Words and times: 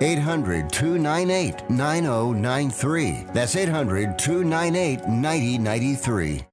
800 0.00 0.70
298 0.70 1.70
9093. 1.70 3.26
That's 3.32 3.56
800 3.56 4.18
298 4.18 5.08
9093. 5.08 6.44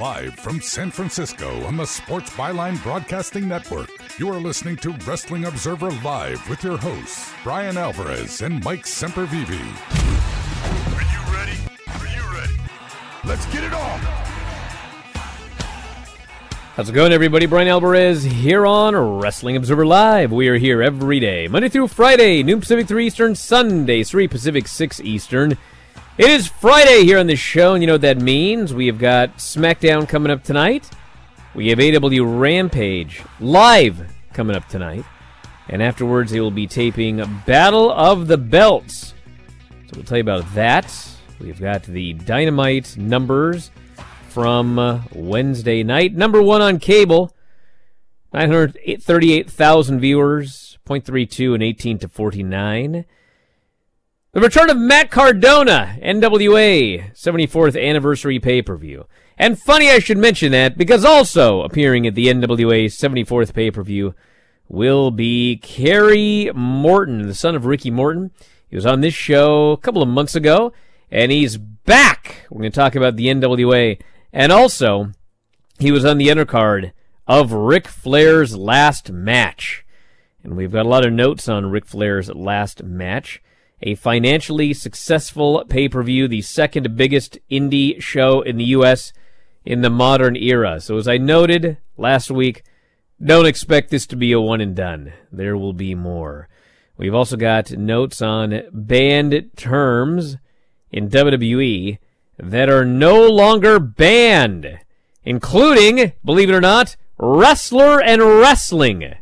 Live 0.00 0.34
from 0.34 0.60
San 0.60 0.90
Francisco 0.90 1.64
on 1.64 1.76
the 1.76 1.86
Sports 1.86 2.30
Byline 2.30 2.82
Broadcasting 2.82 3.46
Network, 3.46 3.88
you 4.18 4.28
are 4.28 4.40
listening 4.40 4.76
to 4.78 4.90
Wrestling 5.06 5.44
Observer 5.44 5.90
Live 6.02 6.46
with 6.48 6.64
your 6.64 6.76
hosts, 6.76 7.32
Bryan 7.42 7.78
Alvarez 7.78 8.42
and 8.42 8.62
Mike 8.64 8.84
Sempervive. 8.84 9.50
Are 10.94 11.02
you 11.12 11.32
ready? 11.32 11.58
Are 11.94 12.06
you 12.06 12.38
ready? 12.38 12.56
Let's 13.24 13.46
get 13.46 13.64
it 13.64 13.72
on! 13.72 14.33
How's 16.76 16.88
it 16.88 16.92
going, 16.92 17.12
everybody? 17.12 17.46
Bryan 17.46 17.68
Alvarez 17.68 18.24
here 18.24 18.66
on 18.66 18.96
Wrestling 18.96 19.54
Observer 19.54 19.86
Live. 19.86 20.32
We 20.32 20.48
are 20.48 20.56
here 20.56 20.82
every 20.82 21.20
day, 21.20 21.46
Monday 21.46 21.68
through 21.68 21.86
Friday, 21.86 22.42
noon 22.42 22.58
Pacific, 22.58 22.88
3 22.88 23.06
Eastern, 23.06 23.36
Sunday, 23.36 24.02
3 24.02 24.26
Pacific, 24.26 24.66
6 24.66 25.00
Eastern. 25.02 25.52
It 26.18 26.28
is 26.28 26.48
Friday 26.48 27.04
here 27.04 27.20
on 27.20 27.28
the 27.28 27.36
show, 27.36 27.74
and 27.74 27.82
you 27.82 27.86
know 27.86 27.92
what 27.92 28.00
that 28.00 28.20
means. 28.20 28.74
We 28.74 28.88
have 28.88 28.98
got 28.98 29.36
SmackDown 29.36 30.08
coming 30.08 30.32
up 30.32 30.42
tonight. 30.42 30.90
We 31.54 31.68
have 31.68 31.78
AEW 31.78 32.40
Rampage 32.40 33.22
live 33.38 34.08
coming 34.32 34.56
up 34.56 34.68
tonight. 34.68 35.04
And 35.68 35.80
afterwards, 35.80 36.32
they 36.32 36.40
will 36.40 36.50
be 36.50 36.66
taping 36.66 37.22
Battle 37.46 37.92
of 37.92 38.26
the 38.26 38.36
Belts. 38.36 39.14
So 39.68 39.92
we'll 39.94 40.02
tell 40.02 40.18
you 40.18 40.22
about 40.22 40.52
that. 40.56 40.92
We've 41.38 41.60
got 41.60 41.84
the 41.84 42.14
Dynamite 42.14 42.96
numbers 42.96 43.70
from 44.34 44.80
uh, 44.80 45.02
Wednesday 45.12 45.84
night. 45.84 46.12
Number 46.12 46.42
one 46.42 46.60
on 46.60 46.80
cable, 46.80 47.32
938,000 48.32 50.00
viewers, 50.00 50.76
0.32 50.84 51.54
and 51.54 51.62
18 51.62 51.98
to 52.00 52.08
49. 52.08 53.04
The 54.32 54.40
return 54.40 54.70
of 54.70 54.76
Matt 54.76 55.12
Cardona, 55.12 55.96
NWA 56.02 57.14
74th 57.14 57.80
anniversary 57.80 58.40
pay 58.40 58.60
per 58.60 58.76
view. 58.76 59.06
And 59.38 59.56
funny 59.56 59.88
I 59.88 60.00
should 60.00 60.18
mention 60.18 60.50
that 60.50 60.76
because 60.76 61.04
also 61.04 61.62
appearing 61.62 62.04
at 62.04 62.16
the 62.16 62.26
NWA 62.26 62.86
74th 62.86 63.54
pay 63.54 63.70
per 63.70 63.84
view 63.84 64.16
will 64.68 65.12
be 65.12 65.58
Kerry 65.58 66.50
Morton, 66.52 67.28
the 67.28 67.34
son 67.34 67.54
of 67.54 67.66
Ricky 67.66 67.92
Morton. 67.92 68.32
He 68.68 68.74
was 68.74 68.84
on 68.84 69.00
this 69.00 69.14
show 69.14 69.70
a 69.70 69.76
couple 69.76 70.02
of 70.02 70.08
months 70.08 70.34
ago, 70.34 70.72
and 71.08 71.30
he's 71.30 71.56
back. 71.56 72.46
We're 72.50 72.62
going 72.62 72.72
to 72.72 72.76
talk 72.76 72.96
about 72.96 73.14
the 73.14 73.28
NWA. 73.28 74.00
And 74.34 74.50
also, 74.50 75.12
he 75.78 75.92
was 75.92 76.04
on 76.04 76.18
the 76.18 76.26
undercard 76.26 76.90
of 77.24 77.52
Ric 77.52 77.86
Flair's 77.86 78.56
last 78.56 79.12
match. 79.12 79.86
And 80.42 80.56
we've 80.56 80.72
got 80.72 80.86
a 80.86 80.88
lot 80.88 81.06
of 81.06 81.12
notes 81.12 81.48
on 81.48 81.70
Ric 81.70 81.86
Flair's 81.86 82.28
last 82.28 82.82
match. 82.82 83.40
A 83.80 83.94
financially 83.94 84.74
successful 84.74 85.64
pay 85.68 85.88
per 85.88 86.02
view, 86.02 86.26
the 86.26 86.42
second 86.42 86.96
biggest 86.96 87.38
indie 87.48 88.02
show 88.02 88.40
in 88.40 88.56
the 88.56 88.64
U.S. 88.64 89.12
in 89.64 89.82
the 89.82 89.90
modern 89.90 90.34
era. 90.34 90.80
So, 90.80 90.96
as 90.96 91.06
I 91.06 91.16
noted 91.16 91.78
last 91.96 92.28
week, 92.28 92.64
don't 93.22 93.46
expect 93.46 93.90
this 93.90 94.06
to 94.08 94.16
be 94.16 94.32
a 94.32 94.40
one 94.40 94.60
and 94.60 94.74
done. 94.74 95.12
There 95.30 95.56
will 95.56 95.74
be 95.74 95.94
more. 95.94 96.48
We've 96.96 97.14
also 97.14 97.36
got 97.36 97.70
notes 97.70 98.20
on 98.20 98.62
banned 98.72 99.50
terms 99.56 100.38
in 100.90 101.08
WWE 101.08 101.98
that 102.38 102.68
are 102.68 102.84
no 102.84 103.28
longer 103.28 103.78
banned, 103.78 104.80
including, 105.24 106.12
believe 106.24 106.50
it 106.50 106.54
or 106.54 106.60
not, 106.60 106.96
wrestler 107.18 108.02
and 108.02 108.22
wrestling. 108.22 109.14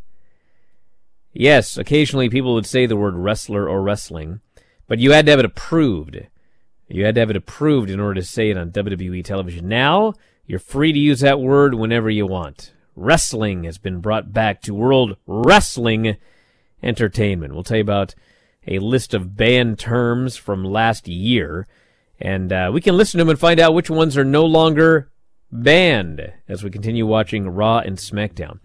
Yes, 1.32 1.76
occasionally 1.78 2.28
people 2.28 2.54
would 2.54 2.66
say 2.66 2.86
the 2.86 2.96
word 2.96 3.14
wrestler 3.14 3.68
or 3.68 3.82
wrestling, 3.82 4.40
but 4.86 4.98
you 4.98 5.12
had 5.12 5.26
to 5.26 5.32
have 5.32 5.38
it 5.38 5.46
approved. 5.46 6.20
You 6.88 7.04
had 7.04 7.14
to 7.14 7.20
have 7.20 7.30
it 7.30 7.36
approved 7.36 7.88
in 7.88 8.00
order 8.00 8.20
to 8.20 8.26
say 8.26 8.50
it 8.50 8.58
on 8.58 8.70
WWE 8.70 9.24
television. 9.24 9.66
Now, 9.66 10.12
you're 10.46 10.58
free 10.58 10.92
to 10.92 10.98
use 10.98 11.20
that 11.20 11.40
word 11.40 11.74
whenever 11.74 12.10
you 12.10 12.26
want. 12.26 12.72
Wrestling 12.94 13.64
has 13.64 13.78
been 13.78 14.00
brought 14.00 14.34
back 14.34 14.60
to 14.62 14.74
World 14.74 15.16
Wrestling 15.26 16.16
Entertainment. 16.82 17.54
We'll 17.54 17.62
tell 17.62 17.78
you 17.78 17.82
about 17.82 18.14
a 18.66 18.78
list 18.78 19.14
of 19.14 19.36
banned 19.36 19.78
terms 19.78 20.36
from 20.36 20.64
last 20.64 21.08
year, 21.08 21.66
and 22.22 22.52
uh, 22.52 22.70
we 22.72 22.80
can 22.80 22.96
listen 22.96 23.18
to 23.18 23.24
them 23.24 23.30
and 23.30 23.38
find 23.38 23.58
out 23.58 23.74
which 23.74 23.90
ones 23.90 24.16
are 24.16 24.24
no 24.24 24.44
longer 24.44 25.10
banned 25.50 26.32
as 26.48 26.62
we 26.62 26.70
continue 26.70 27.04
watching 27.04 27.48
Raw 27.48 27.78
and 27.78 27.98
SmackDown. 27.98 28.60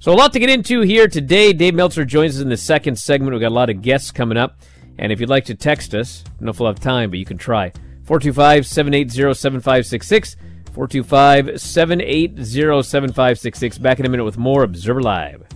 So, 0.00 0.12
a 0.12 0.14
lot 0.14 0.32
to 0.34 0.40
get 0.40 0.50
into 0.50 0.82
here 0.82 1.08
today. 1.08 1.52
Dave 1.52 1.74
Meltzer 1.74 2.04
joins 2.04 2.36
us 2.36 2.42
in 2.42 2.48
the 2.48 2.56
second 2.56 2.96
segment. 2.96 3.32
We've 3.32 3.40
got 3.40 3.48
a 3.48 3.54
lot 3.54 3.70
of 3.70 3.80
guests 3.80 4.10
coming 4.10 4.36
up. 4.36 4.60
And 4.98 5.12
if 5.12 5.20
you'd 5.20 5.30
like 5.30 5.44
to 5.46 5.54
text 5.54 5.94
us, 5.94 6.24
I 6.26 6.30
don't 6.30 6.42
know 6.42 6.50
if 6.50 6.60
we'll 6.60 6.68
have 6.68 6.80
time, 6.80 7.10
but 7.10 7.18
you 7.18 7.24
can 7.24 7.38
try. 7.38 7.70
425 8.04 8.66
780 8.66 9.34
7566. 9.34 10.36
425 10.72 11.60
780 11.60 12.82
7566. 12.82 13.78
Back 13.78 14.00
in 14.00 14.06
a 14.06 14.08
minute 14.08 14.24
with 14.24 14.36
more 14.36 14.62
Observer 14.62 15.02
Live. 15.02 15.55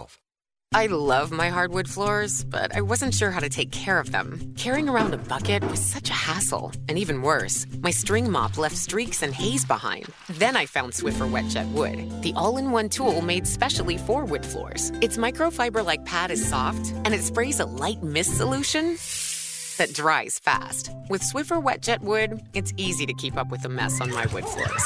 I 0.73 0.85
love 0.85 1.31
my 1.31 1.49
hardwood 1.49 1.89
floors, 1.89 2.45
but 2.45 2.73
I 2.73 2.79
wasn't 2.79 3.13
sure 3.13 3.29
how 3.29 3.41
to 3.41 3.49
take 3.49 3.71
care 3.71 3.99
of 3.99 4.13
them. 4.13 4.53
Carrying 4.55 4.87
around 4.87 5.13
a 5.13 5.17
bucket 5.17 5.69
was 5.69 5.81
such 5.81 6.09
a 6.09 6.13
hassle. 6.13 6.71
And 6.87 6.97
even 6.97 7.23
worse, 7.23 7.67
my 7.81 7.91
string 7.91 8.31
mop 8.31 8.57
left 8.57 8.77
streaks 8.77 9.21
and 9.21 9.33
haze 9.33 9.65
behind. 9.65 10.05
Then 10.29 10.55
I 10.55 10.65
found 10.65 10.93
Swiffer 10.93 11.29
Wet 11.29 11.49
Jet 11.49 11.67
Wood, 11.73 12.09
the 12.21 12.31
all 12.37 12.55
in 12.55 12.71
one 12.71 12.87
tool 12.87 13.21
made 13.21 13.47
specially 13.47 13.97
for 13.97 14.23
wood 14.23 14.45
floors. 14.45 14.93
Its 15.01 15.17
microfiber 15.17 15.85
like 15.85 16.05
pad 16.05 16.31
is 16.31 16.47
soft, 16.47 16.93
and 17.03 17.13
it 17.13 17.23
sprays 17.23 17.59
a 17.59 17.65
light 17.65 18.01
mist 18.01 18.37
solution 18.37 18.95
that 19.77 19.93
dries 19.93 20.39
fast. 20.39 20.91
With 21.09 21.21
Swiffer 21.21 21.61
Wet 21.61 21.81
Jet 21.81 22.01
Wood, 22.01 22.41
it's 22.53 22.73
easy 22.77 23.05
to 23.05 23.13
keep 23.13 23.37
up 23.37 23.49
with 23.49 23.61
the 23.61 23.69
mess 23.69 24.01
on 24.01 24.11
my 24.11 24.25
wood 24.27 24.45
floors. 24.45 24.83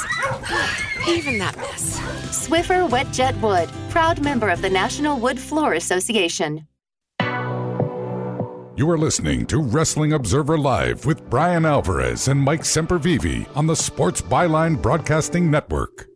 even 1.08 1.38
that 1.38 1.56
mess. 1.56 1.98
Swiffer 2.30 2.88
Wet 2.88 3.10
Jet 3.12 3.36
Wood, 3.40 3.68
proud 3.90 4.22
member 4.22 4.48
of 4.48 4.62
the 4.62 4.70
National 4.70 5.18
Wood 5.18 5.38
Floor 5.38 5.74
Association. 5.74 6.66
You 8.78 8.90
are 8.90 8.98
listening 8.98 9.46
to 9.46 9.62
Wrestling 9.62 10.12
Observer 10.12 10.58
Live 10.58 11.06
with 11.06 11.30
Bryan 11.30 11.64
Alvarez 11.64 12.28
and 12.28 12.38
Mike 12.38 12.60
Sempervive 12.60 13.46
on 13.56 13.66
the 13.66 13.74
Sports 13.74 14.20
Byline 14.20 14.82
Broadcasting 14.82 15.50
Network. 15.50 16.15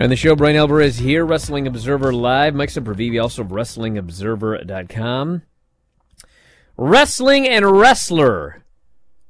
And 0.00 0.10
the 0.10 0.16
show, 0.16 0.34
Bryan 0.34 0.56
Alvarez 0.56 0.96
here, 0.96 1.26
Wrestling 1.26 1.66
Observer 1.66 2.10
Live. 2.10 2.54
Mike 2.54 2.70
Sempervive, 2.70 3.22
also 3.22 3.44
WrestlingObserver.com. 3.44 5.42
Wrestling 6.78 7.46
and 7.46 7.70
wrestler 7.70 8.64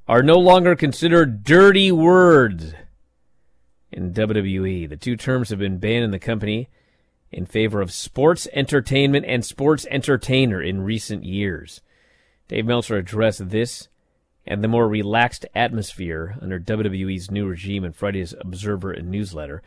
are 0.07 0.23
no 0.23 0.39
longer 0.39 0.77
considered 0.77 1.43
dirty 1.43 1.91
words 1.91 2.73
in 3.91 4.15
WWE. 4.15 4.89
The 4.89 4.97
two 4.97 5.17
terms 5.17 5.51
have 5.51 5.59
been 5.59 5.79
banned 5.79 6.05
in 6.05 6.13
the 6.13 6.21
company 6.21 6.69
in 7.33 7.47
favor 7.47 7.81
of 7.81 7.91
sports 7.91 8.47
entertainment 8.53 9.27
and 9.27 9.45
sports 9.45 9.89
entertainer 9.91 10.63
in 10.63 10.83
recent 10.83 11.25
years. 11.25 11.81
Dave 12.47 12.67
Meltzer 12.67 12.97
addressed 12.97 13.51
this 13.51 13.89
and 14.47 14.63
the 14.63 14.69
more 14.69 14.87
relaxed 14.87 15.47
atmosphere 15.53 16.39
under 16.41 16.61
WWE's 16.61 17.29
new 17.29 17.49
regime 17.49 17.83
in 17.83 17.91
Friday's 17.91 18.37
Observer 18.41 18.93
and 18.93 19.11
newsletter. 19.11 19.65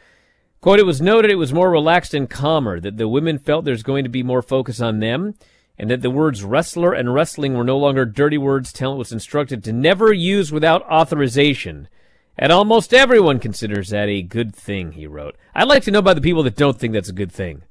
Quote, 0.64 0.80
it 0.80 0.86
was 0.86 1.02
noted 1.02 1.30
it 1.30 1.36
was 1.36 1.52
more 1.52 1.70
relaxed 1.70 2.14
and 2.14 2.30
calmer, 2.30 2.80
that 2.80 2.96
the 2.96 3.10
women 3.10 3.38
felt 3.38 3.66
there's 3.66 3.84
going 3.84 4.06
to 4.06 4.10
be 4.10 4.24
more 4.24 4.42
focus 4.42 4.80
on 4.80 5.02
them, 5.02 5.36
and 5.78 5.92
that 5.92 6.02
the 6.02 6.10
words 6.10 6.42
wrestler 6.42 6.94
and 6.94 7.14
wrestling 7.14 7.54
were 7.54 7.66
no 7.66 7.78
longer 7.78 8.06
dirty 8.06 8.38
words 8.38 8.72
talent 8.72 8.98
was 8.98 9.12
instructed 9.12 9.62
to 9.62 9.74
never 9.74 10.14
use 10.14 10.54
without 10.54 10.90
authorization. 10.90 11.90
And 12.38 12.50
almost 12.50 12.94
everyone 12.94 13.40
considers 13.40 13.90
that 13.90 14.08
a 14.08 14.22
good 14.22 14.56
thing, 14.56 14.94
he 14.94 15.06
wrote. 15.06 15.36
I'd 15.54 15.68
like 15.68 15.84
to 15.84 15.92
know 15.92 16.00
about 16.00 16.16
the 16.16 16.22
people 16.22 16.44
that 16.44 16.56
don't 16.56 16.80
think 16.80 16.94
that's 16.94 17.10
a 17.10 17.14
good 17.14 17.34
thing. 17.34 17.64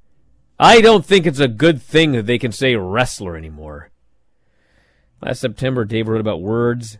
I 0.58 0.82
don't 0.82 1.06
think 1.06 1.26
it's 1.26 1.40
a 1.40 1.48
good 1.48 1.80
thing 1.80 2.12
that 2.12 2.26
they 2.26 2.36
can 2.38 2.52
say 2.52 2.76
wrestler 2.76 3.38
anymore. 3.38 3.88
Last 5.22 5.40
September, 5.40 5.86
Dave 5.86 6.08
wrote 6.08 6.20
about 6.20 6.42
words 6.42 6.98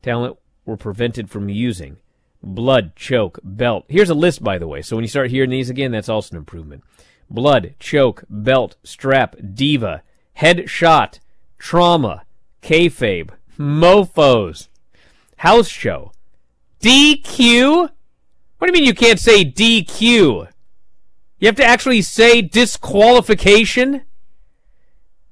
talent 0.00 0.38
were 0.64 0.76
prevented 0.76 1.28
from 1.28 1.48
using 1.48 1.96
blood, 2.42 2.94
choke, 2.96 3.38
belt. 3.42 3.84
Here's 3.88 4.10
a 4.10 4.14
list, 4.14 4.42
by 4.42 4.58
the 4.58 4.68
way. 4.68 4.82
So 4.82 4.96
when 4.96 5.04
you 5.04 5.08
start 5.08 5.30
hearing 5.30 5.50
these 5.50 5.70
again, 5.70 5.92
that's 5.92 6.08
also 6.08 6.32
an 6.32 6.38
improvement. 6.38 6.84
Blood, 7.30 7.74
choke, 7.78 8.24
belt, 8.28 8.76
strap, 8.82 9.36
diva, 9.54 10.02
head 10.34 10.68
shot, 10.68 11.20
trauma, 11.58 12.24
kayfabe, 12.62 13.30
mofos, 13.58 14.68
house 15.38 15.68
show, 15.68 16.12
DQ. 16.80 17.90
What 18.58 18.66
do 18.66 18.66
you 18.66 18.72
mean 18.72 18.84
you 18.84 18.94
can't 18.94 19.20
say 19.20 19.44
DQ? 19.44 20.48
You 21.38 21.46
have 21.46 21.56
to 21.56 21.64
actually 21.64 22.02
say 22.02 22.42
disqualification? 22.42 24.02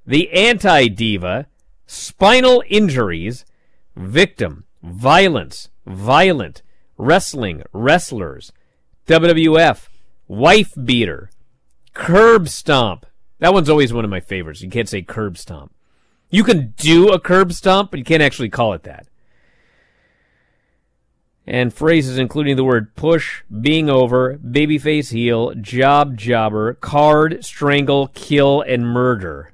The 0.06 0.30
anti 0.30 0.88
diva, 0.88 1.46
spinal 1.86 2.62
injuries, 2.68 3.44
victim, 3.96 4.64
violence, 4.82 5.70
violent, 5.84 6.62
wrestling, 6.96 7.62
wrestlers, 7.72 8.52
WWF, 9.06 9.88
wife 10.28 10.72
beater, 10.82 11.30
curb 11.94 12.48
stomp. 12.48 13.06
That 13.38 13.52
one's 13.52 13.68
always 13.68 13.92
one 13.92 14.04
of 14.04 14.10
my 14.10 14.20
favorites. 14.20 14.62
You 14.62 14.70
can't 14.70 14.88
say 14.88 15.02
curb 15.02 15.38
stomp. 15.38 15.72
You 16.30 16.42
can 16.42 16.74
do 16.76 17.10
a 17.12 17.20
curb 17.20 17.52
stomp, 17.52 17.90
but 17.90 17.98
you 17.98 18.04
can't 18.04 18.22
actually 18.22 18.48
call 18.48 18.72
it 18.72 18.82
that. 18.84 19.06
And 21.46 21.72
phrases 21.72 22.18
including 22.18 22.56
the 22.56 22.64
word 22.64 22.96
push, 22.96 23.42
being 23.60 23.88
over, 23.88 24.36
babyface 24.38 25.12
heel, 25.12 25.54
job 25.54 26.16
jobber, 26.16 26.74
card, 26.74 27.44
strangle, 27.44 28.08
kill, 28.08 28.62
and 28.62 28.84
murder. 28.84 29.52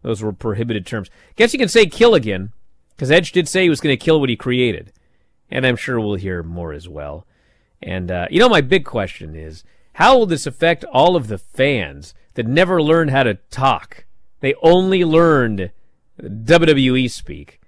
Those 0.00 0.22
were 0.22 0.32
prohibited 0.32 0.86
terms. 0.86 1.10
Guess 1.36 1.52
you 1.52 1.58
can 1.58 1.68
say 1.68 1.84
kill 1.84 2.14
again, 2.14 2.52
because 2.96 3.10
Edge 3.10 3.32
did 3.32 3.48
say 3.48 3.64
he 3.64 3.68
was 3.68 3.82
going 3.82 3.92
to 3.92 4.02
kill 4.02 4.18
what 4.18 4.30
he 4.30 4.36
created 4.36 4.94
and 5.50 5.66
I'm 5.66 5.76
sure 5.76 6.00
we'll 6.00 6.14
hear 6.14 6.42
more 6.42 6.72
as 6.72 6.88
well. 6.88 7.26
And 7.82 8.10
uh, 8.10 8.26
you 8.30 8.38
know, 8.38 8.48
my 8.48 8.60
big 8.60 8.84
question 8.84 9.34
is, 9.34 9.64
how 9.94 10.18
will 10.18 10.26
this 10.26 10.46
affect 10.46 10.84
all 10.84 11.16
of 11.16 11.28
the 11.28 11.38
fans 11.38 12.14
that 12.34 12.46
never 12.46 12.82
learned 12.82 13.10
how 13.10 13.22
to 13.24 13.34
talk? 13.50 14.04
They 14.40 14.54
only 14.62 15.04
learned 15.04 15.72
WWE 16.20 17.10
speak. 17.10 17.60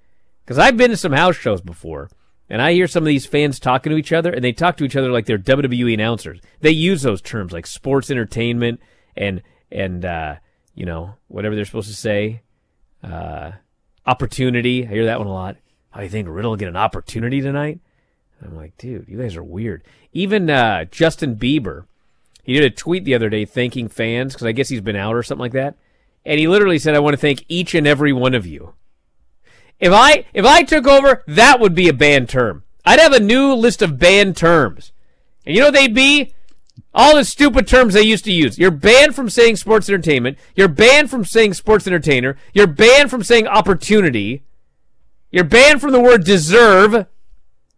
Because 0.44 0.58
I've 0.58 0.76
been 0.76 0.90
to 0.90 0.96
some 0.96 1.12
house 1.12 1.36
shows 1.36 1.60
before, 1.60 2.10
and 2.50 2.60
I 2.60 2.72
hear 2.72 2.88
some 2.88 3.04
of 3.04 3.08
these 3.08 3.26
fans 3.26 3.60
talking 3.60 3.90
to 3.90 3.96
each 3.96 4.12
other, 4.12 4.32
and 4.32 4.42
they 4.42 4.52
talk 4.52 4.76
to 4.78 4.84
each 4.84 4.96
other 4.96 5.10
like 5.10 5.26
they're 5.26 5.38
WWE 5.38 5.94
announcers. 5.94 6.40
They 6.60 6.72
use 6.72 7.02
those 7.02 7.22
terms 7.22 7.52
like 7.52 7.66
sports 7.66 8.10
entertainment 8.10 8.80
and 9.16 9.42
and 9.70 10.04
uh, 10.04 10.36
you 10.74 10.84
know 10.84 11.14
whatever 11.28 11.54
they're 11.54 11.64
supposed 11.64 11.88
to 11.88 11.96
say. 11.96 12.42
Uh, 13.02 13.52
opportunity. 14.04 14.84
I 14.86 14.90
hear 14.90 15.06
that 15.06 15.18
one 15.18 15.28
a 15.28 15.32
lot. 15.32 15.56
Do 15.96 16.02
you 16.02 16.08
think 16.08 16.28
Riddle 16.28 16.56
get 16.56 16.68
an 16.68 16.76
opportunity 16.76 17.40
tonight? 17.40 17.80
I'm 18.44 18.56
like, 18.56 18.76
dude, 18.76 19.06
you 19.08 19.18
guys 19.18 19.36
are 19.36 19.44
weird. 19.44 19.84
Even 20.12 20.50
uh, 20.50 20.84
Justin 20.86 21.36
Bieber, 21.36 21.84
he 22.42 22.54
did 22.54 22.64
a 22.64 22.70
tweet 22.70 23.04
the 23.04 23.14
other 23.14 23.28
day 23.28 23.44
thanking 23.44 23.88
fans 23.88 24.32
because 24.32 24.46
I 24.46 24.52
guess 24.52 24.68
he's 24.68 24.80
been 24.80 24.96
out 24.96 25.14
or 25.14 25.22
something 25.22 25.40
like 25.40 25.52
that, 25.52 25.76
and 26.24 26.40
he 26.40 26.48
literally 26.48 26.78
said, 26.78 26.94
"I 26.94 26.98
want 26.98 27.14
to 27.14 27.20
thank 27.20 27.44
each 27.48 27.74
and 27.74 27.86
every 27.86 28.12
one 28.12 28.34
of 28.34 28.46
you." 28.46 28.74
If 29.78 29.92
I 29.92 30.24
if 30.34 30.44
I 30.44 30.62
took 30.62 30.86
over, 30.86 31.22
that 31.28 31.60
would 31.60 31.74
be 31.74 31.88
a 31.88 31.92
banned 31.92 32.28
term. 32.28 32.64
I'd 32.84 32.98
have 32.98 33.12
a 33.12 33.20
new 33.20 33.54
list 33.54 33.80
of 33.80 33.98
banned 33.98 34.36
terms, 34.36 34.90
and 35.46 35.54
you 35.54 35.60
know 35.60 35.68
what 35.68 35.74
they'd 35.74 35.94
be 35.94 36.34
All 36.94 37.16
the 37.16 37.24
stupid 37.24 37.66
terms 37.66 37.94
they 37.94 38.02
used 38.02 38.24
to 38.24 38.32
use. 38.32 38.58
You're 38.58 38.70
banned 38.70 39.14
from 39.14 39.30
saying 39.30 39.56
sports 39.56 39.88
entertainment. 39.88 40.38
You're 40.54 40.68
banned 40.68 41.10
from 41.10 41.24
saying 41.24 41.54
sports 41.54 41.86
entertainer. 41.86 42.36
You're 42.52 42.66
banned 42.66 43.10
from 43.10 43.22
saying 43.22 43.46
opportunity. 43.46 44.42
You're 45.32 45.44
banned 45.44 45.80
from 45.80 45.92
the 45.92 46.00
word 46.00 46.24
deserve. 46.24 47.06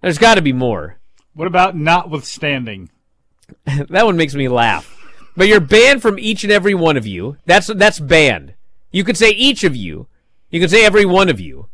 There's 0.02 0.18
got 0.18 0.34
to 0.34 0.42
be 0.42 0.52
more. 0.52 0.98
What 1.34 1.46
about 1.46 1.76
notwithstanding? 1.76 2.90
that 3.64 4.04
one 4.04 4.16
makes 4.16 4.34
me 4.34 4.48
laugh. 4.48 4.90
But 5.36 5.46
you're 5.46 5.60
banned 5.60 6.02
from 6.02 6.18
each 6.18 6.42
and 6.42 6.52
every 6.52 6.74
one 6.74 6.96
of 6.96 7.06
you. 7.06 7.38
That's 7.46 7.68
that's 7.68 8.00
banned. 8.00 8.54
You 8.90 9.04
could 9.04 9.16
say 9.16 9.30
each 9.30 9.64
of 9.64 9.74
you. 9.74 10.08
You 10.50 10.60
could 10.60 10.70
say 10.70 10.84
every 10.84 11.04
one 11.04 11.28
of 11.28 11.40
you. 11.40 11.68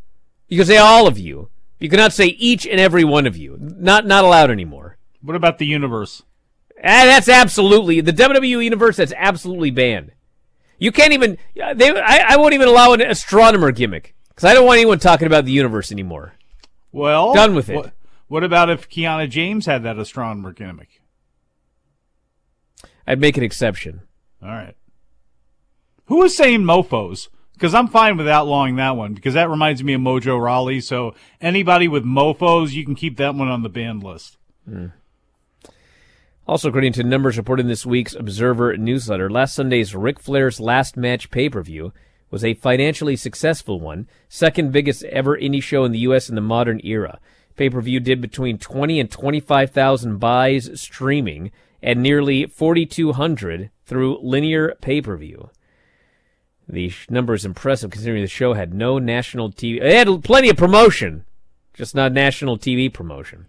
You 0.47 0.57
could 0.57 0.67
say 0.67 0.77
all 0.77 1.07
of 1.07 1.17
you. 1.17 1.49
You 1.79 1.89
cannot 1.89 2.13
say 2.13 2.27
each 2.27 2.67
and 2.67 2.79
every 2.79 3.03
one 3.03 3.25
of 3.25 3.35
you. 3.35 3.57
Not 3.59 4.05
not 4.05 4.23
allowed 4.23 4.51
anymore. 4.51 4.97
What 5.21 5.35
about 5.35 5.57
the 5.57 5.65
universe? 5.65 6.23
Ah, 6.77 7.05
that's 7.05 7.29
absolutely 7.29 8.01
the 8.01 8.13
WWE 8.13 8.63
universe. 8.63 8.97
That's 8.97 9.13
absolutely 9.15 9.71
banned. 9.71 10.11
You 10.77 10.91
can't 10.91 11.13
even. 11.13 11.37
They. 11.55 11.91
I, 11.91 12.25
I 12.29 12.37
won't 12.37 12.53
even 12.53 12.67
allow 12.67 12.93
an 12.93 13.01
astronomer 13.01 13.71
gimmick 13.71 14.15
because 14.41 14.49
I 14.49 14.53
don't 14.55 14.65
want 14.65 14.77
anyone 14.77 14.97
talking 14.97 15.27
about 15.27 15.45
the 15.45 15.51
universe 15.51 15.91
anymore. 15.91 16.33
Well, 16.91 17.35
Done 17.35 17.53
with 17.53 17.69
it. 17.69 17.75
What, 17.75 17.93
what 18.27 18.43
about 18.43 18.71
if 18.71 18.89
Kiana 18.89 19.29
James 19.29 19.67
had 19.67 19.83
that 19.83 19.99
astronomer 19.99 20.51
gimmick? 20.51 21.03
I'd 23.05 23.21
make 23.21 23.37
an 23.37 23.43
exception. 23.43 24.01
All 24.41 24.49
right. 24.49 24.75
Who 26.05 26.17
was 26.17 26.35
saying 26.35 26.61
mofos? 26.61 27.27
Because 27.53 27.75
I'm 27.75 27.87
fine 27.87 28.17
with 28.17 28.27
outlawing 28.27 28.77
that 28.77 28.97
one 28.97 29.13
because 29.13 29.35
that 29.35 29.47
reminds 29.47 29.83
me 29.83 29.93
of 29.93 30.01
Mojo 30.01 30.41
Rawley. 30.41 30.81
So 30.81 31.13
anybody 31.39 31.87
with 31.87 32.03
mofos, 32.03 32.71
you 32.71 32.83
can 32.83 32.95
keep 32.95 33.17
that 33.17 33.35
one 33.35 33.47
on 33.47 33.61
the 33.61 33.69
banned 33.69 34.03
list. 34.03 34.37
Hmm. 34.67 34.87
Also, 36.47 36.69
according 36.69 36.93
to 36.93 37.03
numbers 37.03 37.37
reported 37.37 37.61
in 37.61 37.69
this 37.69 37.85
week's 37.85 38.15
Observer 38.15 38.75
newsletter, 38.75 39.29
last 39.29 39.53
Sunday's 39.53 39.93
Ric 39.95 40.19
Flair's 40.19 40.59
last 40.59 40.97
match 40.97 41.29
pay 41.29 41.47
per 41.47 41.61
view 41.61 41.93
was 42.31 42.43
a 42.43 42.55
financially 42.55 43.15
successful 43.15 43.79
one, 43.79 44.07
second 44.29 44.71
biggest 44.71 45.03
ever 45.03 45.37
indie 45.37 45.61
show 45.61 45.83
in 45.83 45.91
the 45.91 45.99
U.S. 45.99 46.29
in 46.29 46.35
the 46.35 46.41
modern 46.41 46.79
era. 46.83 47.19
Pay 47.55 47.69
per 47.69 47.81
view 47.81 47.99
did 47.99 48.21
between 48.21 48.57
20 48.57 48.99
and 48.99 49.11
25,000 49.11 50.17
buys 50.17 50.69
streaming 50.81 51.51
and 51.83 52.01
nearly 52.01 52.45
4,200 52.45 53.69
through 53.85 54.19
linear 54.23 54.75
pay 54.81 55.01
per 55.01 55.17
view. 55.17 55.49
The 56.67 56.93
number 57.09 57.33
is 57.33 57.43
impressive 57.43 57.91
considering 57.91 58.21
the 58.21 58.27
show 58.27 58.53
had 58.53 58.73
no 58.73 58.97
national 58.97 59.51
TV. 59.51 59.81
It 59.81 60.07
had 60.07 60.23
plenty 60.23 60.49
of 60.49 60.55
promotion, 60.55 61.25
just 61.73 61.93
not 61.93 62.13
national 62.13 62.57
TV 62.57 62.91
promotion. 62.91 63.47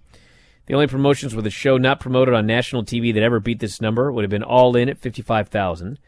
The 0.67 0.75
only 0.75 0.87
promotions 0.87 1.35
with 1.35 1.47
a 1.47 1.51
show 1.51 1.77
not 1.77 2.01
promoted 2.01 2.35
on 2.35 2.47
national 2.47 2.85
TV 2.85 3.15
that 3.15 3.23
ever 3.23 3.41
beat 3.41 3.61
this 3.61 3.81
number 3.81 4.11
would 4.11 4.23
have 4.23 4.31
been 4.31 4.43
All 4.43 4.75
In 4.77 4.89
at 4.89 4.99
55,000. 4.99 5.99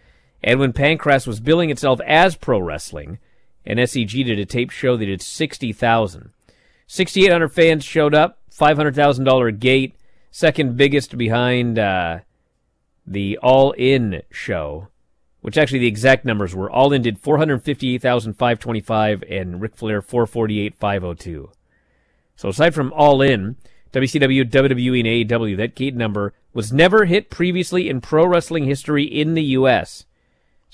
And 0.44 0.60
when 0.60 0.72
Pancrase 0.74 1.26
was 1.26 1.40
billing 1.40 1.70
itself 1.70 2.00
as 2.06 2.36
pro 2.36 2.60
wrestling, 2.60 3.18
and 3.64 3.78
SEG 3.78 4.26
did 4.26 4.38
a 4.38 4.44
tape 4.44 4.70
show 4.70 4.94
that 4.94 5.06
did 5.06 5.22
60,000. 5.22 6.32
6,800 6.86 7.48
fans 7.48 7.82
showed 7.82 8.14
up, 8.14 8.40
$500,000 8.52 9.58
gate, 9.58 9.94
second 10.30 10.76
biggest 10.76 11.16
behind 11.16 11.78
uh, 11.78 12.18
the 13.06 13.38
All 13.38 13.72
In 13.72 14.20
show, 14.30 14.88
which 15.40 15.56
actually 15.56 15.78
the 15.78 15.86
exact 15.86 16.26
numbers 16.26 16.54
were 16.54 16.70
All 16.70 16.92
In 16.92 17.00
did 17.00 17.18
458,525 17.18 19.24
and 19.30 19.62
Ric 19.62 19.74
Flair 19.74 20.02
448,502. 20.02 21.50
So 22.36 22.50
aside 22.50 22.74
from 22.74 22.92
All 22.92 23.22
In, 23.22 23.56
WCW, 23.94 24.50
WWE, 24.50 25.00
and 25.00 25.08
AEW, 25.30 25.56
that 25.56 25.74
gate 25.74 25.96
number 25.96 26.34
was 26.52 26.70
never 26.70 27.06
hit 27.06 27.30
previously 27.30 27.88
in 27.88 28.02
pro 28.02 28.26
wrestling 28.26 28.64
history 28.64 29.04
in 29.04 29.32
the 29.32 29.44
U.S. 29.44 30.04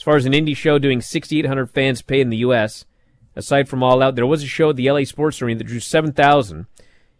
As 0.00 0.04
far 0.04 0.16
as 0.16 0.25
an 0.25 0.33
indie 0.33 0.57
show 0.57 0.78
doing 0.78 1.02
6,800 1.02 1.66
fans 1.66 2.00
pay 2.00 2.23
in 2.23 2.30
the 2.30 2.38
U.S., 2.38 2.87
aside 3.37 3.69
from 3.69 3.83
All 3.83 4.02
Out, 4.02 4.14
there 4.14 4.25
was 4.25 4.42
a 4.42 4.47
show 4.47 4.71
at 4.71 4.76
the 4.76 4.90
LA 4.90 5.04
Sports 5.04 5.42
Arena 5.42 5.59
that 5.59 5.66
drew 5.66 5.78
7,000 5.78 6.64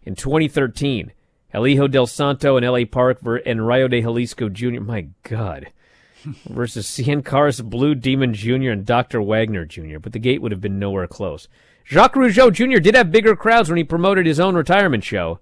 in 0.03 0.15
2013. 0.15 1.13
El 1.53 1.67
Hijo 1.67 1.89
del 1.89 2.07
Santo 2.07 2.57
and 2.57 2.67
LA 2.67 2.87
Park 2.91 3.21
and 3.45 3.67
Rayo 3.67 3.87
de 3.87 4.01
Jalisco 4.01 4.49
Jr. 4.49 4.81
My 4.81 5.09
God. 5.25 5.71
versus 6.49 6.87
Cien 6.87 7.23
Caras, 7.23 7.61
Blue 7.61 7.95
Demon 7.95 8.33
Jr., 8.33 8.71
and 8.71 8.87
Dr. 8.87 9.21
Wagner 9.21 9.67
Jr., 9.67 9.99
but 9.99 10.15
the 10.15 10.19
gate 10.19 10.41
would 10.41 10.53
have 10.53 10.63
been 10.63 10.79
nowhere 10.79 11.07
close. 11.07 11.49
Jacques 11.85 12.15
Rougeau 12.15 12.51
Jr. 12.51 12.79
did 12.79 12.95
have 12.95 13.13
bigger 13.13 13.37
crowds 13.37 13.69
when 13.69 13.77
he 13.77 13.85
promoted 13.85 14.25
his 14.25 14.41
own 14.41 14.55
retirement 14.55 15.05
show, 15.05 15.41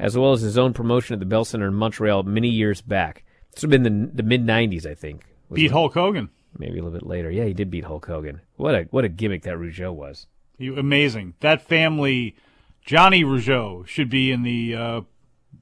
as 0.00 0.18
well 0.18 0.32
as 0.32 0.40
his 0.40 0.58
own 0.58 0.72
promotion 0.72 1.14
at 1.14 1.20
the 1.20 1.26
Bell 1.26 1.44
Center 1.44 1.68
in 1.68 1.74
Montreal 1.74 2.24
many 2.24 2.48
years 2.48 2.80
back. 2.80 3.22
This 3.52 3.62
would 3.62 3.72
have 3.72 3.82
been 3.84 4.08
the, 4.08 4.16
the 4.16 4.22
mid 4.24 4.44
90s, 4.44 4.84
I 4.84 4.94
think. 4.94 5.26
Beat? 5.52 5.70
Hulk 5.70 5.94
Hogan. 5.94 6.30
Maybe 6.58 6.78
a 6.78 6.82
little 6.82 6.98
bit 6.98 7.06
later. 7.06 7.30
Yeah, 7.30 7.44
he 7.44 7.52
did 7.54 7.70
beat 7.70 7.84
Hulk 7.84 8.06
Hogan. 8.06 8.40
What 8.56 8.74
a 8.74 8.82
what 8.90 9.04
a 9.04 9.08
gimmick 9.08 9.42
that 9.42 9.56
Rougeau 9.56 9.92
was. 9.92 10.26
He, 10.58 10.68
amazing. 10.68 11.34
That 11.40 11.62
family, 11.62 12.36
Johnny 12.84 13.24
Rougeau, 13.24 13.86
should 13.86 14.08
be 14.08 14.32
in 14.32 14.42
the 14.42 14.74
uh, 14.74 15.00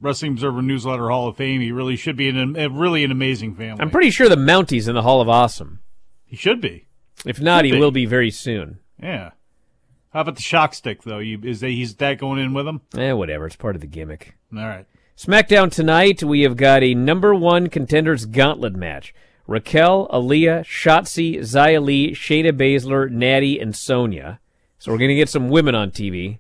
Wrestling 0.01 0.33
Observer 0.33 0.63
Newsletter 0.63 1.11
Hall 1.11 1.29
of 1.29 1.37
Fame. 1.37 1.61
He 1.61 1.73
really 1.73 1.97
should 1.97 2.17
be 2.17 2.29
in 2.29 2.57
a, 2.57 2.69
really 2.69 3.03
an 3.05 3.11
amazing 3.11 3.55
family. 3.57 3.81
I'm 3.81 3.91
pretty 3.91 4.11
sure 4.11 4.29
the 4.29 4.37
Mounties 4.37 4.89
in 4.89 4.95
the 4.95 5.03
Hall 5.03 5.21
of 5.21 5.29
Awesome. 5.29 5.81
he 6.25 6.37
should 6.37 6.61
be. 6.61 6.87
If 7.25 7.41
not, 7.41 7.65
he 7.65 7.73
will 7.73 7.91
be 7.91 8.07
very 8.07 8.31
soon. 8.31 8.79
Yeah. 9.03 9.31
How 10.11 10.21
about 10.21 10.37
the 10.37 10.43
shock 10.43 10.75
stick 10.75 11.03
though? 11.03 11.19
You, 11.19 11.41
is 11.43 11.61
that 11.61 11.71
he's 11.71 11.97
that 11.97 12.19
going 12.19 12.39
in 12.39 12.55
with 12.55 12.69
him? 12.69 12.83
Eh, 12.97 13.13
whatever. 13.13 13.47
It's 13.47 13.57
part 13.57 13.75
of 13.75 13.81
the 13.81 13.87
gimmick. 13.89 14.37
All 14.57 14.63
right. 14.63 14.87
SmackDown 15.17 15.71
tonight, 15.71 16.23
we 16.23 16.43
have 16.43 16.57
got 16.57 16.83
a 16.83 16.95
number 16.95 17.35
one 17.35 17.69
contenders 17.69 18.27
gauntlet 18.27 18.75
match. 18.75 19.15
Raquel, 19.47 20.09
Aaliyah, 20.09 20.65
Shotzi, 20.65 21.39
Xia 21.39 21.83
Li, 21.83 22.13
Shayna 22.13 22.53
Baszler, 22.53 23.11
Natty, 23.11 23.59
and 23.61 23.77
Sonya. 23.77 24.41
So 24.79 24.91
we're 24.91 24.99
going 24.99 25.11
to 25.11 25.15
get 25.15 25.29
some 25.29 25.49
women 25.49 25.75
on 25.75 25.91
TV. 25.91 26.39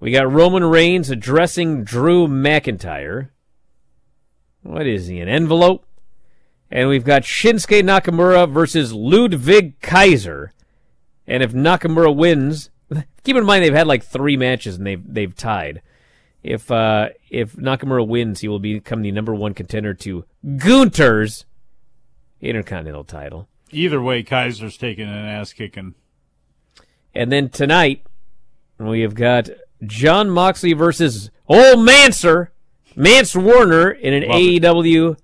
We 0.00 0.12
got 0.12 0.30
Roman 0.30 0.64
Reigns 0.64 1.10
addressing 1.10 1.82
Drew 1.82 2.28
McIntyre. 2.28 3.30
What 4.62 4.86
is 4.86 5.08
he, 5.08 5.20
an 5.20 5.28
envelope? 5.28 5.84
And 6.70 6.88
we've 6.88 7.04
got 7.04 7.22
Shinsuke 7.22 7.82
Nakamura 7.82 8.48
versus 8.48 8.92
Ludwig 8.92 9.80
Kaiser. 9.80 10.52
And 11.26 11.42
if 11.42 11.52
Nakamura 11.52 12.14
wins, 12.14 12.70
keep 13.24 13.36
in 13.36 13.44
mind 13.44 13.64
they've 13.64 13.74
had 13.74 13.86
like 13.86 14.04
three 14.04 14.36
matches 14.36 14.76
and 14.76 14.86
they've 14.86 15.02
they've 15.04 15.34
tied. 15.34 15.82
If 16.42 16.70
uh, 16.70 17.08
if 17.30 17.54
Nakamura 17.54 18.06
wins, 18.06 18.40
he 18.40 18.48
will 18.48 18.58
become 18.60 19.02
the 19.02 19.12
number 19.12 19.34
one 19.34 19.54
contender 19.54 19.94
to 19.94 20.24
Gunther's 20.56 21.44
Intercontinental 22.40 23.04
title. 23.04 23.48
Either 23.70 24.00
way, 24.00 24.22
Kaiser's 24.22 24.76
taking 24.76 25.08
an 25.08 25.24
ass 25.26 25.52
kicking. 25.52 25.94
And 27.14 27.32
then 27.32 27.48
tonight, 27.48 28.04
we 28.78 29.00
have 29.00 29.14
got 29.14 29.50
Jon 29.84 30.30
Moxley 30.30 30.72
versus 30.72 31.30
Old 31.48 31.78
Manser, 31.78 32.48
Mance 32.94 33.34
Warner 33.34 33.90
in 33.90 34.14
an 34.14 34.28
Love 34.28 34.40
it. 34.40 34.62
AEW 34.62 35.16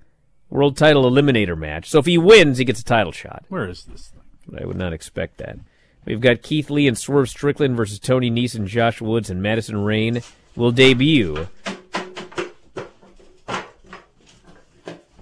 World 0.50 0.76
Title 0.76 1.10
Eliminator 1.10 1.56
match. 1.56 1.88
So 1.90 1.98
if 1.98 2.06
he 2.06 2.18
wins, 2.18 2.58
he 2.58 2.64
gets 2.64 2.80
a 2.80 2.84
title 2.84 3.12
shot. 3.12 3.44
Where 3.48 3.68
is 3.68 3.84
this 3.84 4.08
thing? 4.08 4.58
I 4.60 4.66
would 4.66 4.76
not 4.76 4.92
expect 4.92 5.38
that. 5.38 5.58
We've 6.04 6.20
got 6.20 6.42
Keith 6.42 6.68
Lee 6.68 6.86
and 6.86 6.98
Swerve 6.98 7.30
Strickland 7.30 7.76
versus 7.76 7.98
Tony 7.98 8.30
Nese, 8.30 8.64
Josh 8.66 9.00
Woods, 9.00 9.30
and 9.30 9.42
Madison 9.42 9.78
Rayne 9.78 10.20
will 10.54 10.70
debut 10.70 11.48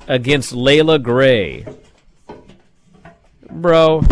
against 0.09 0.53
Leila 0.53 0.99
Grey. 0.99 1.65
Bro, 3.52 4.02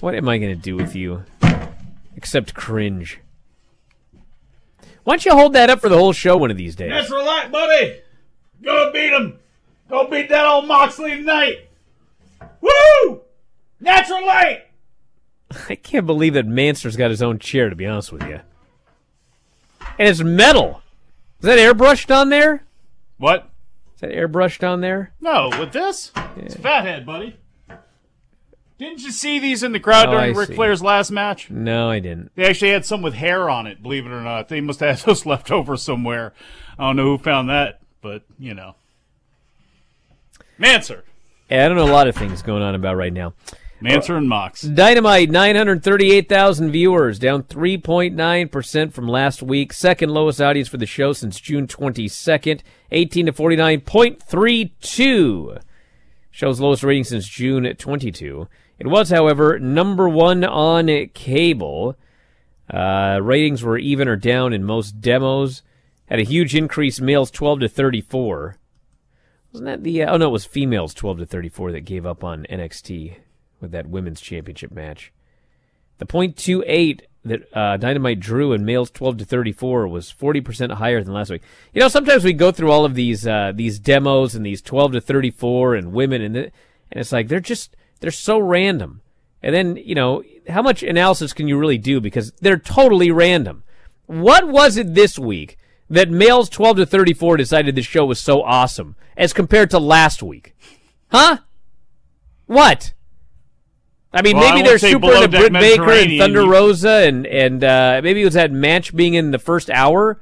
what 0.00 0.14
am 0.14 0.28
I 0.28 0.38
going 0.38 0.54
to 0.54 0.60
do 0.60 0.76
with 0.76 0.94
you? 0.94 1.24
Except 2.16 2.54
cringe. 2.54 3.18
Why 5.04 5.14
don't 5.14 5.24
you 5.24 5.32
hold 5.32 5.54
that 5.54 5.70
up 5.70 5.80
for 5.80 5.88
the 5.88 5.98
whole 5.98 6.12
show 6.12 6.36
one 6.36 6.50
of 6.50 6.56
these 6.56 6.76
days? 6.76 6.90
That's 6.90 7.10
right, 7.10 7.50
buddy. 7.50 8.00
Go 8.62 8.92
beat 8.92 9.12
him. 9.12 9.38
Go 9.88 10.06
beat 10.06 10.28
that 10.28 10.46
old 10.46 10.66
Moxley 10.66 11.16
tonight. 11.16 11.68
Woo! 12.60 13.22
Natural 13.80 14.24
light. 14.24 14.62
I 15.68 15.74
can't 15.74 16.06
believe 16.06 16.34
that 16.34 16.46
Manster's 16.46 16.96
got 16.96 17.10
his 17.10 17.22
own 17.22 17.38
chair, 17.38 17.68
to 17.68 17.76
be 17.76 17.86
honest 17.86 18.12
with 18.12 18.22
you. 18.22 18.40
And 19.98 20.08
it's 20.08 20.22
metal. 20.22 20.82
Is 21.40 21.46
that 21.46 21.58
airbrushed 21.58 22.14
on 22.14 22.28
there? 22.28 22.64
What? 23.18 23.50
Is 23.94 24.02
that 24.02 24.12
airbrushed 24.12 24.66
on 24.66 24.80
there? 24.82 25.12
No, 25.20 25.50
with 25.58 25.72
this? 25.72 26.12
It's 26.36 26.54
fathead, 26.54 27.04
buddy. 27.04 27.36
Didn't 28.82 29.02
you 29.04 29.12
see 29.12 29.38
these 29.38 29.62
in 29.62 29.70
the 29.70 29.78
crowd 29.78 30.08
Oh, 30.08 30.12
during 30.12 30.34
I 30.34 30.38
Ric 30.38 30.48
see. 30.48 30.56
Flair's 30.56 30.82
last 30.82 31.12
match? 31.12 31.48
No, 31.48 31.88
I 31.88 32.00
didn't. 32.00 32.32
They 32.34 32.46
actually 32.46 32.72
had 32.72 32.84
some 32.84 33.00
with 33.00 33.14
hair 33.14 33.48
on 33.48 33.68
it, 33.68 33.80
believe 33.80 34.06
it 34.06 34.10
or 34.10 34.22
not. 34.22 34.48
They 34.48 34.60
must 34.60 34.80
have 34.80 34.98
had 34.98 34.98
those 35.06 35.24
left 35.24 35.52
over 35.52 35.76
somewhere. 35.76 36.32
I 36.76 36.88
don't 36.88 36.96
know 36.96 37.04
who 37.04 37.18
found 37.18 37.48
that, 37.48 37.80
but, 38.00 38.24
you 38.40 38.54
know. 38.54 38.74
Manser. 40.58 41.02
Yeah, 41.48 41.64
I 41.64 41.68
don't 41.68 41.76
know 41.76 41.84
a 41.84 41.92
lot 41.92 42.08
of 42.08 42.16
things 42.16 42.42
going 42.42 42.64
on 42.64 42.74
about 42.74 42.96
right 42.96 43.12
now. 43.12 43.34
Manser 43.80 44.16
and 44.16 44.28
Mox. 44.28 44.64
Uh, 44.64 44.70
Dynamite, 44.70 45.30
938,000 45.30 46.72
viewers, 46.72 47.20
down 47.20 47.44
3.9% 47.44 48.92
from 48.92 49.06
last 49.06 49.44
week. 49.44 49.72
Second 49.72 50.10
lowest 50.10 50.40
audience 50.40 50.66
for 50.66 50.78
the 50.78 50.86
show 50.86 51.12
since 51.12 51.38
June 51.38 51.68
22nd, 51.68 52.62
18 52.90 53.26
to 53.26 53.32
49.32. 53.32 55.62
Show's 56.32 56.58
lowest 56.60 56.82
rating 56.82 57.04
since 57.04 57.28
June 57.28 57.72
22. 57.76 58.48
It 58.82 58.88
was, 58.88 59.10
however, 59.10 59.60
number 59.60 60.08
one 60.08 60.42
on 60.42 60.88
cable. 61.14 61.96
Uh, 62.68 63.20
ratings 63.22 63.62
were 63.62 63.78
even 63.78 64.08
or 64.08 64.16
down 64.16 64.52
in 64.52 64.64
most 64.64 65.00
demos. 65.00 65.62
Had 66.06 66.18
a 66.18 66.24
huge 66.24 66.56
increase, 66.56 67.00
males 67.00 67.30
12 67.30 67.60
to 67.60 67.68
34. 67.68 68.56
Wasn't 69.52 69.66
that 69.66 69.84
the? 69.84 70.02
Uh, 70.02 70.14
oh 70.14 70.16
no, 70.16 70.26
it 70.26 70.32
was 70.32 70.44
females 70.44 70.94
12 70.94 71.18
to 71.18 71.26
34 71.26 71.70
that 71.70 71.82
gave 71.82 72.04
up 72.04 72.24
on 72.24 72.44
NXT 72.50 73.18
with 73.60 73.70
that 73.70 73.86
women's 73.86 74.20
championship 74.20 74.72
match. 74.72 75.12
The 75.98 76.06
.28 76.06 77.02
that 77.24 77.56
uh, 77.56 77.76
Dynamite 77.76 78.18
drew 78.18 78.52
in 78.52 78.64
males 78.64 78.90
12 78.90 79.18
to 79.18 79.24
34 79.24 79.86
was 79.86 80.12
40% 80.12 80.72
higher 80.72 81.04
than 81.04 81.14
last 81.14 81.30
week. 81.30 81.42
You 81.72 81.82
know, 81.82 81.86
sometimes 81.86 82.24
we 82.24 82.32
go 82.32 82.50
through 82.50 82.72
all 82.72 82.84
of 82.84 82.96
these 82.96 83.28
uh, 83.28 83.52
these 83.54 83.78
demos 83.78 84.34
and 84.34 84.44
these 84.44 84.60
12 84.60 84.94
to 84.94 85.00
34 85.00 85.76
and 85.76 85.92
women 85.92 86.20
and 86.20 86.34
the, 86.34 86.42
and 86.90 87.00
it's 87.00 87.12
like 87.12 87.28
they're 87.28 87.38
just 87.38 87.76
they're 88.02 88.10
so 88.10 88.38
random. 88.38 89.00
And 89.42 89.54
then, 89.54 89.76
you 89.76 89.94
know, 89.94 90.22
how 90.48 90.60
much 90.60 90.82
analysis 90.82 91.32
can 91.32 91.48
you 91.48 91.56
really 91.56 91.78
do 91.78 92.00
because 92.00 92.32
they're 92.32 92.58
totally 92.58 93.10
random. 93.10 93.62
What 94.06 94.48
was 94.48 94.76
it 94.76 94.94
this 94.94 95.18
week 95.18 95.56
that 95.88 96.10
males 96.10 96.48
12 96.48 96.78
to 96.78 96.86
34 96.86 97.36
decided 97.38 97.74
the 97.74 97.82
show 97.82 98.04
was 98.04 98.20
so 98.20 98.42
awesome 98.42 98.96
as 99.16 99.32
compared 99.32 99.70
to 99.70 99.78
last 99.78 100.22
week? 100.22 100.54
Huh? 101.10 101.38
What? 102.46 102.92
I 104.12 104.20
mean, 104.20 104.36
Well, 104.36 104.50
maybe 104.50 104.66
won't 104.66 104.80
they're 104.80 104.90
super 104.90 105.14
into 105.14 105.28
Britt 105.28 105.52
Baker 105.52 105.90
and 105.90 106.18
Thunder 106.18 106.46
Rosa 106.46 107.06
and 107.06 107.26
and 107.26 107.64
uh, 107.64 108.00
maybe 108.02 108.20
it 108.20 108.26
was 108.26 108.34
that 108.34 108.52
match 108.52 108.94
being 108.94 109.14
in 109.14 109.30
the 109.30 109.38
first 109.38 109.70
hour. 109.70 110.20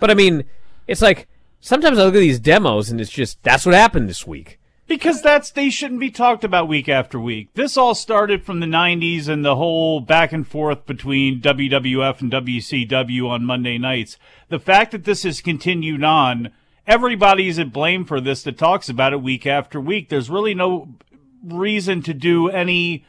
But 0.00 0.10
I 0.10 0.14
mean, 0.14 0.44
it's 0.86 1.02
like 1.02 1.28
sometimes 1.60 1.98
I 1.98 2.04
look 2.04 2.14
at 2.14 2.20
these 2.20 2.40
demos 2.40 2.88
and 2.88 3.00
it's 3.00 3.10
just 3.10 3.42
that's 3.42 3.66
what 3.66 3.74
happened 3.74 4.08
this 4.08 4.26
week. 4.26 4.58
Because 4.86 5.20
that's 5.20 5.50
they 5.50 5.68
shouldn't 5.68 5.98
be 5.98 6.10
talked 6.10 6.44
about 6.44 6.68
week 6.68 6.88
after 6.88 7.18
week. 7.18 7.52
This 7.54 7.76
all 7.76 7.94
started 7.94 8.44
from 8.44 8.60
the 8.60 8.66
'90s 8.66 9.28
and 9.28 9.44
the 9.44 9.56
whole 9.56 10.00
back 10.00 10.32
and 10.32 10.46
forth 10.46 10.86
between 10.86 11.40
WWF 11.40 12.20
and 12.20 12.30
WCW 12.30 13.28
on 13.28 13.44
Monday 13.44 13.78
nights. 13.78 14.16
The 14.48 14.60
fact 14.60 14.92
that 14.92 15.04
this 15.04 15.24
has 15.24 15.40
continued 15.40 16.04
on, 16.04 16.50
everybody's 16.86 17.58
at 17.58 17.72
blame 17.72 18.04
for 18.04 18.20
this 18.20 18.44
that 18.44 18.58
talks 18.58 18.88
about 18.88 19.12
it 19.12 19.20
week 19.20 19.44
after 19.44 19.80
week. 19.80 20.08
There's 20.08 20.30
really 20.30 20.54
no 20.54 20.94
reason 21.42 22.00
to 22.02 22.14
do 22.14 22.48
any 22.48 23.04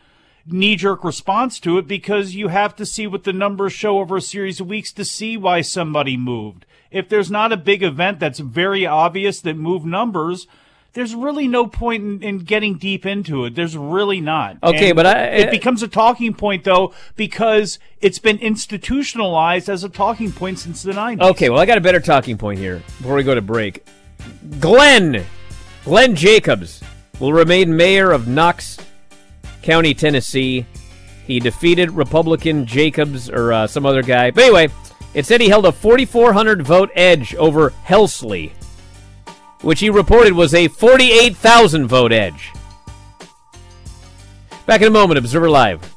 knee-jerk 0.48 1.04
response 1.04 1.60
to 1.60 1.78
it 1.78 1.88
because 1.88 2.34
you 2.34 2.48
have 2.48 2.76
to 2.78 2.86
see 2.86 3.06
what 3.06 3.24
the 3.24 3.34
numbers 3.34 3.74
show 3.74 4.00
over 4.00 4.18
a 4.18 4.22
series 4.22 4.60
of 4.60 4.68
weeks 4.68 4.92
to 4.94 5.06
see 5.06 5.38
why 5.38 5.62
somebody 5.62 6.18
moved. 6.18 6.66
If 6.90 7.10
there's 7.10 7.30
not 7.30 7.52
a 7.52 7.58
big 7.58 7.84
event 7.84 8.20
that's 8.20 8.40
very 8.40 8.86
obvious 8.86 9.42
that 9.42 9.58
moved 9.58 9.86
numbers, 9.86 10.48
there's 10.98 11.14
really 11.14 11.48
no 11.48 11.68
point 11.68 12.04
in, 12.04 12.24
in 12.24 12.38
getting 12.40 12.76
deep 12.80 13.06
into 13.06 13.46
it. 13.46 13.54
There's 13.54 13.78
really 13.78 14.20
not. 14.20 14.58
Okay, 14.64 14.90
And 14.90 14.96
but 14.96 15.06
I- 15.06 15.26
it 15.28 15.52
becomes 15.52 15.84
a 15.84 15.88
talking 15.88 16.34
point 16.34 16.64
though 16.64 16.92
because 17.16 17.78
it's 18.02 18.18
been 18.18 18.40
institutionalized 18.40 19.70
as 19.70 19.84
a 19.84 19.90
talking 19.90 20.32
point 20.32 20.58
since 20.58 20.82
the 20.82 20.94
90s. 20.94 21.22
Okay, 21.22 21.52
well 21.52 21.60
I 21.60 21.68
got 21.68 21.78
a 21.78 21.82
better 21.82 22.00
talking 22.00 22.36
point 22.36 22.58
here 22.58 22.78
before 22.98 23.14
we 23.14 23.22
go 23.22 23.36
to 23.36 23.44
break. 23.44 23.86
Glenn, 24.60 25.24
Glenn 25.86 26.16
Jacobs 26.16 26.82
will 27.20 27.32
remain 27.32 27.76
mayor 27.78 28.12
of 28.12 28.28
Knox 28.28 28.80
County, 29.62 29.94
Tennessee. 29.94 30.66
He 31.28 31.40
defeated 31.40 31.92
Republican 31.92 32.66
Jacobs 32.66 33.30
or 33.30 33.54
uh, 33.54 33.68
some 33.68 33.86
other 33.86 34.02
guy. 34.02 34.32
But 34.32 34.46
anyway, 34.46 34.70
it 35.14 35.28
said 35.28 35.42
he 35.42 35.50
held 35.50 35.68
a 35.68 35.72
4,400 35.72 36.64
vote 36.64 36.90
edge 36.96 37.36
over 37.36 37.70
Helsley, 37.86 38.52
which 39.62 39.80
he 39.80 39.90
reported 39.90 40.34
was 40.34 40.54
a 40.54 40.68
48,000 40.68 41.88
vote 41.88 42.12
edge. 42.12 42.52
Back 44.66 44.82
in 44.82 44.88
a 44.88 44.92
moment, 44.92 45.18
Observer 45.18 45.50
Live. 45.50 45.97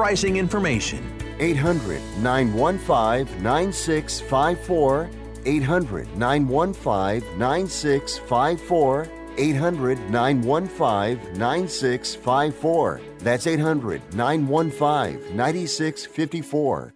pricing 0.01 0.37
information. 0.37 0.99
800 1.37 2.01
915 2.23 3.43
9654. 3.43 5.09
800 5.45 6.17
915 6.17 7.37
9654. 7.37 9.07
800 9.37 10.09
915 10.09 11.37
9654. 11.37 13.01
That's 13.19 13.45
800 13.45 14.01
915 14.15 15.35
9654. 15.35 16.93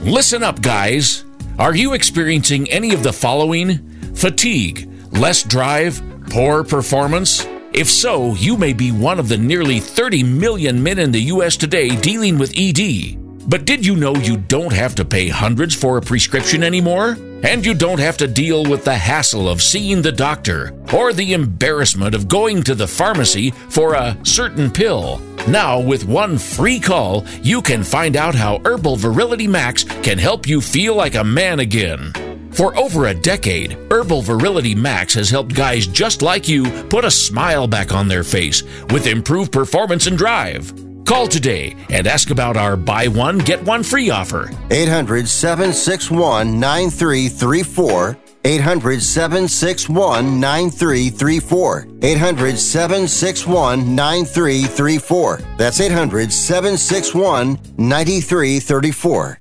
Listen 0.00 0.42
up, 0.42 0.62
guys. 0.62 1.26
Are 1.58 1.76
you 1.76 1.92
experiencing 1.92 2.70
any 2.70 2.94
of 2.94 3.02
the 3.02 3.12
following? 3.12 3.76
Fatigue, 4.14 4.90
less 5.12 5.42
drive, 5.42 6.02
poor 6.30 6.64
performance? 6.64 7.44
If 7.72 7.88
so, 7.88 8.34
you 8.34 8.56
may 8.56 8.72
be 8.72 8.90
one 8.90 9.20
of 9.20 9.28
the 9.28 9.38
nearly 9.38 9.78
30 9.78 10.24
million 10.24 10.82
men 10.82 10.98
in 10.98 11.12
the 11.12 11.20
U.S. 11.34 11.56
today 11.56 11.94
dealing 11.94 12.36
with 12.36 12.52
ED. 12.56 13.16
But 13.48 13.64
did 13.64 13.86
you 13.86 13.94
know 13.94 14.16
you 14.16 14.38
don't 14.38 14.72
have 14.72 14.96
to 14.96 15.04
pay 15.04 15.28
hundreds 15.28 15.74
for 15.74 15.96
a 15.96 16.02
prescription 16.02 16.64
anymore? 16.64 17.16
And 17.44 17.64
you 17.64 17.74
don't 17.74 18.00
have 18.00 18.16
to 18.18 18.26
deal 18.26 18.64
with 18.64 18.84
the 18.84 18.96
hassle 18.96 19.48
of 19.48 19.62
seeing 19.62 20.02
the 20.02 20.12
doctor 20.12 20.74
or 20.92 21.12
the 21.12 21.32
embarrassment 21.32 22.14
of 22.14 22.28
going 22.28 22.64
to 22.64 22.74
the 22.74 22.88
pharmacy 22.88 23.52
for 23.70 23.94
a 23.94 24.16
certain 24.24 24.70
pill. 24.70 25.18
Now, 25.48 25.80
with 25.80 26.04
one 26.04 26.38
free 26.38 26.80
call, 26.80 27.24
you 27.40 27.62
can 27.62 27.84
find 27.84 28.16
out 28.16 28.34
how 28.34 28.60
Herbal 28.64 28.96
Virility 28.96 29.46
Max 29.46 29.84
can 29.84 30.18
help 30.18 30.46
you 30.46 30.60
feel 30.60 30.96
like 30.96 31.14
a 31.14 31.24
man 31.24 31.60
again. 31.60 32.12
For 32.52 32.76
over 32.76 33.06
a 33.06 33.14
decade, 33.14 33.78
Herbal 33.90 34.22
Virility 34.22 34.74
Max 34.74 35.14
has 35.14 35.30
helped 35.30 35.54
guys 35.54 35.86
just 35.86 36.22
like 36.22 36.48
you 36.48 36.64
put 36.88 37.04
a 37.04 37.10
smile 37.10 37.66
back 37.66 37.92
on 37.92 38.08
their 38.08 38.24
face 38.24 38.62
with 38.90 39.06
improved 39.06 39.52
performance 39.52 40.06
and 40.06 40.18
drive. 40.18 40.72
Call 41.04 41.26
today 41.26 41.74
and 41.88 42.06
ask 42.06 42.30
about 42.30 42.56
our 42.56 42.76
buy 42.76 43.08
one, 43.08 43.38
get 43.38 43.62
one 43.64 43.82
free 43.82 44.10
offer. 44.10 44.50
800 44.70 45.28
761 45.28 46.60
9334. 46.60 48.16
800 48.44 49.02
761 49.02 50.40
9334. 50.40 51.88
800 52.02 52.58
761 52.58 53.94
9334. 53.94 55.40
That's 55.56 55.80
800 55.80 56.32
761 56.32 57.58
9334. 57.76 59.39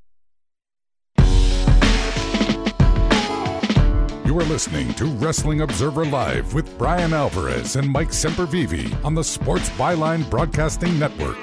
You 4.30 4.40
are 4.40 4.44
listening 4.44 4.94
to 4.94 5.06
Wrestling 5.06 5.62
Observer 5.62 6.06
Live 6.06 6.54
with 6.54 6.78
Bryan 6.78 7.16
Alvarez 7.16 7.78
and 7.78 7.90
Mike 7.90 8.10
Sempervive 8.10 9.04
on 9.04 9.16
the 9.16 9.24
Sports 9.24 9.72
Byline 9.72 10.30
Broadcasting 10.30 11.00
Network. 11.00 11.36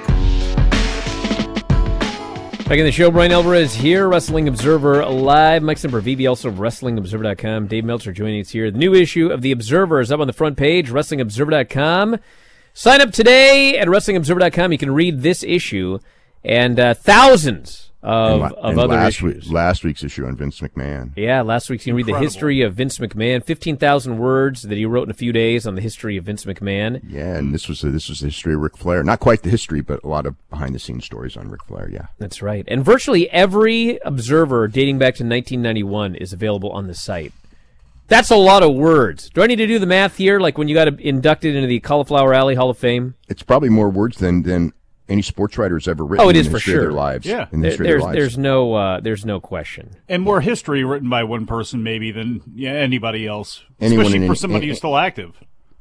Back 2.65 2.77
in 2.77 2.85
the 2.85 2.91
show, 2.93 3.11
Bryan 3.11 3.33
Alvarez 3.33 3.75
here, 3.75 4.07
Wrestling 4.07 4.47
Observer 4.47 5.05
Live. 5.05 5.63
Mike 5.63 5.75
Sempervive, 5.75 6.29
also 6.29 6.49
WrestlingObserver.com. 6.49 7.67
Dave 7.67 7.83
Meltzer 7.83 8.13
joining 8.13 8.39
us 8.39 8.51
here. 8.51 8.71
The 8.71 8.77
new 8.77 8.93
issue 8.93 9.33
of 9.33 9.41
The 9.41 9.51
Observer 9.51 9.99
is 9.99 10.09
up 10.09 10.21
on 10.21 10.27
the 10.27 10.31
front 10.31 10.55
page, 10.55 10.89
WrestlingObserver.com. 10.89 12.19
Sign 12.73 13.01
up 13.01 13.11
today 13.11 13.77
at 13.77 13.89
WrestlingObserver.com. 13.89 14.71
You 14.71 14.77
can 14.77 14.91
read 14.91 15.23
this 15.23 15.43
issue 15.43 15.99
and 16.43 16.79
uh, 16.79 16.93
thousands 16.93 17.87
of, 18.03 18.41
and, 18.41 18.53
of 18.53 18.71
and 18.71 18.79
other 18.79 18.93
last 18.93 19.15
issues. 19.15 19.45
Week, 19.45 19.53
last 19.53 19.83
week's 19.83 20.03
issue 20.03 20.25
on 20.25 20.35
Vince 20.35 20.59
McMahon. 20.59 21.11
Yeah, 21.15 21.41
last 21.41 21.69
week's 21.69 21.85
you 21.85 21.91
can 21.91 21.97
read 21.97 22.05
the 22.05 22.19
history 22.19 22.61
of 22.61 22.75
Vince 22.75 22.99
McMahon, 22.99 23.43
fifteen 23.43 23.77
thousand 23.77 24.17
words 24.17 24.61
that 24.63 24.77
he 24.77 24.85
wrote 24.85 25.03
in 25.03 25.11
a 25.11 25.15
few 25.15 25.33
days 25.33 25.67
on 25.67 25.75
the 25.75 25.81
history 25.81 26.15
of 26.17 26.25
Vince 26.25 26.45
McMahon. 26.45 27.01
Yeah, 27.07 27.35
and 27.35 27.53
this 27.53 27.67
was 27.67 27.81
this 27.81 28.07
was 28.07 28.19
the 28.19 28.27
history 28.27 28.53
of 28.53 28.61
Ric 28.61 28.77
Flair. 28.77 29.03
Not 29.03 29.19
quite 29.19 29.43
the 29.43 29.49
history, 29.49 29.81
but 29.81 30.03
a 30.03 30.07
lot 30.07 30.25
of 30.25 30.35
behind 30.49 30.73
the 30.73 30.79
scenes 30.79 31.05
stories 31.05 31.35
on 31.35 31.49
Ric 31.49 31.63
Flair. 31.65 31.89
Yeah, 31.89 32.07
That's 32.19 32.41
right, 32.41 32.65
and 32.67 32.85
virtually 32.85 33.29
every 33.31 33.97
observer 34.05 34.67
dating 34.67 34.99
back 34.99 35.15
to 35.15 35.23
1991 35.23 36.15
is 36.15 36.33
available 36.33 36.71
on 36.71 36.87
the 36.87 36.95
site. 36.95 37.33
That's 38.07 38.31
a 38.31 38.37
lot 38.37 38.63
of 38.63 38.73
words. 38.73 39.29
Do 39.29 39.43
I 39.43 39.47
need 39.47 39.57
to 39.57 39.67
do 39.67 39.79
the 39.79 39.85
math 39.85 40.15
here? 40.15 40.39
Like 40.39 40.57
when 40.57 40.69
you 40.69 40.75
got 40.75 40.87
inducted 41.01 41.55
into 41.55 41.67
the 41.67 41.81
Cauliflower 41.81 42.33
Alley 42.33 42.55
Hall 42.55 42.69
of 42.69 42.77
Fame? 42.77 43.15
it's 43.27 43.43
probably 43.43 43.67
more 43.67 43.89
words 43.89 44.17
than 44.17 44.43
than 44.43 44.71
any 45.09 45.21
sports 45.21 45.57
writer 45.57 45.75
has 45.75 45.87
ever 45.87 46.03
written. 46.05 46.25
Oh, 46.25 46.29
it 46.29 46.35
in 46.35 46.41
is 46.41 46.47
the 46.47 46.51
for 46.51 46.59
sure. 46.59 46.81
Their 46.81 46.91
lives. 46.91 47.25
Yeah. 47.25 47.47
in 47.51 47.61
the 47.61 47.69
There- 47.69 47.77
there's 47.77 48.03
lives. 48.03 48.15
there's 48.17 48.37
no 48.37 48.73
uh, 48.73 48.99
there's 48.99 49.25
no 49.25 49.39
question. 49.39 49.91
And 50.09 50.21
more 50.23 50.41
history 50.41 50.83
written 50.83 51.09
by 51.09 51.23
one 51.23 51.45
person, 51.45 51.81
maybe, 51.83 52.11
than 52.11 52.41
yeah, 52.55 52.71
anybody 52.71 53.25
else. 53.27 53.63
Anyone 53.79 54.05
Especially 54.05 54.17
in 54.17 54.23
for 54.27 54.31
any- 54.31 54.35
somebody 54.37 54.63
any- 54.65 54.69
who's 54.69 54.77
still 54.79 54.97
active. 54.97 55.31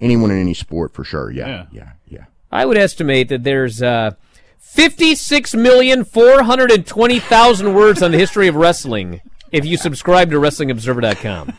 anyone 0.00 0.30
in 0.30 0.38
any 0.40 0.54
sport 0.54 0.92
for 0.94 1.02
sure. 1.04 1.30
Yeah, 1.30 1.48
Yeah. 1.48 1.66
yeah, 1.72 1.88
yeah. 2.08 2.24
I 2.52 2.64
would 2.64 2.78
estimate 2.78 3.28
that 3.30 3.42
there's 3.44 3.82
uh, 3.82 4.12
56,420,000 4.76 7.74
words 7.74 8.02
on 8.02 8.10
the 8.12 8.18
history 8.18 8.48
of 8.48 8.54
wrestling 8.56 9.20
if 9.52 9.64
you 9.64 9.76
subscribe 9.76 10.30
to 10.30 10.36
WrestlingObserver.com. 10.38 11.52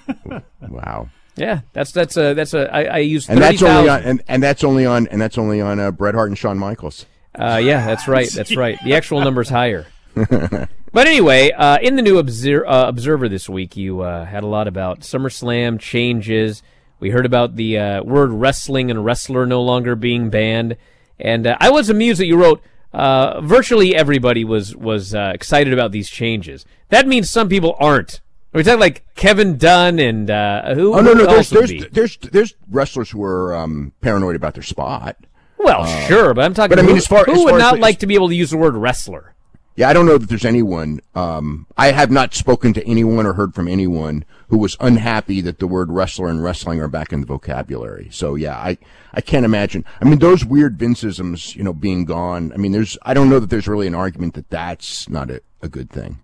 Wow. 0.69 1.09
Yeah, 1.35 1.61
that's 1.73 1.91
that's 1.91 2.17
a 2.17 2.33
that's 2.33 2.55
a 2.55 2.73
I, 2.73 2.83
I 2.83 2.97
use 2.97 3.29
And 3.29 3.39
thirty 3.39 3.57
that's 3.57 3.63
only 3.63 3.89
on 3.89 4.01
and, 4.03 4.23
and 4.27 4.41
that's 4.41 4.63
only 4.63 4.85
on 4.87 5.07
and 5.09 5.21
that's 5.21 5.37
only 5.37 5.61
on 5.61 5.79
uh, 5.79 5.91
Bret 5.91 6.15
Hart 6.15 6.29
and 6.29 6.37
Shawn 6.37 6.57
Michaels. 6.57 7.05
Uh, 7.37 7.57
yeah, 7.57 7.85
that's 7.85 8.07
right. 8.07 8.29
That's 8.31 8.55
right. 8.55 8.79
The 8.83 8.95
actual 8.95 9.21
number's 9.21 9.49
higher. 9.49 9.85
But 10.97 11.05
anyway, 11.05 11.51
uh, 11.51 11.77
in 11.79 11.95
the 11.95 12.01
new 12.01 12.17
Obser- 12.17 12.65
uh, 12.65 12.87
Observer 12.87 13.29
this 13.29 13.49
week, 13.49 13.75
you 13.77 14.01
uh, 14.01 14.25
had 14.25 14.43
a 14.43 14.47
lot 14.47 14.67
about 14.67 15.01
SummerSlam 15.01 15.79
changes. 15.79 16.63
We 16.99 17.11
heard 17.11 17.25
about 17.25 17.55
the 17.55 17.77
uh, 17.77 18.03
word 18.03 18.31
wrestling 18.31 18.89
and 18.89 19.05
wrestler 19.05 19.45
no 19.45 19.61
longer 19.61 19.95
being 19.95 20.29
banned, 20.29 20.77
and 21.19 21.45
uh, 21.45 21.57
I 21.59 21.69
was 21.69 21.89
amused 21.89 22.19
that 22.19 22.25
you 22.25 22.37
wrote. 22.37 22.63
Uh, 22.93 23.41
virtually 23.41 23.95
everybody 23.95 24.43
was 24.43 24.75
was 24.75 25.13
uh, 25.13 25.31
excited 25.35 25.71
about 25.71 25.91
these 25.91 26.09
changes. 26.09 26.65
That 26.89 27.05
means 27.05 27.29
some 27.29 27.49
people 27.49 27.75
aren't. 27.79 28.15
Are 28.15 28.59
We're 28.59 28.63
talking 28.63 28.79
like 28.79 29.05
Kevin 29.13 29.57
Dunn 29.57 29.99
and 29.99 30.31
uh, 30.31 30.73
who? 30.73 30.95
Oh 30.95 31.01
no, 31.01 31.13
no. 31.13 31.27
There's 31.27 31.49
there's, 31.49 31.69
be? 31.69 31.85
there's 31.91 32.17
there's 32.17 32.55
wrestlers 32.71 33.11
who 33.11 33.21
are 33.21 33.55
um, 33.55 33.91
paranoid 34.01 34.35
about 34.35 34.55
their 34.55 34.63
spot. 34.63 35.17
Well, 35.59 35.81
Uh, 35.81 36.07
sure, 36.07 36.33
but 36.33 36.45
I'm 36.45 36.53
talking. 36.53 36.69
but 36.69 36.79
I 36.79 36.81
mean, 36.83 36.91
who, 36.91 36.97
as 36.97 37.07
far- 37.07 37.25
who 37.25 37.33
as 37.33 37.43
would 37.43 37.53
as 37.55 37.59
not 37.59 37.75
the- 37.75 37.81
like 37.81 37.99
to 37.99 38.07
be 38.07 38.15
able 38.15 38.29
to 38.29 38.35
use 38.35 38.51
the 38.51 38.57
word 38.57 38.75
wrestler? 38.75 39.33
Yeah, 39.75 39.89
I 39.89 39.93
don't 39.93 40.07
know 40.07 40.17
that 40.17 40.27
there's 40.27 40.45
anyone. 40.45 41.01
Um, 41.13 41.67
I 41.77 41.91
have 41.91 42.09
not 42.09 42.33
spoken 42.33 42.73
to 42.73 42.87
anyone 42.87 43.27
or 43.27 43.33
heard 43.33 43.53
from 43.53 43.67
anyone 43.67 44.25
who 44.49 44.57
was 44.57 44.75
unhappy 44.79 45.39
that 45.41 45.59
the 45.59 45.67
word 45.67 45.91
wrestler 45.91 46.29
and 46.29 46.43
wrestling 46.43 46.81
are 46.81 46.87
back 46.87 47.13
in 47.13 47.19
the 47.21 47.27
vocabulary. 47.27 48.07
So 48.11 48.33
yeah, 48.33 48.57
I 48.57 48.79
I 49.13 49.21
can't 49.21 49.45
imagine. 49.45 49.85
I 50.01 50.05
mean, 50.05 50.17
those 50.17 50.43
weird 50.43 50.79
Vinceisms, 50.79 51.55
you 51.55 51.63
know, 51.63 51.73
being 51.73 52.05
gone. 52.05 52.51
I 52.53 52.57
mean, 52.57 52.71
there's. 52.71 52.97
I 53.03 53.13
don't 53.13 53.29
know 53.29 53.39
that 53.39 53.51
there's 53.51 53.67
really 53.67 53.85
an 53.85 53.93
argument 53.93 54.33
that 54.33 54.49
that's 54.49 55.07
not 55.09 55.29
a, 55.29 55.41
a 55.61 55.67
good 55.69 55.91
thing. 55.91 56.19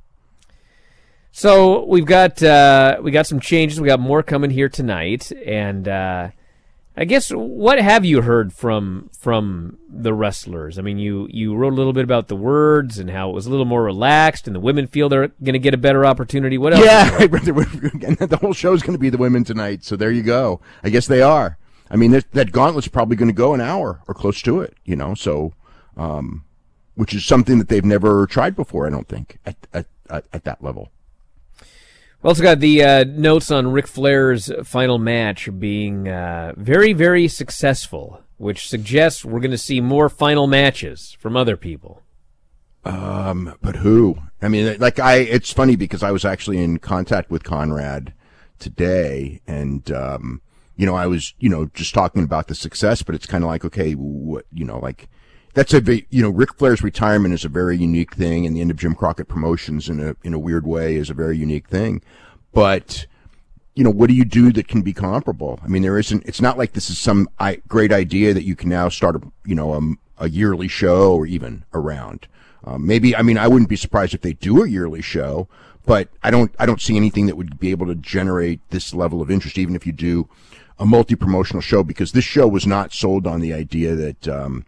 So 1.32 1.86
we've 1.86 2.06
got 2.06 2.41
uh, 2.43 2.98
we 3.04 3.12
got 3.12 3.28
some 3.28 3.39
changes. 3.39 3.80
We 3.82 3.88
got 3.88 4.00
more 4.00 4.24
coming 4.24 4.50
here 4.52 4.69
tonight, 4.69 5.32
and 5.46 5.88
uh, 5.88 6.30
I 6.95 7.06
guess 7.06 7.29
what 7.32 7.79
have 7.82 8.06
you 8.06 8.21
heard 8.21 8.53
from 8.53 9.10
from 9.17 9.79
the 9.89 10.13
wrestlers? 10.13 10.77
I 10.77 10.84
mean, 10.84 10.99
you 10.99 11.27
you 11.32 11.56
wrote 11.56 11.73
a 11.73 11.75
little 11.75 11.93
bit 11.93 12.03
about 12.03 12.27
the 12.27 12.36
words 12.36 12.99
and 12.99 13.10
how 13.10 13.29
it 13.29 13.34
was 13.34 13.47
a 13.47 13.49
little 13.49 13.65
more 13.65 13.84
relaxed, 13.84 14.45
and 14.45 14.56
the 14.56 14.60
women 14.60 14.86
feel 14.86 15.10
they're 15.10 15.29
going 15.29 15.53
to 15.53 15.60
get 15.60 15.73
a 15.73 15.77
better 15.77 16.06
opportunity. 16.06 16.58
What 16.58 16.73
else? 16.73 16.86
Yeah, 16.86 17.17
and 17.19 18.17
the 18.17 18.38
whole 18.39 18.53
show 18.53 18.73
is 18.73 18.84
going 18.84 18.93
to 18.93 18.99
be 18.99 19.10
the 19.10 19.17
women 19.17 19.43
tonight. 19.43 19.84
So 19.84 19.95
there 19.95 20.12
you 20.12 20.21
go. 20.21 20.62
I 20.84 20.89
guess 20.89 21.08
they 21.08 21.21
are. 21.21 21.58
I 21.89 21.95
mean, 21.95 22.12
that, 22.12 22.32
that 22.32 22.51
gauntlet's 22.51 22.88
probably 22.88 23.15
going 23.15 23.29
to 23.29 23.34
go 23.34 23.53
an 23.53 23.62
hour 23.62 24.01
or 24.08 24.13
close 24.13 24.41
to 24.43 24.62
it. 24.62 24.77
You 24.86 24.95
know, 24.95 25.15
so 25.15 25.53
um, 25.97 26.43
which 26.93 27.15
is 27.15 27.25
something 27.25 27.58
that 27.58 27.69
they've 27.69 27.84
never 27.84 28.27
tried 28.27 28.56
before. 28.56 28.86
I 28.86 28.91
don't 28.91 29.08
think 29.08 29.39
at 29.45 29.56
at 29.73 29.88
at, 30.12 30.25
at 30.32 30.43
that 30.43 30.63
level. 30.63 30.91
We 32.23 32.29
also 32.29 32.41
got 32.41 32.62
the 32.62 32.81
uh, 32.81 33.03
notes 33.03 33.51
on 33.51 33.73
Ric 33.73 33.86
Flair's 33.86 34.49
final 34.63 34.97
match 34.97 35.49
being 35.59 36.07
uh, 36.07 36.53
very, 36.55 36.93
very 36.93 37.27
successful, 37.27 38.21
which 38.38 38.69
suggests 38.69 39.25
we're 39.25 39.41
going 39.41 39.51
to 39.51 39.57
see 39.57 39.81
more 39.81 40.07
final 40.07 40.47
matches 40.47 41.17
from 41.19 41.36
other 41.36 41.57
people. 41.57 42.01
Um, 42.86 43.55
but 43.62 43.75
who? 43.75 44.15
I 44.41 44.47
mean, 44.47 44.77
like 44.79 44.99
I, 44.99 45.15
it's 45.15 45.51
funny 45.51 45.75
because 45.75 46.01
I 46.01 46.12
was 46.12 46.23
actually 46.23 46.63
in 46.63 46.79
contact 46.79 47.29
with 47.29 47.43
Conrad 47.43 48.13
today, 48.57 49.41
and 49.45 49.91
um, 49.91 50.41
you 50.77 50.86
know, 50.86 50.95
I 50.95 51.07
was, 51.07 51.33
you 51.39 51.49
know, 51.49 51.65
just 51.73 51.93
talking 51.93 52.23
about 52.23 52.47
the 52.47 52.55
success, 52.55 53.03
but 53.03 53.15
it's 53.15 53.25
kind 53.25 53.43
of 53.43 53.49
like, 53.49 53.65
okay, 53.65 53.93
what, 53.93 54.45
you 54.49 54.63
know, 54.63 54.79
like 54.79 55.09
that's 55.54 55.74
a, 55.74 55.82
you 56.10 56.22
know, 56.22 56.30
Ric 56.30 56.56
Flair's 56.56 56.82
retirement 56.82 57.34
is 57.34 57.46
a 57.46 57.50
very 57.50 57.78
unique 57.78 58.16
thing, 58.16 58.46
and 58.46 58.56
the 58.56 58.62
end 58.62 58.72
of 58.72 58.78
Jim 58.78 58.96
Crockett 58.96 59.28
Promotions 59.28 59.88
in 59.88 60.00
a 60.00 60.16
in 60.24 60.34
a 60.34 60.39
weird 60.39 60.66
way 60.66 60.96
is 60.96 61.10
a 61.10 61.13
very 61.13 61.38
unique 61.38 61.68
thing, 61.68 62.02
but 62.52 63.06
you 63.76 63.84
know, 63.84 63.89
what 63.89 64.08
do 64.08 64.16
you 64.16 64.26
do 64.26 64.52
that 64.52 64.68
can 64.68 64.82
be 64.82 64.94
comparable? 64.94 65.60
I 65.63 65.68
mean, 65.68 65.82
there 65.82 65.98
isn't. 65.98 66.24
It's 66.26 66.42
not 66.42 66.58
like 66.58 66.74
this 66.74 66.89
is 66.89 67.00
some 67.00 67.28
great 67.68 67.92
idea 67.92 68.34
that 68.34 68.44
you 68.44 68.56
can 68.56 68.70
now 68.70 68.89
start 68.89 69.16
a 69.16 69.22
you 69.46 69.56
know 69.56 69.74
a, 69.74 70.26
a 70.26 70.30
yearly 70.30 70.68
show 70.68 71.13
or 71.13 71.26
even 71.26 71.63
around. 71.74 72.28
Um, 72.66 72.86
maybe 72.86 73.16
I 73.16 73.22
mean 73.22 73.38
I 73.38 73.48
wouldn't 73.48 73.70
be 73.70 73.76
surprised 73.76 74.13
if 74.13 74.22
they 74.22 74.34
do 74.34 74.63
a 74.63 74.70
yearly 74.70 75.02
show, 75.02 75.48
but 75.86 76.10
I 76.24 76.32
don't 76.32 76.54
I 76.58 76.66
don't 76.66 76.82
see 76.82 76.96
anything 76.96 77.28
that 77.28 77.36
would 77.36 77.60
be 77.60 77.72
able 77.72 77.88
to 77.88 77.96
generate 77.96 78.60
this 78.70 78.94
level 78.94 79.22
of 79.22 79.30
interest, 79.30 79.58
even 79.58 79.76
if 79.76 79.86
you 79.86 79.94
do 79.94 80.30
a 80.80 80.86
multi 80.86 81.16
promotional 81.16 81.62
show, 81.62 81.84
because 81.84 82.12
this 82.12 82.26
show 82.26 82.48
was 82.48 82.66
not 82.66 82.92
sold 82.92 83.28
on 83.28 83.39
the 83.39 83.54
idea 83.54 83.94
that. 83.94 84.28
Um, 84.28 84.66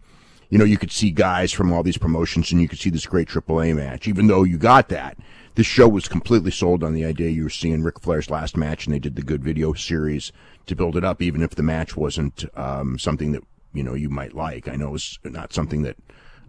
you 0.49 0.57
know, 0.57 0.65
you 0.65 0.77
could 0.77 0.91
see 0.91 1.11
guys 1.11 1.51
from 1.51 1.71
all 1.71 1.83
these 1.83 1.97
promotions 1.97 2.51
and 2.51 2.61
you 2.61 2.67
could 2.67 2.79
see 2.79 2.89
this 2.89 3.05
great 3.05 3.27
AAA 3.27 3.75
match, 3.75 4.07
even 4.07 4.27
though 4.27 4.43
you 4.43 4.57
got 4.57 4.89
that. 4.89 5.17
This 5.55 5.65
show 5.65 5.87
was 5.87 6.07
completely 6.07 6.51
sold 6.51 6.83
on 6.83 6.93
the 6.93 7.05
idea 7.05 7.29
you 7.29 7.43
were 7.43 7.49
seeing 7.49 7.81
Ric 7.81 7.99
Flair's 7.99 8.29
last 8.29 8.57
match 8.57 8.85
and 8.85 8.93
they 8.93 8.99
did 8.99 9.15
the 9.15 9.21
good 9.21 9.43
video 9.43 9.73
series 9.73 10.31
to 10.65 10.75
build 10.75 10.97
it 10.97 11.03
up, 11.03 11.21
even 11.21 11.41
if 11.41 11.55
the 11.55 11.63
match 11.63 11.95
wasn't, 11.95 12.45
um, 12.57 12.99
something 12.99 13.31
that, 13.31 13.43
you 13.73 13.83
know, 13.83 13.93
you 13.93 14.09
might 14.09 14.33
like. 14.33 14.67
I 14.67 14.75
know 14.75 14.89
it 14.89 14.91
was 14.91 15.19
not 15.23 15.53
something 15.53 15.83
that 15.83 15.95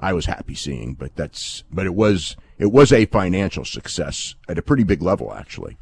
I 0.00 0.12
was 0.12 0.26
happy 0.26 0.54
seeing, 0.54 0.94
but 0.94 1.14
that's, 1.14 1.62
but 1.70 1.87
it 1.87 1.94
was, 1.94 2.37
it 2.59 2.72
was 2.72 2.92
a 2.92 3.06
financial 3.06 3.64
success 3.64 4.35
at 4.48 4.59
a 4.59 4.62
pretty 4.62 4.85
big 4.85 5.02
level, 5.02 5.32
actually. 5.32 5.76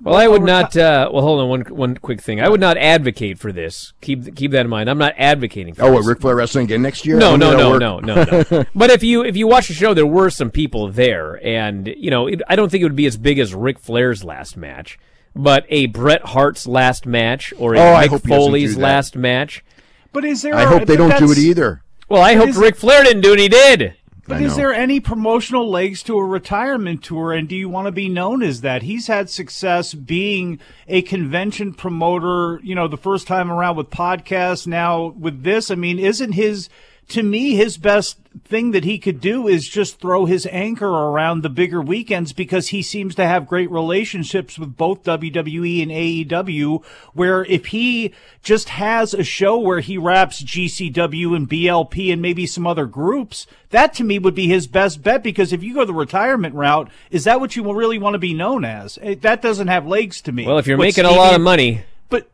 Well, 0.00 0.16
I 0.16 0.26
would 0.26 0.42
not. 0.42 0.76
Uh, 0.76 1.08
well, 1.12 1.22
hold 1.22 1.40
on 1.40 1.48
one 1.48 1.60
one 1.76 1.96
quick 1.96 2.20
thing. 2.20 2.40
I 2.40 2.48
would 2.48 2.60
not 2.60 2.76
advocate 2.76 3.38
for 3.38 3.52
this. 3.52 3.92
Keep 4.00 4.34
keep 4.34 4.50
that 4.52 4.62
in 4.62 4.68
mind. 4.70 4.88
I'm 4.90 4.98
not 4.98 5.14
advocating 5.16 5.74
for 5.74 5.82
Oh, 5.84 5.90
this. 5.90 5.94
what, 6.00 6.06
Ric 6.06 6.20
Flair 6.20 6.34
wrestling 6.36 6.64
again 6.64 6.82
next 6.82 7.06
year? 7.06 7.16
No, 7.18 7.36
no, 7.36 7.56
no, 7.56 7.78
no, 7.78 8.00
no, 8.00 8.24
no. 8.50 8.64
but 8.74 8.90
if 8.90 9.02
you 9.04 9.24
if 9.24 9.36
you 9.36 9.46
watch 9.46 9.68
the 9.68 9.74
show, 9.74 9.94
there 9.94 10.06
were 10.06 10.30
some 10.30 10.50
people 10.50 10.88
there, 10.90 11.38
and 11.46 11.86
you 11.86 12.10
know, 12.10 12.26
it, 12.26 12.42
I 12.48 12.56
don't 12.56 12.68
think 12.70 12.80
it 12.82 12.84
would 12.86 12.96
be 12.96 13.06
as 13.06 13.16
big 13.16 13.38
as 13.38 13.54
Ric 13.54 13.78
Flair's 13.78 14.24
last 14.24 14.56
match. 14.56 14.98
but 15.36 15.64
a 15.68 15.86
Bret 15.86 16.22
Hart's 16.26 16.66
last 16.66 17.06
match 17.06 17.54
or 17.58 17.74
a 17.74 17.78
Oh, 17.78 17.94
I 17.94 18.06
Mick 18.06 18.08
hope 18.10 18.22
he 18.22 18.28
doesn't 18.28 18.44
Foley's 18.44 18.70
do 18.74 18.80
that. 18.80 18.82
last 18.86 19.16
match. 19.16 19.64
But 20.12 20.24
is 20.24 20.42
there? 20.42 20.54
I 20.54 20.64
hope 20.64 20.86
they 20.86 20.96
don't 20.96 21.08
do 21.10 21.14
it 21.16 21.20
that's- 21.28 21.38
either. 21.38 21.82
Well, 22.08 22.20
I 22.22 22.34
But 22.34 22.40
hope 22.40 22.48
is- 22.50 22.56
Ric 22.58 22.76
Flair 22.76 23.02
didn't 23.04 23.22
do 23.22 23.32
it. 23.32 23.38
He 23.38 23.48
did. 23.48 23.94
But 24.26 24.40
is 24.40 24.54
there 24.54 24.72
any 24.72 25.00
promotional 25.00 25.68
legs 25.68 26.02
to 26.04 26.16
a 26.16 26.24
retirement 26.24 27.02
tour, 27.02 27.32
and 27.32 27.48
do 27.48 27.56
you 27.56 27.68
want 27.68 27.86
to 27.86 27.92
be 27.92 28.08
known 28.08 28.42
as 28.42 28.60
that? 28.60 28.82
He's 28.82 29.08
had 29.08 29.28
success 29.28 29.94
being 29.94 30.60
a 30.86 31.02
convention 31.02 31.74
promoter, 31.74 32.60
you 32.62 32.76
know, 32.76 32.86
the 32.86 32.96
first 32.96 33.26
time 33.26 33.50
around 33.50 33.76
with 33.76 33.90
podcasts, 33.90 34.66
now 34.66 35.06
with 35.06 35.42
this. 35.42 35.72
I 35.72 35.74
mean, 35.74 35.98
isn't 35.98 36.32
his, 36.32 36.68
to 37.08 37.22
me, 37.22 37.54
his 37.56 37.76
best 37.76 38.18
thing 38.44 38.70
that 38.70 38.84
he 38.84 38.98
could 38.98 39.20
do 39.20 39.46
is 39.46 39.68
just 39.68 40.00
throw 40.00 40.24
his 40.24 40.46
anchor 40.50 40.88
around 40.88 41.42
the 41.42 41.50
bigger 41.50 41.82
weekends 41.82 42.32
because 42.32 42.68
he 42.68 42.80
seems 42.80 43.14
to 43.14 43.26
have 43.26 43.46
great 43.46 43.70
relationships 43.70 44.58
with 44.58 44.76
both 44.76 45.02
WWE 45.02 45.82
and 45.82 45.90
AEW. 45.90 46.82
Where 47.12 47.44
if 47.44 47.66
he 47.66 48.12
just 48.42 48.70
has 48.70 49.12
a 49.12 49.22
show 49.24 49.58
where 49.58 49.80
he 49.80 49.98
wraps 49.98 50.42
GCW 50.42 51.36
and 51.36 51.48
BLP 51.48 52.10
and 52.12 52.22
maybe 52.22 52.46
some 52.46 52.66
other 52.66 52.86
groups, 52.86 53.46
that 53.70 53.92
to 53.94 54.04
me 54.04 54.18
would 54.18 54.34
be 54.34 54.48
his 54.48 54.66
best 54.66 55.02
bet 55.02 55.22
because 55.22 55.52
if 55.52 55.62
you 55.62 55.74
go 55.74 55.84
the 55.84 55.92
retirement 55.92 56.54
route, 56.54 56.90
is 57.10 57.24
that 57.24 57.40
what 57.40 57.56
you 57.56 57.70
really 57.74 57.98
want 57.98 58.14
to 58.14 58.18
be 58.18 58.32
known 58.32 58.64
as? 58.64 58.98
Eh, 59.02 59.16
That 59.20 59.42
doesn't 59.42 59.68
have 59.68 59.86
legs 59.86 60.22
to 60.22 60.32
me. 60.32 60.46
Well, 60.46 60.58
if 60.58 60.66
you're 60.66 60.78
What, 60.78 60.84
making 60.84 61.04
a 61.04 61.10
lot 61.10 61.34
of 61.34 61.42
money, 61.42 61.82
but 62.08 62.28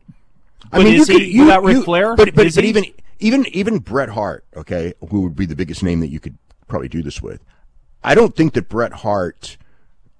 I 0.71 0.77
mean, 0.81 0.93
is 0.93 1.09
you 1.09 1.17
could, 1.17 1.27
you, 1.27 1.41
without 1.41 1.63
Ric 1.63 1.83
Flair? 1.83 2.15
But 2.15 2.33
but, 2.33 2.45
Is 2.45 2.55
but 2.55 2.63
he? 2.63 2.69
even 2.69 2.85
even 3.19 3.45
even 3.47 3.79
Bret 3.79 4.09
Hart, 4.09 4.45
okay, 4.55 4.93
who 5.09 5.21
would 5.21 5.35
be 5.35 5.45
the 5.45 5.55
biggest 5.55 5.83
name 5.83 5.99
that 5.99 6.09
you 6.09 6.19
could 6.19 6.37
probably 6.67 6.89
do 6.89 7.03
this 7.03 7.21
with? 7.21 7.43
I 8.03 8.15
don't 8.15 8.35
think 8.35 8.53
that 8.53 8.69
Bret 8.69 8.93
Hart 8.93 9.57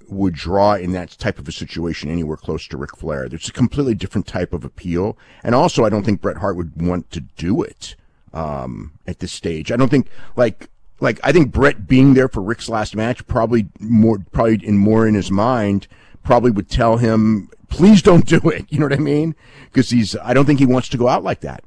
would 0.07 0.33
draw 0.33 0.73
in 0.73 0.91
that 0.91 1.11
type 1.19 1.39
of 1.39 1.47
a 1.47 1.51
situation 1.51 2.09
anywhere 2.09 2.37
close 2.37 2.67
to 2.67 2.77
Ric 2.77 2.97
Flair. 2.97 3.29
There's 3.29 3.47
a 3.47 3.53
completely 3.53 3.93
different 3.93 4.27
type 4.27 4.53
of 4.53 4.65
appeal, 4.65 5.17
and 5.43 5.55
also 5.55 5.85
I 5.85 5.89
don't 5.89 6.03
think 6.03 6.21
Bret 6.21 6.37
Hart 6.37 6.57
would 6.57 6.81
want 6.81 7.11
to 7.11 7.21
do 7.21 7.61
it 7.61 7.95
um, 8.33 8.93
at 9.07 9.19
this 9.19 9.31
stage. 9.31 9.71
I 9.71 9.77
don't 9.77 9.89
think 9.89 10.07
like 10.35 10.69
like 10.99 11.19
I 11.23 11.31
think 11.31 11.51
Bret 11.51 11.87
being 11.87 12.13
there 12.13 12.27
for 12.27 12.41
Rick's 12.41 12.69
last 12.69 12.95
match 12.95 13.25
probably 13.27 13.67
more 13.79 14.19
probably 14.31 14.59
in 14.65 14.77
more 14.77 15.07
in 15.07 15.15
his 15.15 15.31
mind 15.31 15.87
probably 16.23 16.51
would 16.51 16.69
tell 16.69 16.97
him 16.97 17.49
please 17.69 18.01
don't 18.01 18.25
do 18.25 18.41
it. 18.49 18.65
You 18.69 18.79
know 18.79 18.85
what 18.85 18.93
I 18.93 18.97
mean? 18.97 19.35
Because 19.65 19.89
he's 19.89 20.15
I 20.17 20.33
don't 20.33 20.45
think 20.45 20.59
he 20.59 20.65
wants 20.65 20.89
to 20.89 20.97
go 20.97 21.07
out 21.07 21.23
like 21.23 21.41
that. 21.41 21.63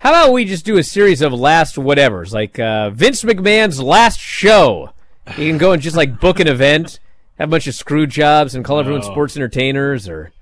How 0.00 0.10
about 0.10 0.32
we 0.32 0.44
just 0.44 0.64
do 0.64 0.76
a 0.78 0.82
series 0.82 1.22
of 1.22 1.32
last 1.32 1.76
whatevers, 1.76 2.32
like 2.32 2.58
uh, 2.58 2.90
Vince 2.90 3.22
McMahon's 3.22 3.80
last 3.80 4.18
show? 4.18 4.92
You 5.38 5.48
can 5.48 5.58
go 5.58 5.72
and 5.72 5.80
just 5.82 5.96
like 5.96 6.18
book 6.20 6.40
an 6.40 6.48
event, 6.48 6.98
have 7.38 7.48
a 7.48 7.50
bunch 7.50 7.66
of 7.66 7.74
screw 7.74 8.06
jobs, 8.06 8.54
and 8.54 8.64
call 8.64 8.80
everyone 8.80 9.02
sports 9.02 9.36
entertainers, 9.36 10.08
or 10.08 10.32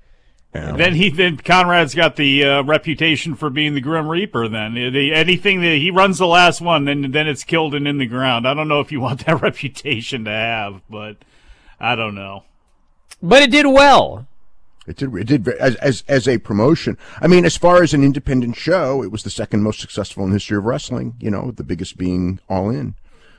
Then 0.53 0.95
he 0.95 1.09
then 1.09 1.37
Conrad's 1.37 1.93
got 1.93 2.15
the 2.15 2.43
uh, 2.43 2.63
reputation 2.63 3.35
for 3.35 3.49
being 3.49 3.75
the 3.75 3.81
Grim 3.81 4.07
Reaper. 4.07 4.47
Then 4.47 4.73
The- 4.73 5.13
anything 5.13 5.61
that 5.61 5.75
he 5.77 5.91
runs 5.91 6.17
the 6.17 6.25
last 6.27 6.59
one, 6.61 6.85
then 6.85 7.11
then 7.11 7.27
it's 7.27 7.43
killed 7.43 7.75
and 7.75 7.87
in 7.87 7.97
the 7.99 8.07
ground. 8.07 8.47
I 8.47 8.53
don't 8.53 8.67
know 8.67 8.79
if 8.79 8.91
you 8.91 8.99
want 9.01 9.25
that 9.25 9.41
reputation 9.41 10.25
to 10.25 10.31
have, 10.31 10.81
but 10.89 11.17
I 11.79 11.95
don't 11.95 12.15
know. 12.15 12.43
but 13.21 13.43
it 13.43 13.51
did 13.51 13.67
well. 13.67 14.25
It 14.89 14.97
did. 14.97 15.15
It 15.15 15.27
did 15.27 15.47
as 15.47 15.75
as 15.75 16.03
as 16.07 16.27
a 16.27 16.39
promotion. 16.39 16.97
I 17.21 17.27
mean, 17.27 17.45
as 17.45 17.55
far 17.55 17.83
as 17.83 17.93
an 17.93 18.03
independent 18.03 18.55
show, 18.55 19.03
it 19.03 19.11
was 19.11 19.21
the 19.21 19.29
second 19.29 19.61
most 19.61 19.79
successful 19.79 20.23
in 20.23 20.31
the 20.31 20.37
history 20.37 20.57
of 20.57 20.65
wrestling. 20.65 21.15
You 21.19 21.29
know, 21.29 21.51
the 21.51 21.63
biggest 21.63 21.95
being 21.95 22.39
All 22.49 22.71
In. 22.71 22.95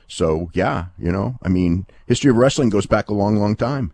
So 0.07 0.49
yeah, 0.53 0.85
you 0.97 1.11
know, 1.11 1.37
I 1.43 1.49
mean, 1.49 1.87
history 2.07 2.31
of 2.31 2.37
wrestling 2.37 2.69
goes 2.69 2.85
back 2.85 3.09
a 3.09 3.13
long, 3.13 3.35
long 3.35 3.57
time. 3.57 3.91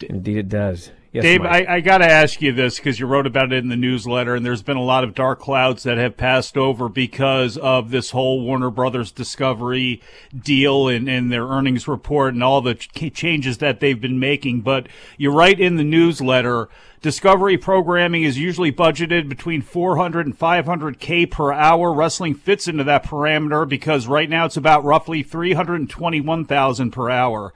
Indeed, 0.00 0.38
it 0.38 0.48
does. 0.48 0.90
Yes, 1.12 1.24
Dave, 1.24 1.42
Mike. 1.42 1.68
I, 1.68 1.74
I 1.74 1.80
got 1.80 1.98
to 1.98 2.10
ask 2.10 2.40
you 2.40 2.52
this 2.52 2.76
because 2.76 2.98
you 2.98 3.06
wrote 3.06 3.26
about 3.26 3.52
it 3.52 3.58
in 3.58 3.68
the 3.68 3.76
newsletter, 3.76 4.34
and 4.34 4.46
there's 4.46 4.62
been 4.62 4.78
a 4.78 4.82
lot 4.82 5.04
of 5.04 5.14
dark 5.14 5.40
clouds 5.40 5.82
that 5.82 5.98
have 5.98 6.16
passed 6.16 6.56
over 6.56 6.88
because 6.88 7.58
of 7.58 7.90
this 7.90 8.12
whole 8.12 8.40
Warner 8.42 8.70
Brothers 8.70 9.12
Discovery 9.12 10.00
deal 10.36 10.88
and, 10.88 11.10
and 11.10 11.30
their 11.30 11.46
earnings 11.46 11.86
report 11.86 12.32
and 12.32 12.42
all 12.42 12.62
the 12.62 12.76
ch- 12.76 13.12
changes 13.12 13.58
that 13.58 13.80
they've 13.80 14.00
been 14.00 14.18
making. 14.18 14.62
But 14.62 14.86
you 15.18 15.30
write 15.30 15.60
in 15.60 15.76
the 15.76 15.84
newsletter, 15.84 16.70
Discovery 17.02 17.58
programming 17.58 18.22
is 18.22 18.38
usually 18.38 18.70
budgeted 18.70 19.28
between 19.28 19.60
400 19.60 20.24
and 20.24 20.38
500k 20.38 21.28
per 21.28 21.52
hour. 21.52 21.92
Wrestling 21.92 22.36
fits 22.36 22.68
into 22.68 22.84
that 22.84 23.04
parameter 23.04 23.68
because 23.68 24.06
right 24.06 24.30
now 24.30 24.44
it's 24.44 24.56
about 24.56 24.84
roughly 24.84 25.24
321,000 25.24 26.92
per 26.92 27.10
hour. 27.10 27.52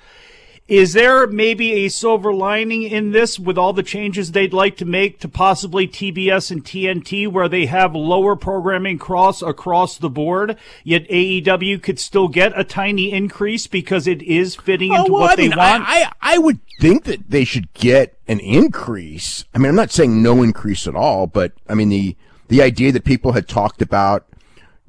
Is 0.68 0.94
there 0.94 1.28
maybe 1.28 1.84
a 1.84 1.88
silver 1.88 2.34
lining 2.34 2.82
in 2.82 3.12
this 3.12 3.38
with 3.38 3.56
all 3.56 3.72
the 3.72 3.84
changes 3.84 4.32
they'd 4.32 4.52
like 4.52 4.76
to 4.78 4.84
make 4.84 5.20
to 5.20 5.28
possibly 5.28 5.86
TBS 5.86 6.50
and 6.50 6.64
TNT 6.64 7.28
where 7.28 7.48
they 7.48 7.66
have 7.66 7.94
lower 7.94 8.34
programming 8.34 8.98
cross 8.98 9.42
across 9.42 9.96
the 9.96 10.10
board, 10.10 10.56
yet 10.82 11.08
AEW 11.08 11.80
could 11.80 12.00
still 12.00 12.26
get 12.26 12.58
a 12.58 12.64
tiny 12.64 13.12
increase 13.12 13.68
because 13.68 14.08
it 14.08 14.22
is 14.22 14.56
fitting 14.56 14.90
oh, 14.90 14.96
into 14.96 15.10
Oh, 15.12 15.14
well, 15.14 15.22
what 15.22 15.32
I 15.32 15.36
they 15.36 15.48
mean, 15.48 15.56
want? 15.56 15.84
I, 15.86 16.02
I 16.02 16.12
I 16.20 16.38
would 16.38 16.58
think 16.80 17.04
that 17.04 17.30
they 17.30 17.44
should 17.44 17.72
get 17.74 18.18
an 18.26 18.40
increase. 18.40 19.44
I 19.54 19.58
mean, 19.58 19.68
I'm 19.68 19.76
not 19.76 19.92
saying 19.92 20.20
no 20.20 20.42
increase 20.42 20.88
at 20.88 20.96
all, 20.96 21.28
but 21.28 21.52
I 21.68 21.74
mean 21.74 21.90
the 21.90 22.16
the 22.48 22.60
idea 22.62 22.90
that 22.90 23.04
people 23.04 23.32
had 23.32 23.46
talked 23.46 23.82
about, 23.82 24.26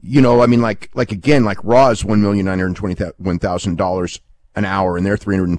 you 0.02 0.22
know, 0.22 0.42
I 0.42 0.48
mean, 0.48 0.62
like 0.62 0.90
like 0.96 1.12
again, 1.12 1.46
like 1.46 1.64
Raw 1.64 1.90
is 1.90 2.04
one 2.04 2.20
million 2.20 2.48
nine 2.48 2.58
hundred 2.58 2.78
twenty 2.78 3.04
one 3.20 3.38
thousand 3.38 3.78
dollars 3.78 4.20
an 4.58 4.66
hour, 4.66 4.98
and 4.98 5.06
they're 5.06 5.18
three 5.18 5.36
hundred 5.36 5.50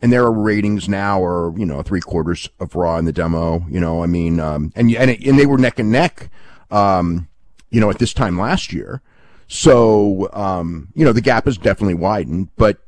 and 0.00 0.12
their 0.12 0.30
ratings 0.30 0.88
now 0.88 1.24
are, 1.24 1.56
you 1.58 1.64
know, 1.64 1.82
three 1.82 2.00
quarters 2.00 2.50
of 2.60 2.74
Raw 2.74 2.98
in 2.98 3.06
the 3.06 3.12
demo. 3.12 3.64
You 3.70 3.80
know, 3.80 4.02
I 4.02 4.06
mean, 4.06 4.38
um, 4.38 4.72
and 4.76 4.94
and 4.94 5.10
and 5.10 5.38
they 5.38 5.46
were 5.46 5.58
neck 5.58 5.78
and 5.78 5.90
neck, 5.90 6.30
um, 6.70 7.28
you 7.70 7.80
know, 7.80 7.90
at 7.90 7.98
this 7.98 8.12
time 8.12 8.38
last 8.38 8.72
year. 8.72 9.00
So, 9.48 10.28
um, 10.32 10.88
you 10.94 11.04
know, 11.04 11.12
the 11.12 11.20
gap 11.20 11.46
has 11.46 11.56
definitely 11.56 11.94
widened, 11.94 12.48
but 12.56 12.78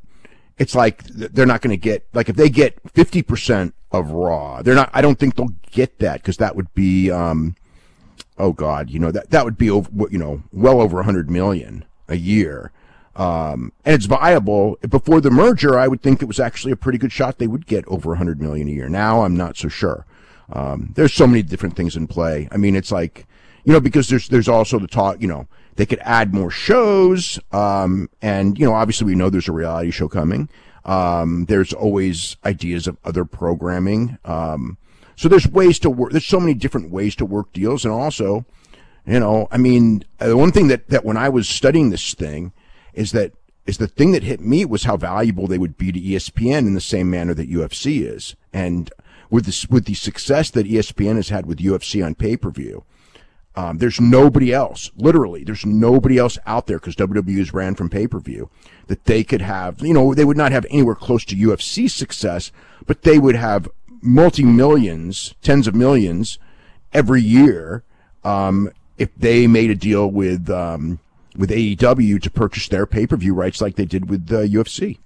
it's 0.59 0.75
like 0.75 1.05
they're 1.05 1.47
not 1.47 1.61
going 1.61 1.71
to 1.71 1.77
get 1.77 2.07
like 2.13 2.29
if 2.29 2.37
they 2.37 2.49
get 2.49 2.83
50% 2.95 3.73
of 3.93 4.11
raw 4.11 4.63
they're 4.63 4.75
not 4.75 4.91
i 4.93 5.01
don't 5.01 5.19
think 5.19 5.37
they'll 5.37 5.55
get 5.71 5.99
that 5.99 6.21
because 6.21 6.39
that 6.39 6.57
would 6.57 6.73
be 6.75 7.11
um 7.11 7.55
oh 8.39 8.53
god 8.53 8.91
you 8.91 8.99
know 8.99 9.11
that 9.11 9.31
that 9.31 9.45
would 9.45 9.57
be 9.57 9.71
over 9.71 9.89
you 10.11 10.19
know 10.19 10.43
well 10.53 10.81
over 10.81 10.97
100 10.97 11.31
million 11.31 11.85
a 12.09 12.17
year 12.17 12.73
um 13.17 13.73
and 13.85 13.95
it's 13.95 14.07
viable. 14.07 14.77
Before 14.89 15.21
the 15.21 15.31
merger 15.31 15.79
i 15.79 15.89
would 15.89 16.03
think 16.03 16.23
it 16.23 16.27
was 16.27 16.39
actually 16.41 16.73
a 16.73 16.77
pretty 16.77 16.99
good 16.99 17.13
shot 17.13 17.39
they 17.39 17.47
would 17.47 17.67
get 17.67 17.87
over 17.89 18.11
100 18.11 18.41
million 18.41 18.69
a 18.69 18.73
year. 18.73 18.89
Now 18.89 19.23
i'm 19.23 19.37
not 19.37 19.57
so 19.57 19.69
sure. 19.69 20.07
Um 20.53 20.93
there's 20.95 21.15
so 21.15 21.27
many 21.27 21.43
different 21.43 21.77
things 21.77 21.97
in 21.97 22.07
play. 22.07 22.49
I 22.53 22.57
mean 22.57 22.77
it's 22.77 22.93
like 22.93 23.27
you 23.65 23.73
know 23.73 23.81
because 23.81 24.09
there's 24.09 24.29
there's 24.29 24.49
also 24.49 24.79
the 24.79 24.87
talk 24.87 25.21
you 25.21 25.29
know 25.29 25.49
they 25.77 25.87
could 25.87 26.01
add 26.01 26.33
more 26.33 26.51
shows 26.51 27.39
um 27.53 28.09
and 28.23 28.59
you 28.59 28.67
know 28.67 28.75
obviously 28.75 29.07
we 29.07 29.15
know 29.15 29.31
there's 29.31 29.49
a 29.49 29.53
reality 29.53 29.91
show 29.91 30.09
coming. 30.09 30.49
Um 30.85 31.47
there's 31.47 31.73
always 31.73 32.37
ideas 32.45 32.87
of 32.87 32.99
other 33.05 33.25
programming. 33.25 34.19
Um 34.25 34.77
so 35.17 35.29
there's 35.29 35.49
ways 35.49 35.79
to 35.81 35.89
work 35.91 36.13
there's 36.13 36.27
so 36.27 36.41
many 36.41 36.53
different 36.55 36.91
ways 36.91 37.17
to 37.17 37.25
work 37.25 37.53
deals. 37.55 37.85
And 37.85 37.95
also 37.95 38.45
you 39.07 39.21
know 39.21 39.47
i 39.51 39.57
mean 39.57 40.05
the 40.19 40.37
one 40.37 40.53
thing 40.53 40.69
that 40.69 40.89
that 40.89 41.05
when 41.05 41.17
i 41.17 41.29
was 41.29 41.49
studying 41.49 41.91
this 41.91 42.13
thing 42.15 42.53
is 42.97 43.13
that 43.13 43.33
is 43.67 43.79
the 43.79 43.87
thing 43.87 44.13
that 44.13 44.23
hit 44.23 44.41
me 44.41 44.65
was 44.65 44.85
how 44.85 44.97
valuable 44.97 45.47
they 45.47 45.59
would 45.59 45.77
be 45.77 45.93
to 45.93 46.01
espn 46.01 46.67
in 46.67 46.75
the 46.75 46.81
same 46.81 47.09
manner 47.09 47.35
that 47.35 47.51
ufc 47.51 48.03
is 48.03 48.35
and 48.53 48.91
with 49.31 49.45
this 49.47 49.69
with 49.69 49.85
the 49.85 49.95
success 49.95 50.51
that 50.51 50.67
espn 50.67 51.17
has 51.17 51.29
had 51.29 51.47
with 51.47 51.59
ufc 51.59 52.05
on 52.05 52.15
pay-per-view 52.15 52.85
um, 53.57 53.79
there's 53.79 53.99
nobody 53.99 54.53
else, 54.53 54.91
literally, 54.97 55.43
there's 55.43 55.65
nobody 55.65 56.19
else 56.19 56.37
out 56.45 56.67
there 56.67 56.79
because 56.79 56.95
WWE's 56.95 57.55
ran 57.55 57.75
from 57.75 57.89
pay 57.89 58.07
per 58.07 58.21
view 58.21 58.51
that 58.87 59.07
they 59.07 59.25
could 59.25 59.41
have. 59.41 59.81
You 59.81 59.95
know, 59.95 60.13
they 60.13 60.27
would 60.27 60.37
not 60.37 60.53
have 60.53 60.67
anywhere 60.69 60.95
close 60.95 61.25
to 61.25 61.35
UFC 61.35 61.91
success, 61.91 62.53
but 62.87 63.03
they 63.03 63.19
would 63.19 63.35
have 63.35 63.69
multi 64.03 64.45
millions, 64.45 65.35
tens 65.41 65.67
of 65.67 65.75
millions 65.75 66.39
every 66.93 67.23
year 67.23 67.83
um, 68.25 68.71
if 68.99 69.15
they 69.17 69.47
made 69.47 69.71
a 69.71 69.75
deal 69.75 70.11
with 70.11 70.51
um, 70.51 71.01
with 71.37 71.51
AEW 71.51 72.21
to 72.23 72.31
purchase 72.31 72.69
their 72.69 72.87
pay 72.87 73.07
per 73.07 73.17
view 73.17 73.35
rights 73.35 73.61
like 73.61 73.77
they 73.77 73.85
did 73.85 74.09
with 74.09 74.31
uh, 74.33 74.43
UFC. 74.43 74.99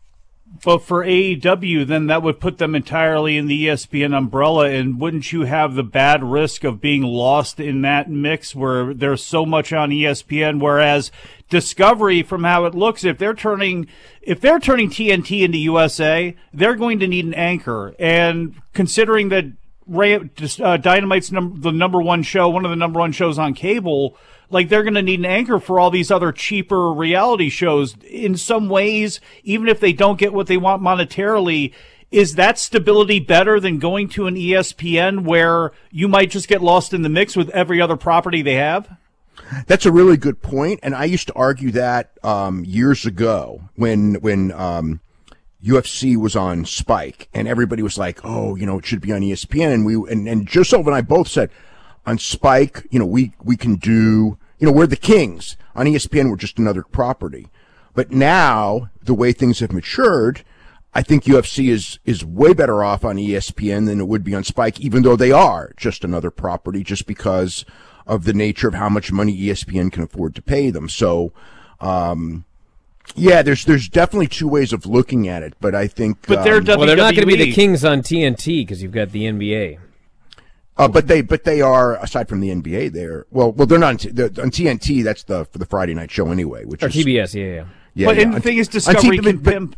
But 0.65 0.79
for 0.79 1.05
AEW, 1.05 1.87
then 1.87 2.09
that 2.09 2.23
would 2.23 2.41
put 2.41 2.59
them 2.59 2.75
entirely 2.75 3.37
in 3.37 3.47
the 3.47 3.67
ESPN 3.67 4.17
umbrella, 4.17 4.69
and 4.69 5.01
wouldn't 5.01 5.33
you 5.33 5.43
have 5.43 5.75
the 5.75 5.85
bad 5.85 6.25
risk 6.25 6.65
of 6.65 6.81
being 6.81 7.03
lost 7.03 7.61
in 7.61 7.83
that 7.83 8.11
mix 8.11 8.55
where 8.55 8.93
there's 8.93 9.25
so 9.25 9.47
much 9.47 9.73
on 9.73 9.91
ESPN, 9.91 10.61
whereas 10.61 11.13
Discovery, 11.51 12.23
from 12.23 12.45
how 12.45 12.65
it 12.65 12.77
looks, 12.77 13.05
if 13.05 13.19
they're 13.19 13.35
turning 13.35 13.89
if 14.23 14.41
they're 14.41 14.61
turning 14.61 14.89
TNT 14.89 15.43
into 15.43 15.59
USA, 15.59 16.37
they're 16.53 16.77
going 16.77 17.01
to 17.01 17.09
need 17.09 17.25
an 17.25 17.35
anchor, 17.35 17.95
and 17.99 18.55
considering 18.73 19.31
that 19.31 19.47
Ray, 19.91 20.15
uh, 20.15 20.21
Dynamite's 20.77 21.33
num- 21.33 21.61
the 21.61 21.73
number 21.73 22.01
one 22.01 22.23
show, 22.23 22.49
one 22.49 22.65
of 22.65 22.71
the 22.71 22.77
number 22.77 23.01
one 23.01 23.13
shows 23.13 23.39
on 23.39 23.55
cable. 23.55 24.17
Like 24.49 24.69
they're 24.69 24.85
going 24.85 24.95
to 24.95 25.03
need 25.03 25.19
an 25.21 25.27
anchor 25.27 25.59
for 25.59 25.79
all 25.79 25.91
these 25.91 26.11
other 26.11 26.33
cheaper 26.33 26.93
reality 26.93 27.51
shows. 27.51 27.97
In 28.09 28.37
some 28.37 28.69
ways, 28.69 29.21
even 29.45 29.69
if 29.69 29.81
they 29.81 29.93
don't 29.93 30.19
get 30.19 30.33
what 30.33 30.47
they 30.47 30.57
want 30.57 30.83
monetarily, 30.83 31.73
is 32.11 32.35
that 32.35 32.59
stability 32.59 33.21
better 33.21 33.61
than 33.61 33.79
going 33.79 34.09
to 34.11 34.27
an 34.27 34.35
ESPN 34.35 35.25
where 35.25 35.73
you 35.91 36.09
might 36.09 36.31
just 36.31 36.49
get 36.49 36.63
lost 36.63 36.93
in 36.95 37.03
the 37.03 37.09
mix 37.09 37.37
with 37.37 37.51
every 37.51 37.81
other 37.81 37.97
property 37.97 38.43
they 38.43 38.55
have? 38.55 38.97
That's 39.67 39.87
a 39.87 39.93
really 39.93 40.17
good 40.17 40.43
point, 40.43 40.81
and 40.83 40.95
I 40.95 41.05
used 41.05 41.29
to 41.29 41.35
argue 41.35 41.73
that 41.73 42.13
um, 42.23 42.65
years 42.65 43.07
ago 43.07 43.63
when 43.75 44.15
when 44.17 44.53
um, 44.53 45.01
UFC 45.65 46.17
was 46.17 46.35
on 46.37 46.65
Spike, 46.65 47.29
and 47.35 47.47
everybody 47.47 47.83
was 47.83 47.99
like, 47.99 48.21
"Oh, 48.25 48.57
you 48.57 48.67
know, 48.67 48.79
it 48.79 48.87
should 48.87 49.01
be 49.01 49.13
on 49.13 49.21
ESPN." 49.21 49.73
And 49.73 49.85
we 49.85 49.95
and, 49.95 50.27
and 50.29 50.49
Sullivan 50.51 50.93
and 50.93 50.97
I 50.97 51.01
both 51.03 51.29
said, 51.29 51.51
on 52.07 52.19
Spike, 52.19 52.87
you 52.91 52.99
know, 52.99 53.07
we 53.07 53.33
we 53.43 53.57
can 53.57 53.77
do, 53.77 54.39
you 54.59 54.67
know, 54.67 54.73
we're 54.73 54.87
the 54.87 54.97
kings. 54.97 55.57
On 55.75 55.87
ESPN, 55.87 56.31
we're 56.31 56.37
just 56.37 56.59
another 56.59 56.83
property. 56.83 57.49
But 57.95 58.11
now, 58.11 58.91
the 59.03 59.15
way 59.15 59.33
things 59.33 59.61
have 59.61 59.73
matured, 59.73 60.43
I 60.95 61.03
think 61.03 61.25
UFC 61.25 61.69
is 61.69 61.99
is 62.05 62.25
way 62.25 62.53
better 62.53 62.83
off 62.83 63.05
on 63.05 63.17
ESPN 63.17 63.87
than 63.87 64.01
it 64.01 64.09
would 64.09 64.25
be 64.25 64.35
on 64.35 64.45
Spike, 64.45 64.81
even 64.81 65.03
though 65.03 65.17
they 65.17 65.33
are 65.33 65.73
just 65.77 66.05
another 66.05 66.31
property, 66.31 66.83
just 66.83 67.07
because 67.07 67.65
of 68.07 68.25
the 68.25 68.33
nature 68.33 68.69
of 68.69 68.75
how 68.75 68.89
much 68.89 69.13
money 69.13 69.37
ESPN 69.37 69.93
can 69.93 70.03
afford 70.03 70.35
to 70.35 70.43
pay 70.43 70.71
them. 70.71 70.89
So, 70.89 71.33
um, 71.81 72.45
yeah, 73.15 73.43
there's 73.43 73.65
there's 73.65 73.89
definitely 73.89 74.27
two 74.29 74.49
ways 74.49 74.73
of 74.73 74.87
looking 74.87 75.29
at 75.29 75.43
it, 75.43 75.55
but 75.61 75.75
I 75.75 75.87
think 75.87 76.27
But 76.27 76.45
they're 76.45 76.57
um, 76.57 76.65
Well, 76.65 76.87
they're 76.87 76.97
not 76.97 77.15
going 77.15 77.27
to 77.29 77.37
be 77.37 77.37
the 77.37 77.53
Kings 77.53 77.85
on 77.85 78.03
TNT 78.03 78.63
because 78.63 78.83
you've 78.83 78.93
got 78.93 79.13
the 79.13 79.25
NBA. 79.25 79.79
Uh, 80.77 80.89
but 80.89 81.09
they, 81.09 81.21
but 81.21 81.45
they 81.45 81.61
are 81.61 81.97
aside 81.97 82.27
from 82.27 82.41
the 82.41 82.49
NBA. 82.49 82.93
They're 82.93 83.27
well, 83.31 83.53
well, 83.53 83.67
they're 83.67 83.79
not 83.79 83.89
on, 83.89 83.97
T- 83.99 84.11
they're, 84.11 84.29
on 84.29 84.51
TNT. 84.51 85.05
That's 85.05 85.25
the 85.25 85.45
for 85.47 85.59
the 85.59 85.67
Friday 85.67 85.93
night 85.93 86.11
show 86.11 86.31
anyway, 86.31 86.65
which 86.65 86.83
Or 86.83 86.87
is 86.87 86.95
TBS, 86.95 87.35
yeah, 87.35 87.45
yeah. 87.45 87.65
Yeah, 87.93 88.07
but 88.07 88.17
yeah. 88.17 88.23
and 88.23 88.33
the 88.33 88.37
On- 88.37 88.43
thing 88.43 88.57
is, 88.59 88.69
on 88.69 88.73
Discovery 88.73 89.19
TV 89.19 89.25
can 89.25 89.37
but- 89.39 89.53
pimp. 89.53 89.77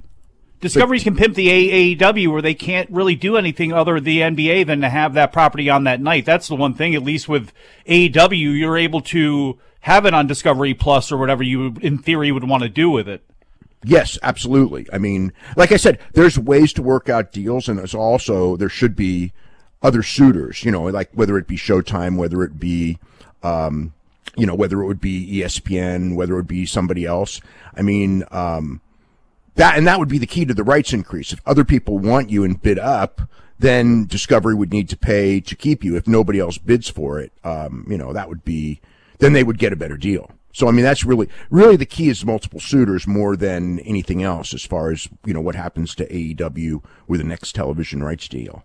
Discovery 0.60 1.00
can 1.00 1.16
pimp 1.16 1.34
the 1.34 1.96
AEW 1.96 2.30
where 2.30 2.40
they 2.40 2.54
can't 2.54 2.88
really 2.88 3.16
do 3.16 3.36
anything 3.36 3.72
other 3.72 3.94
than 3.96 4.04
the 4.04 4.20
NBA 4.20 4.64
than 4.68 4.80
to 4.82 4.88
have 4.88 5.14
that 5.14 5.32
property 5.32 5.68
on 5.68 5.82
that 5.84 6.00
night. 6.00 6.24
That's 6.24 6.46
the 6.46 6.54
one 6.54 6.72
thing. 6.74 6.94
At 6.94 7.02
least 7.02 7.28
with 7.28 7.50
AEW, 7.88 8.56
you're 8.56 8.78
able 8.78 9.00
to 9.00 9.58
have 9.82 10.06
it 10.06 10.14
on 10.14 10.26
Discovery 10.26 10.74
Plus 10.74 11.12
or 11.12 11.18
whatever 11.18 11.42
you, 11.42 11.74
in 11.80 11.98
theory, 11.98 12.32
would 12.32 12.48
want 12.48 12.62
to 12.62 12.68
do 12.68 12.88
with 12.88 13.08
it. 13.08 13.22
Yes, 13.84 14.16
absolutely. 14.22 14.86
I 14.92 14.98
mean, 14.98 15.32
like 15.56 15.72
I 15.72 15.76
said, 15.76 15.98
there's 16.12 16.38
ways 16.38 16.72
to 16.74 16.82
work 16.82 17.08
out 17.08 17.32
deals, 17.32 17.68
and 17.68 17.78
there's 17.78 17.94
also 17.94 18.56
there 18.56 18.68
should 18.68 18.94
be 18.94 19.32
other 19.82 20.04
suitors. 20.04 20.64
You 20.64 20.70
know, 20.70 20.84
like 20.84 21.10
whether 21.12 21.36
it 21.36 21.48
be 21.48 21.56
Showtime, 21.56 22.16
whether 22.16 22.44
it 22.44 22.60
be, 22.60 22.98
um, 23.42 23.92
you 24.36 24.46
know, 24.46 24.54
whether 24.54 24.80
it 24.80 24.86
would 24.86 25.00
be 25.00 25.40
ESPN, 25.40 26.14
whether 26.14 26.34
it 26.34 26.36
would 26.36 26.46
be 26.46 26.64
somebody 26.64 27.04
else. 27.04 27.40
I 27.76 27.82
mean, 27.82 28.22
um, 28.30 28.80
that 29.56 29.76
and 29.76 29.86
that 29.88 29.98
would 29.98 30.08
be 30.08 30.18
the 30.18 30.26
key 30.26 30.44
to 30.44 30.54
the 30.54 30.62
rights 30.62 30.92
increase. 30.92 31.32
If 31.32 31.40
other 31.44 31.64
people 31.64 31.98
want 31.98 32.30
you 32.30 32.44
and 32.44 32.62
bid 32.62 32.78
up, 32.78 33.22
then 33.58 34.06
Discovery 34.06 34.54
would 34.54 34.72
need 34.72 34.88
to 34.90 34.96
pay 34.96 35.40
to 35.40 35.56
keep 35.56 35.82
you. 35.82 35.96
If 35.96 36.06
nobody 36.06 36.38
else 36.38 36.56
bids 36.56 36.88
for 36.88 37.18
it, 37.18 37.32
um, 37.42 37.84
you 37.90 37.98
know, 37.98 38.12
that 38.12 38.28
would 38.28 38.44
be 38.44 38.80
then 39.22 39.32
they 39.32 39.44
would 39.44 39.58
get 39.58 39.72
a 39.72 39.76
better 39.76 39.96
deal. 39.96 40.30
So 40.52 40.68
I 40.68 40.72
mean, 40.72 40.84
that's 40.84 41.04
really 41.04 41.28
really 41.48 41.76
the 41.76 41.86
key 41.86 42.08
is 42.08 42.24
multiple 42.24 42.60
suitors 42.60 43.06
more 43.06 43.36
than 43.36 43.78
anything 43.80 44.22
else 44.22 44.52
as 44.52 44.64
far 44.64 44.90
as 44.90 45.08
you 45.24 45.32
know 45.32 45.40
what 45.40 45.54
happens 45.54 45.94
to 45.94 46.06
AEW 46.06 46.82
with 47.06 47.20
the 47.20 47.26
next 47.26 47.54
television 47.54 48.02
rights 48.02 48.28
deal. 48.28 48.64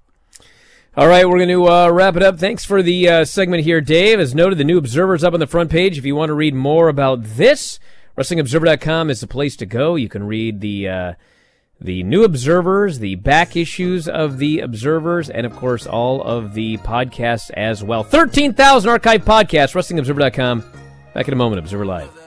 All 0.98 1.08
right, 1.08 1.30
we're 1.30 1.38
going 1.38 1.50
to 1.50 1.70
uh, 1.70 1.90
wrap 1.92 2.16
it 2.16 2.24
up. 2.24 2.40
Thanks 2.40 2.66
for 2.66 2.82
the 2.82 3.08
uh, 3.08 3.26
segment 3.26 3.64
here, 3.64 3.82
Dave. 3.82 4.20
As 4.20 4.34
noted, 4.34 4.58
the 4.58 4.64
new 4.64 4.80
Observer's 4.80 5.24
up 5.24 5.36
on 5.36 5.40
the 5.40 5.46
front 5.46 5.70
page. 5.70 6.00
If 6.00 6.06
you 6.06 6.16
want 6.16 6.30
to 6.30 6.34
read 6.34 6.56
more 6.56 6.90
about 6.90 7.24
this, 7.24 7.80
WrestlingObserver.com 8.18 9.12
is 9.12 9.22
the 9.22 9.28
place 9.28 9.56
to 9.58 9.68
go. 9.68 9.94
You 9.94 10.10
can 10.10 10.24
read 10.24 10.60
the 10.60 10.88
uh, 10.88 11.14
the 11.80 12.04
new 12.04 12.24
Observers, 12.24 13.00
the 13.00 13.16
back 13.16 13.56
issues 13.56 14.08
of 14.08 14.38
the 14.38 14.60
Observers, 14.62 15.30
and 15.30 15.46
of 15.46 15.56
course 15.56 15.86
all 15.86 16.22
of 16.24 16.54
the 16.54 16.78
podcasts 16.78 17.52
as 17.52 17.84
well. 17.84 18.04
Thirteen 18.04 18.54
thousand 18.54 18.90
archive 18.90 19.24
podcasts. 19.24 19.74
WrestlingObserver.com. 19.74 20.64
Back 21.14 21.28
in 21.28 21.34
a 21.34 21.38
moment. 21.38 21.60
Observer 21.60 21.86
Live. 21.86 22.27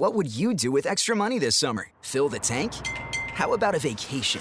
What 0.00 0.14
would 0.14 0.32
you 0.32 0.54
do 0.54 0.70
with 0.70 0.86
extra 0.86 1.16
money 1.16 1.40
this 1.40 1.56
summer? 1.56 1.90
Fill 2.02 2.28
the 2.28 2.38
tank? 2.38 2.72
How 3.34 3.52
about 3.54 3.74
a 3.74 3.80
vacation? 3.80 4.40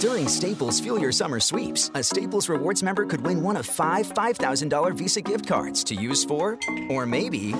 During 0.00 0.26
Staples 0.26 0.80
Fuel 0.80 0.98
Your 0.98 1.12
Summer 1.12 1.38
Sweeps, 1.38 1.92
a 1.94 2.02
Staples 2.02 2.48
Rewards 2.48 2.82
member 2.82 3.06
could 3.06 3.20
win 3.20 3.44
one 3.44 3.56
of 3.56 3.64
five 3.64 4.12
$5,000 4.12 4.94
Visa 4.94 5.20
gift 5.20 5.46
cards 5.46 5.84
to 5.84 5.94
use 5.94 6.24
for, 6.24 6.58
or 6.88 7.06
maybe. 7.06 7.52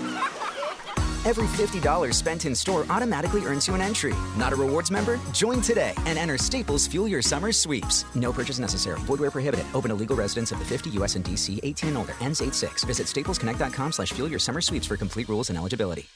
Every 1.25 1.47
$50 1.47 2.13
spent 2.13 2.45
in 2.45 2.57
store 2.57 2.85
automatically 2.91 3.43
earns 3.45 3.69
you 3.69 3.77
an 3.77 3.81
entry. 3.81 4.15
Not 4.37 4.53
a 4.53 4.57
rewards 4.57 4.91
member? 4.91 5.21
Join 5.33 5.61
today 5.61 5.95
and 6.07 6.19
enter 6.19 6.39
Staples 6.39 6.89
Fuel 6.89 7.07
Your 7.07 7.23
Summer 7.23 7.53
Sweeps. 7.53 8.05
No 8.17 8.33
purchase 8.33 8.59
necessary. 8.59 8.99
Void 9.03 9.21
where 9.21 9.31
prohibited. 9.31 9.67
Open 9.75 9.91
to 9.91 9.95
legal 9.95 10.17
residents 10.17 10.51
of 10.51 10.59
the 10.59 10.65
50 10.65 10.91
US 11.03 11.15
and 11.15 11.25
DC 11.25 11.61
18 11.63 11.91
and 11.91 11.99
older. 11.99 12.15
Ends 12.21 12.41
8-6. 12.41 12.85
Visit 12.85 13.07
staplesconnect.com 13.07 13.93
slash 13.93 14.13
fuel 14.13 14.29
your 14.29 14.41
summer 14.41 14.61
sweeps 14.61 14.89
for 14.89 14.97
complete 14.97 15.29
rules 15.29 15.51
and 15.51 15.57
eligibility. 15.57 16.09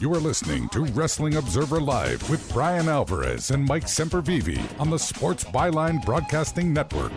You 0.00 0.14
are 0.14 0.20
listening 0.20 0.68
to 0.70 0.84
Wrestling 0.84 1.34
Observer 1.36 1.80
Live 1.80 2.30
with 2.30 2.50
Bryan 2.52 2.88
Alvarez 2.88 3.50
and 3.50 3.64
Mike 3.64 3.84
Sempervive 3.84 4.80
on 4.80 4.90
the 4.90 4.98
Sports 4.98 5.44
Byline 5.44 6.04
Broadcasting 6.04 6.72
Network. 6.72 7.12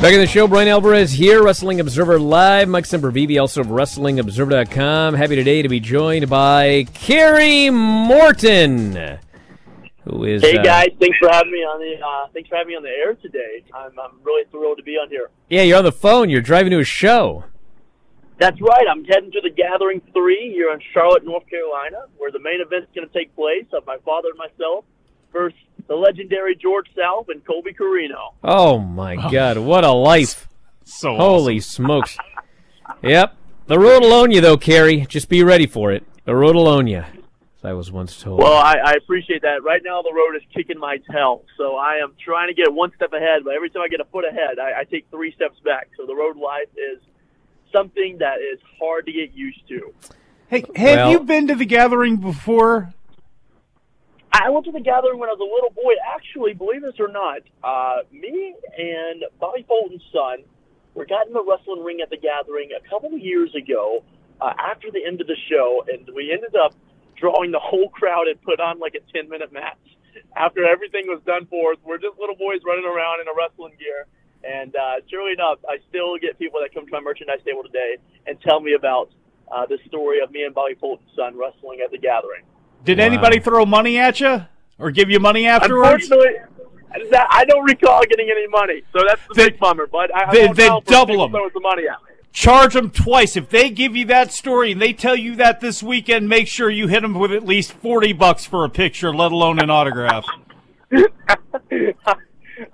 Back 0.00 0.12
in 0.12 0.20
the 0.20 0.28
show, 0.28 0.46
Bryan 0.46 0.68
Alvarez 0.68 1.10
here, 1.10 1.42
Wrestling 1.42 1.80
Observer 1.80 2.20
Live. 2.20 2.68
Mike 2.68 2.84
Sempervive, 2.84 3.40
also 3.40 3.62
of 3.62 3.66
WrestlingObserver.com. 3.66 5.14
Happy 5.14 5.34
today 5.34 5.62
to 5.62 5.68
be 5.68 5.80
joined 5.80 6.28
by 6.30 6.86
Kerry 6.94 7.70
Morton, 7.70 9.18
who 10.08 10.24
is. 10.24 10.42
Hey 10.42 10.56
uh, 10.58 10.62
guys, 10.62 10.88
thanks 11.00 11.18
for 11.18 11.28
having 11.30 11.52
me 11.52 11.58
on 11.58 11.80
the 11.80 12.04
uh, 12.04 12.28
thanks 12.32 12.48
for 12.48 12.56
having 12.56 12.70
me 12.70 12.76
on 12.76 12.82
the 12.82 12.88
air 12.90 13.14
today. 13.14 13.64
I'm 13.74 13.98
I'm 13.98 14.20
really 14.22 14.44
thrilled 14.50 14.78
to 14.78 14.82
be 14.84 14.92
on 14.92 15.08
here. 15.08 15.30
yeah, 15.48 15.62
you're 15.62 15.78
on 15.78 15.84
the 15.84 15.92
phone. 15.92 16.30
You're 16.30 16.40
driving 16.40 16.70
to 16.70 16.80
a 16.80 16.84
show. 16.84 17.44
That's 18.38 18.60
right. 18.60 18.86
I'm 18.88 19.04
heading 19.04 19.32
to 19.32 19.40
the 19.42 19.50
Gathering 19.50 20.00
Three 20.12 20.52
here 20.52 20.72
in 20.72 20.80
Charlotte, 20.92 21.24
North 21.24 21.48
Carolina, 21.50 22.04
where 22.18 22.30
the 22.30 22.38
main 22.38 22.60
event's 22.64 22.88
going 22.94 23.08
to 23.08 23.12
take 23.12 23.34
place 23.34 23.66
of 23.72 23.84
my 23.86 23.96
father 24.04 24.28
and 24.28 24.38
myself 24.38 24.84
versus 25.32 25.58
the 25.88 25.94
legendary 25.94 26.54
George 26.54 26.86
South 26.96 27.26
and 27.28 27.44
Colby 27.44 27.72
Corino. 27.74 28.34
Oh 28.44 28.78
my 28.78 29.16
God, 29.30 29.58
what 29.58 29.84
a 29.84 29.90
life! 29.90 30.48
So 30.84 31.16
holy 31.16 31.58
smokes! 31.60 32.16
Yep, 33.02 33.36
the 33.66 33.78
road 33.78 34.00
will 34.02 34.12
own 34.12 34.30
you, 34.30 34.40
though, 34.40 34.56
Kerry. 34.56 35.04
Just 35.06 35.28
be 35.28 35.42
ready 35.42 35.66
for 35.66 35.90
it. 35.92 36.04
The 36.24 36.34
road 36.36 36.54
will 36.54 36.68
own 36.68 36.86
you, 36.86 37.04
as 37.58 37.64
I 37.64 37.72
was 37.72 37.90
once 37.90 38.20
told. 38.20 38.40
Well, 38.40 38.56
I, 38.56 38.76
I 38.84 38.92
appreciate 38.92 39.42
that. 39.42 39.62
Right 39.64 39.82
now, 39.84 40.02
the 40.02 40.12
road 40.14 40.36
is 40.36 40.42
kicking 40.54 40.78
my 40.78 40.98
tail, 41.10 41.44
so 41.56 41.76
I 41.76 41.98
am 42.02 42.14
trying 42.24 42.48
to 42.48 42.54
get 42.54 42.72
one 42.72 42.92
step 42.96 43.12
ahead. 43.12 43.42
But 43.44 43.54
every 43.54 43.70
time 43.70 43.82
I 43.82 43.88
get 43.88 44.00
a 44.00 44.04
foot 44.04 44.24
ahead, 44.24 44.58
I, 44.58 44.80
I 44.80 44.84
take 44.84 45.06
three 45.10 45.32
steps 45.34 45.58
back. 45.64 45.88
So 45.96 46.06
the 46.06 46.14
road 46.14 46.36
life 46.36 46.68
is 46.76 47.02
something 47.72 48.18
that 48.18 48.38
is 48.38 48.60
hard 48.78 49.06
to 49.06 49.12
get 49.12 49.32
used 49.34 49.66
to. 49.68 49.92
Hey, 50.48 50.64
have 50.76 50.96
Well- 50.98 51.10
you 51.12 51.20
been 51.20 51.48
to 51.48 51.54
the 51.54 51.66
gathering 51.66 52.16
before? 52.16 52.94
I 54.30 54.50
went 54.50 54.66
to 54.66 54.72
the 54.72 54.80
gathering 54.80 55.18
when 55.18 55.28
I 55.28 55.32
was 55.32 55.40
a 55.40 55.50
little 55.54 55.70
boy. 55.70 55.94
Actually, 56.14 56.52
believe 56.52 56.82
this 56.82 57.00
or 57.00 57.08
not, 57.08 57.40
uh, 57.64 58.04
me 58.12 58.54
and 58.76 59.24
Bobby 59.40 59.64
Fulton's 59.66 60.02
son 60.12 60.44
were 60.94 61.06
got 61.06 61.26
in 61.26 61.32
the 61.32 61.42
wrestling 61.42 61.82
ring 61.82 62.00
at 62.02 62.10
the 62.10 62.18
gathering 62.18 62.70
a 62.76 62.88
couple 62.88 63.12
of 63.12 63.20
years 63.20 63.52
ago 63.54 64.04
uh, 64.40 64.52
after 64.58 64.90
the 64.92 65.00
end 65.04 65.20
of 65.20 65.26
the 65.26 65.36
show, 65.50 65.82
and 65.90 66.08
we 66.14 66.30
ended 66.30 66.54
up 66.54 66.74
drawing 67.20 67.50
the 67.50 67.58
whole 67.58 67.88
crowd 67.90 68.28
and 68.28 68.40
put 68.42 68.60
on 68.60 68.78
like 68.78 68.94
a 68.94 69.02
10 69.12 69.28
minute 69.28 69.52
match. 69.52 69.78
After 70.36 70.64
everything 70.68 71.04
was 71.06 71.20
done 71.26 71.46
for 71.46 71.72
us, 71.72 71.78
we're 71.84 71.98
just 71.98 72.18
little 72.18 72.36
boys 72.36 72.60
running 72.64 72.84
around 72.86 73.20
in 73.20 73.28
a 73.28 73.34
wrestling 73.36 73.74
gear. 73.78 74.06
And 74.44 74.74
uh, 74.74 75.00
truly 75.10 75.32
enough, 75.32 75.58
I 75.68 75.78
still 75.88 76.16
get 76.18 76.38
people 76.38 76.60
that 76.62 76.72
come 76.74 76.86
to 76.86 76.92
my 76.92 77.00
merchandise 77.00 77.40
table 77.44 77.62
today 77.62 77.96
and 78.26 78.40
tell 78.40 78.60
me 78.60 78.74
about 78.74 79.10
uh, 79.50 79.66
the 79.66 79.78
story 79.86 80.20
of 80.22 80.30
me 80.30 80.44
and 80.44 80.54
Bobby 80.54 80.74
Fulton's 80.74 81.08
son 81.16 81.36
wrestling 81.36 81.80
at 81.84 81.90
the 81.90 81.98
gathering. 81.98 82.44
Did 82.84 83.00
anybody 83.00 83.40
throw 83.40 83.66
money 83.66 83.98
at 83.98 84.20
you 84.20 84.44
or 84.78 84.90
give 84.92 85.10
you 85.10 85.18
money 85.18 85.46
afterwards? 85.46 86.04
Unfortunately, 86.04 86.40
I 87.30 87.44
don't 87.44 87.64
recall 87.64 88.02
getting 88.08 88.30
any 88.30 88.46
money, 88.48 88.82
so 88.92 89.00
that's 89.06 89.20
the 89.28 89.34
big 89.34 89.58
bummer. 89.58 89.86
But 89.86 90.14
I, 90.14 90.24
I 90.30 90.32
then- 90.34 90.46
won't 90.46 90.56
then 90.56 90.68
tell 90.68 90.80
for 90.82 90.90
double 90.90 91.14
people 91.14 91.24
'em. 91.24 91.30
throwing 91.32 91.50
some 91.52 91.62
money 91.62 91.82
at 91.88 91.98
me. 92.02 92.17
Charge 92.32 92.74
them 92.74 92.90
twice. 92.90 93.36
If 93.36 93.48
they 93.48 93.70
give 93.70 93.96
you 93.96 94.04
that 94.06 94.32
story 94.32 94.72
and 94.72 94.80
they 94.80 94.92
tell 94.92 95.16
you 95.16 95.34
that 95.36 95.60
this 95.60 95.82
weekend, 95.82 96.28
make 96.28 96.46
sure 96.46 96.70
you 96.70 96.86
hit 96.86 97.02
them 97.02 97.14
with 97.14 97.32
at 97.32 97.44
least 97.44 97.72
forty 97.72 98.12
bucks 98.12 98.44
for 98.44 98.64
a 98.64 98.68
picture, 98.68 99.12
let 99.12 99.32
alone 99.32 99.58
an 99.58 99.70
autograph. 99.70 100.24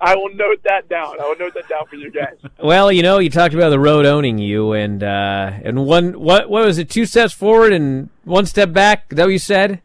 I 0.01 0.15
will 0.15 0.33
note 0.33 0.61
that 0.63 0.89
down. 0.89 1.19
I 1.19 1.23
will 1.23 1.37
note 1.37 1.53
that 1.53 1.69
down 1.69 1.85
for 1.87 1.95
you 1.95 2.09
guys. 2.11 2.35
Well, 2.61 2.91
you 2.91 3.03
know, 3.03 3.19
you 3.19 3.29
talked 3.29 3.53
about 3.53 3.69
the 3.69 3.79
road 3.79 4.05
owning 4.05 4.37
you, 4.37 4.73
and 4.73 5.03
uh, 5.03 5.51
and 5.63 5.85
one 5.85 6.19
what 6.19 6.49
what 6.49 6.65
was 6.65 6.77
it? 6.77 6.89
Two 6.89 7.05
steps 7.05 7.33
forward 7.33 7.73
and 7.73 8.09
one 8.23 8.45
step 8.45 8.73
back. 8.73 9.05
Is 9.11 9.17
that 9.17 9.23
what 9.25 9.31
you 9.31 9.39
said? 9.39 9.81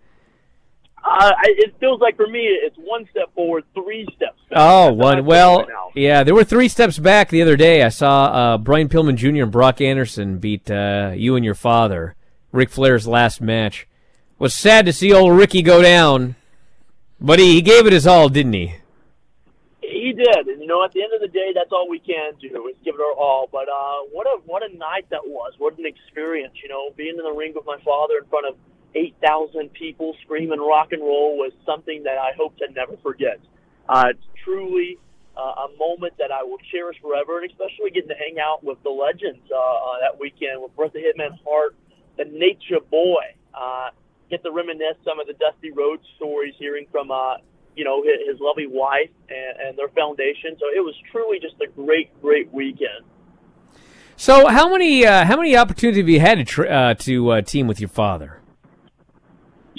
Uh, 1.10 1.32
it 1.44 1.74
feels 1.80 2.00
like 2.00 2.16
for 2.16 2.28
me, 2.28 2.42
it's 2.42 2.76
one 2.76 3.04
step 3.10 3.34
forward, 3.34 3.64
three 3.74 4.04
steps 4.14 4.38
back. 4.48 4.58
Oh, 4.58 4.94
That's 4.94 5.02
how 5.02 5.08
I 5.08 5.14
one. 5.16 5.24
Well, 5.26 5.66
yeah, 5.94 6.22
there 6.22 6.34
were 6.36 6.44
three 6.44 6.68
steps 6.68 7.00
back 7.00 7.30
the 7.30 7.42
other 7.42 7.56
day. 7.56 7.82
I 7.82 7.88
saw 7.88 8.24
uh, 8.26 8.58
Brian 8.58 8.88
Pillman 8.88 9.16
Jr. 9.16 9.42
and 9.42 9.50
Brock 9.50 9.80
Anderson 9.80 10.38
beat 10.38 10.70
uh, 10.70 11.12
you 11.16 11.34
and 11.34 11.44
your 11.44 11.56
father, 11.56 12.14
Ric 12.52 12.70
Flair's 12.70 13.08
last 13.08 13.40
match. 13.40 13.88
Was 14.38 14.54
sad 14.54 14.86
to 14.86 14.92
see 14.92 15.12
old 15.12 15.36
Ricky 15.36 15.62
go 15.62 15.82
down, 15.82 16.36
but 17.20 17.40
he, 17.40 17.54
he 17.54 17.62
gave 17.62 17.86
it 17.86 17.92
his 17.92 18.06
all, 18.06 18.28
didn't 18.28 18.52
he? 18.52 18.76
He 19.82 20.12
did, 20.12 20.46
and 20.46 20.60
you 20.62 20.66
know, 20.68 20.84
at 20.84 20.92
the 20.92 21.02
end 21.02 21.12
of 21.12 21.20
the 21.20 21.28
day, 21.28 21.50
that's 21.52 21.72
all 21.72 21.88
we 21.90 21.98
can 21.98 22.34
do 22.40 22.68
is 22.68 22.76
give 22.84 22.94
it 22.94 23.00
our 23.00 23.18
all. 23.18 23.48
But 23.50 23.68
uh, 23.68 24.06
what 24.12 24.26
a 24.28 24.38
what 24.46 24.62
a 24.62 24.72
night 24.76 25.06
that 25.10 25.26
was! 25.26 25.54
What 25.58 25.76
an 25.78 25.86
experience! 25.86 26.54
You 26.62 26.68
know, 26.68 26.90
being 26.96 27.16
in 27.18 27.24
the 27.24 27.36
ring 27.36 27.52
with 27.54 27.66
my 27.66 27.78
father 27.84 28.14
in 28.22 28.24
front 28.30 28.46
of 28.46 28.54
eight 28.94 29.14
thousand 29.22 29.72
people 29.72 30.14
screaming 30.22 30.60
rock 30.60 30.88
and 30.92 31.02
roll 31.02 31.36
was 31.36 31.52
something 31.64 32.04
that 32.04 32.18
I 32.18 32.32
hope 32.36 32.56
to 32.58 32.66
never 32.72 32.96
forget. 33.02 33.40
Uh, 33.88 34.06
it's 34.10 34.26
truly 34.44 34.98
uh, 35.36 35.66
a 35.66 35.68
moment 35.78 36.14
that 36.18 36.30
I 36.30 36.42
will 36.42 36.58
cherish 36.70 36.96
forever, 37.00 37.40
and 37.40 37.50
especially 37.50 37.90
getting 37.90 38.08
to 38.10 38.18
hang 38.18 38.38
out 38.38 38.62
with 38.62 38.82
the 38.82 38.90
legends 38.90 39.46
uh, 39.50 39.56
uh, 39.56 40.00
that 40.00 40.20
weekend 40.20 40.62
with 40.62 40.74
Bret 40.76 40.92
the 40.92 41.00
Hitman 41.00 41.38
Hart, 41.46 41.74
the 42.16 42.24
Nature 42.24 42.80
Boy. 42.90 43.34
Uh, 43.54 43.90
get 44.30 44.42
to 44.44 44.52
reminisce 44.52 44.98
some 45.04 45.18
of 45.18 45.26
the 45.26 45.34
Dusty 45.34 45.72
Rhodes 45.72 46.04
stories, 46.16 46.54
hearing 46.58 46.86
from 46.90 47.10
uh, 47.10 47.36
you 47.76 47.84
know 47.84 48.02
his, 48.02 48.32
his 48.32 48.40
lovely 48.40 48.66
wife 48.66 49.10
and, 49.28 49.68
and 49.68 49.78
their 49.78 49.88
foundation. 49.88 50.56
So 50.58 50.66
it 50.74 50.84
was 50.84 50.94
truly 51.10 51.38
just 51.40 51.56
a 51.62 51.70
great, 51.72 52.10
great 52.20 52.52
weekend. 52.52 53.06
So, 54.16 54.48
how 54.48 54.68
many 54.70 55.06
uh, 55.06 55.24
how 55.24 55.36
many 55.36 55.56
opportunities 55.56 56.02
have 56.02 56.08
you 56.08 56.20
had 56.20 56.34
to 56.38 56.44
tr- 56.44 56.68
uh, 56.68 56.94
to 56.94 57.30
uh, 57.30 57.40
team 57.42 57.66
with 57.66 57.80
your 57.80 57.88
father? 57.88 58.39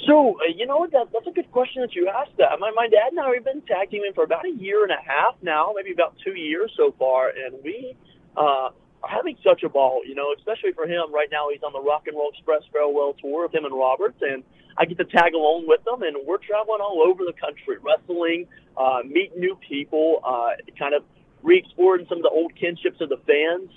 So 0.07 0.35
uh, 0.39 0.51
you 0.55 0.65
know? 0.65 0.87
That, 0.91 1.07
that's 1.13 1.27
a 1.27 1.31
good 1.31 1.51
question 1.51 1.81
that 1.81 1.93
you 1.95 2.07
asked. 2.09 2.37
That 2.37 2.59
my 2.59 2.71
my 2.71 2.87
dad 2.87 3.11
and 3.11 3.19
I 3.19 3.29
we've 3.31 3.43
been 3.43 3.61
tag 3.61 3.91
teaming 3.91 4.13
for 4.13 4.23
about 4.23 4.45
a 4.45 4.51
year 4.51 4.83
and 4.83 4.91
a 4.91 5.01
half 5.01 5.35
now, 5.41 5.73
maybe 5.75 5.91
about 5.91 6.15
two 6.23 6.35
years 6.35 6.71
so 6.75 6.93
far, 6.97 7.29
and 7.29 7.63
we 7.63 7.95
uh, 8.37 8.69
are 9.03 9.09
having 9.09 9.37
such 9.43 9.63
a 9.63 9.69
ball. 9.69 10.01
You 10.05 10.15
know, 10.15 10.33
especially 10.37 10.71
for 10.73 10.85
him 10.85 11.13
right 11.13 11.29
now. 11.31 11.47
He's 11.51 11.63
on 11.63 11.73
the 11.73 11.81
Rock 11.81 12.07
and 12.07 12.15
Roll 12.17 12.31
Express 12.33 12.63
farewell 12.73 13.13
tour 13.21 13.43
with 13.43 13.53
him 13.55 13.65
and 13.65 13.73
Roberts, 13.73 14.17
and 14.21 14.43
I 14.77 14.85
get 14.85 14.97
to 14.97 15.05
tag 15.05 15.33
along 15.33 15.65
with 15.67 15.83
them, 15.83 16.01
and 16.01 16.15
we're 16.25 16.37
traveling 16.39 16.81
all 16.81 17.03
over 17.05 17.23
the 17.25 17.33
country, 17.33 17.77
wrestling, 17.81 18.47
uh, 18.77 19.01
meeting 19.05 19.39
new 19.39 19.57
people, 19.67 20.21
uh, 20.23 20.55
kind 20.79 20.93
of 20.95 21.03
re-exploring 21.43 22.05
some 22.07 22.19
of 22.19 22.23
the 22.23 22.29
old 22.29 22.53
kinships 22.55 23.01
of 23.01 23.09
the 23.09 23.17
fans. 23.27 23.69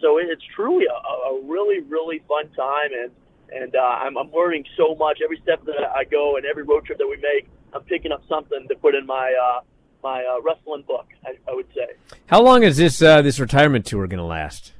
So 0.00 0.18
it- 0.18 0.28
it's 0.30 0.42
truly 0.56 0.86
a, 0.86 0.92
a 0.92 1.40
really, 1.44 1.80
really 1.80 2.18
fun 2.26 2.48
time, 2.56 2.90
and 2.92 3.10
and 3.52 3.74
uh, 3.74 3.78
I'm, 3.78 4.16
I'm 4.16 4.30
learning 4.32 4.64
so 4.76 4.94
much 4.94 5.18
every 5.22 5.38
step 5.42 5.64
that 5.64 5.90
I 5.94 6.04
go, 6.04 6.36
and 6.36 6.44
every 6.46 6.62
road 6.62 6.84
trip 6.84 6.98
that 6.98 7.06
we 7.06 7.16
make, 7.16 7.48
I'm 7.72 7.82
picking 7.82 8.12
up 8.12 8.22
something 8.28 8.66
to 8.68 8.74
put 8.76 8.94
in 8.94 9.06
my 9.06 9.32
uh, 9.32 9.60
my 10.02 10.24
uh, 10.24 10.40
wrestling 10.42 10.84
book. 10.86 11.06
I, 11.24 11.36
I 11.48 11.54
would 11.54 11.66
say 11.74 12.16
How 12.26 12.42
long 12.42 12.62
is 12.62 12.76
this 12.76 13.02
uh, 13.02 13.22
this 13.22 13.38
retirement 13.38 13.86
tour 13.86 14.06
going 14.06 14.18
to 14.18 14.24
last? 14.24 14.72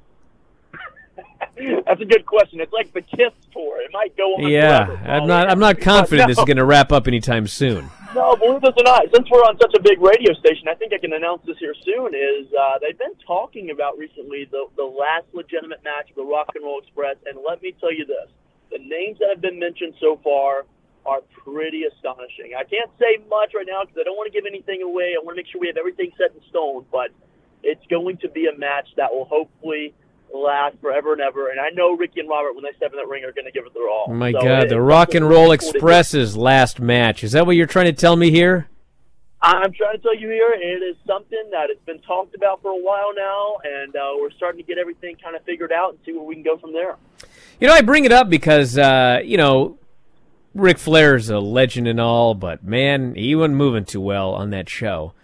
that's 1.87 2.01
a 2.01 2.05
good 2.05 2.27
question. 2.27 2.61
It's 2.61 2.73
like 2.73 2.93
the 2.93 3.03
Kiss 3.03 3.33
tour; 3.53 3.81
it 3.81 3.91
might 3.93 4.17
go 4.17 4.35
on. 4.35 4.49
Yeah, 4.49 4.87
forever, 4.87 5.09
I'm 5.09 5.27
not 5.27 5.51
I'm 5.51 5.59
not 5.59 5.81
confident 5.81 6.29
this 6.29 6.39
is 6.39 6.45
going 6.45 6.57
to 6.57 6.65
wrap 6.65 6.93
up 6.93 7.07
anytime 7.07 7.47
soon. 7.47 7.91
No, 8.15 8.35
believe 8.35 8.61
this 8.61 8.75
or 8.77 8.83
not, 8.83 9.05
since 9.15 9.31
we're 9.31 9.47
on 9.47 9.57
such 9.61 9.73
a 9.75 9.81
big 9.81 10.01
radio 10.01 10.35
station, 10.35 10.67
I 10.69 10.75
think 10.75 10.93
I 10.93 10.99
can 10.99 11.13
announce 11.13 11.47
this 11.47 11.57
here 11.59 11.75
soon. 11.85 12.11
Is 12.15 12.47
uh, 12.59 12.79
they've 12.81 12.99
been 12.99 13.15
talking 13.25 13.71
about 13.71 13.99
recently 13.99 14.49
the 14.51 14.67
the 14.77 14.85
last 14.85 15.27
legitimate 15.33 15.83
match 15.85 16.11
of 16.11 16.17
the 16.17 16.25
Rock 16.25 16.51
and 16.55 16.65
Roll 16.65 16.81
Express, 16.81 17.17
and 17.27 17.39
let 17.47 17.63
me 17.63 17.75
tell 17.79 17.93
you 17.93 18.07
this: 18.07 18.29
the 18.71 18.79
names 18.79 19.19
that 19.19 19.29
have 19.31 19.41
been 19.41 19.59
mentioned 19.59 19.95
so 20.01 20.19
far 20.23 20.65
are 21.07 21.21
pretty 21.45 21.85
astonishing. 21.85 22.53
I 22.59 22.65
can't 22.65 22.91
say 22.99 23.19
much 23.29 23.53
right 23.55 23.67
now 23.67 23.83
because 23.83 23.97
I 24.01 24.05
don't 24.05 24.17
want 24.17 24.31
to 24.33 24.37
give 24.39 24.47
anything 24.47 24.83
away. 24.83 25.15
I 25.17 25.23
want 25.25 25.37
to 25.37 25.43
make 25.43 25.47
sure 25.51 25.61
we 25.61 25.67
have 25.69 25.77
everything 25.79 26.11
set 26.19 26.35
in 26.37 26.43
stone, 26.51 26.85
but 26.93 27.09
it's 27.63 27.85
going 27.89 28.19
to 28.19 28.29
be 28.29 28.47
a 28.47 28.59
match 28.59 28.89
that 28.97 29.11
will 29.13 29.25
hopefully 29.25 29.95
last 30.33 30.77
forever 30.81 31.13
and 31.13 31.21
ever. 31.23 31.49
And 31.51 31.59
I 31.59 31.71
know 31.75 31.97
Ricky 31.97 32.21
and 32.21 32.29
Robert, 32.29 32.55
when 32.55 32.63
they 32.65 32.71
step 32.77 32.93
in 32.93 32.99
that 32.99 33.09
ring, 33.09 33.25
are 33.25 33.33
going 33.33 33.47
to 33.47 33.51
give 33.51 33.65
it 33.67 33.75
their 33.75 33.89
all. 33.89 34.07
Oh 34.09 34.15
my 34.15 34.31
So 34.33 34.41
God, 34.43 34.65
it- 34.65 34.69
the 34.69 34.81
Rock 34.81 35.15
and 35.15 35.29
Roll 35.29 35.45
really 35.45 35.59
cool 35.59 35.69
to 35.69 35.73
do. 35.73 35.79
Express's 35.79 36.37
last 36.37 36.81
match. 36.81 37.25
Is 37.25 37.33
that 37.33 37.47
what 37.47 37.57
you're 37.57 37.67
trying 37.67 37.87
to 37.87 37.93
tell 37.93 38.15
me 38.17 38.31
here? 38.31 38.69
I'm 39.43 39.73
trying 39.73 39.97
to 39.97 40.03
tell 40.03 40.15
you 40.15 40.29
here, 40.29 40.53
it 40.53 40.83
is 40.83 40.97
something 41.07 41.43
that 41.51 41.71
has 41.71 41.79
been 41.87 42.01
talked 42.01 42.35
about 42.35 42.61
for 42.61 42.71
a 42.71 42.83
while 42.83 43.15
now, 43.17 43.57
and 43.65 43.97
uh, 43.97 44.13
we're 44.21 44.31
starting 44.33 44.59
to 44.59 44.67
get 44.67 44.77
everything 44.77 45.17
kind 45.17 45.35
of 45.35 45.43
figured 45.45 45.73
out 45.73 45.91
and 45.91 45.99
see 46.05 46.13
where 46.13 46.23
we 46.23 46.35
can 46.35 46.45
go 46.45 46.59
from 46.59 46.75
there. 46.75 46.97
You 47.59 47.69
know, 47.69 47.75
I 47.75 47.81
bring 47.81 48.05
it 48.05 48.13
up 48.13 48.29
because 48.29 48.77
uh, 48.77 49.21
you 49.25 49.39
know 49.39 49.79
Ric 50.55 50.79
Flair's 50.79 51.31
a 51.31 51.39
legend 51.39 51.89
and 51.89 52.01
all, 52.01 52.35
but 52.35 52.65
man, 52.65 53.15
he 53.15 53.35
wasn't 53.35 53.55
moving 53.55 53.85
too 53.87 54.01
well 54.01 54.33
on 54.35 54.51
that 54.51 54.69
show. 54.69 55.15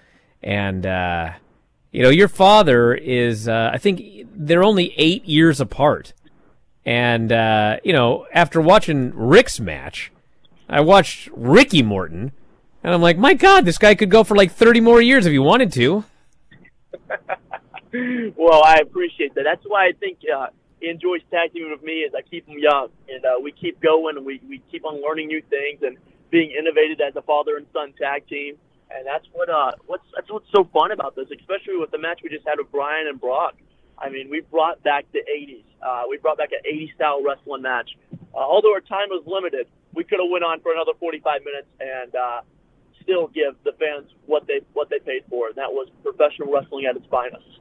And 0.43 0.87
uh, 0.87 1.33
you 1.93 2.03
know, 2.03 2.11
your 2.11 2.29
father 2.29 2.95
is 2.95 3.49
uh, 3.49 3.71
I 3.73 3.79
think 3.79 4.29
they're 4.35 4.65
only 4.65 4.95
eight 4.97 5.27
years 5.27 5.61
apart. 5.61 6.15
And 6.87 7.33
uh, 7.33 7.79
you 7.85 7.93
know, 7.93 8.27
after 8.33 8.63
watching 8.63 9.13
Ric's 9.15 9.61
match, 9.61 10.11
I 10.69 10.81
watched 10.81 11.29
Ricky 11.33 11.83
Morton, 11.83 12.33
and 12.87 12.95
I'm 12.95 13.03
like, 13.03 13.19
my 13.19 13.35
God, 13.35 13.65
this 13.65 13.79
guy 13.79 13.97
could 13.97 14.11
go 14.13 14.23
for 14.23 14.37
like 14.37 14.53
30 14.53 14.79
more 14.79 15.03
years 15.03 15.27
if 15.27 15.33
he 15.33 15.41
wanted 15.41 15.73
to. 15.73 16.05
well, 18.37 18.63
I 18.65 18.79
appreciate 18.81 19.35
that. 19.35 19.43
That's 19.43 19.65
why 19.67 19.89
I 19.89 19.93
think 19.99 20.19
uh, 20.33 20.47
he 20.81 20.89
enjoys 20.89 21.21
tag 21.33 21.53
teaming 21.53 21.73
with 21.73 21.83
me. 21.83 22.07
Is 22.07 22.15
I 22.15 22.23
keep 22.23 22.47
him 22.47 22.61
young, 22.61 22.91
and 23.09 23.25
uh, 23.25 23.43
we 23.43 23.51
keep 23.51 23.83
going, 23.83 24.17
and 24.17 24.25
we 24.25 24.41
we 24.49 24.63
keep 24.71 24.85
on 24.85 25.03
learning 25.03 25.27
new 25.27 25.43
things 25.51 25.83
and 25.83 25.99
being 26.31 26.53
innovative 26.57 27.01
as 27.01 27.17
a 27.17 27.23
father 27.23 27.57
and 27.57 27.67
son 27.73 27.93
tag 28.01 28.29
team. 28.29 28.55
And 28.89 29.05
that's 29.05 29.27
what 29.33 29.51
uh 29.51 29.73
what's 29.87 30.07
that's 30.15 30.31
what's 30.31 30.47
so 30.55 30.63
fun 30.73 30.93
about 30.93 31.17
this, 31.17 31.27
especially 31.37 31.79
with 31.79 31.91
the 31.91 31.99
match 31.99 32.21
we 32.23 32.31
just 32.31 32.47
had 32.47 32.55
with 32.59 32.71
Brian 32.71 33.09
and 33.09 33.21
Brock. 33.21 33.57
I 33.99 34.11
mean, 34.11 34.31
we 34.31 34.43
brought 34.43 34.81
back 34.85 35.07
the 35.13 35.27
80s. 35.27 35.65
Uh, 35.83 36.03
we 36.09 36.19
brought 36.19 36.39
back 36.39 36.51
an 36.53 36.63
80s 36.63 36.95
style 36.95 37.21
wrestling 37.25 37.63
match. 37.63 37.91
Uh, 38.13 38.39
although 38.39 38.75
our 38.75 38.81
time 38.81 39.09
was 39.11 39.25
limited, 39.27 39.67
we 39.93 40.05
could 40.05 40.21
have 40.21 40.31
went 40.31 40.45
on 40.45 40.61
for 40.61 40.71
another 40.71 40.93
45 41.01 41.41
minutes 41.43 41.67
and 41.81 42.15
uh, 42.15 42.41
still 43.07 43.29
give 43.29 43.55
the 43.65 43.73
fans 43.73 44.11
what 44.27 44.47
they 44.47 44.61
what 44.75 44.91
they 44.91 44.99
paid 44.99 45.23
for, 45.31 45.47
and 45.47 45.57
that 45.57 45.71
was 45.71 45.89
professional 46.03 46.53
wrestling 46.53 46.85
at 46.87 46.97
its 46.97 47.07
finest. 47.07 47.61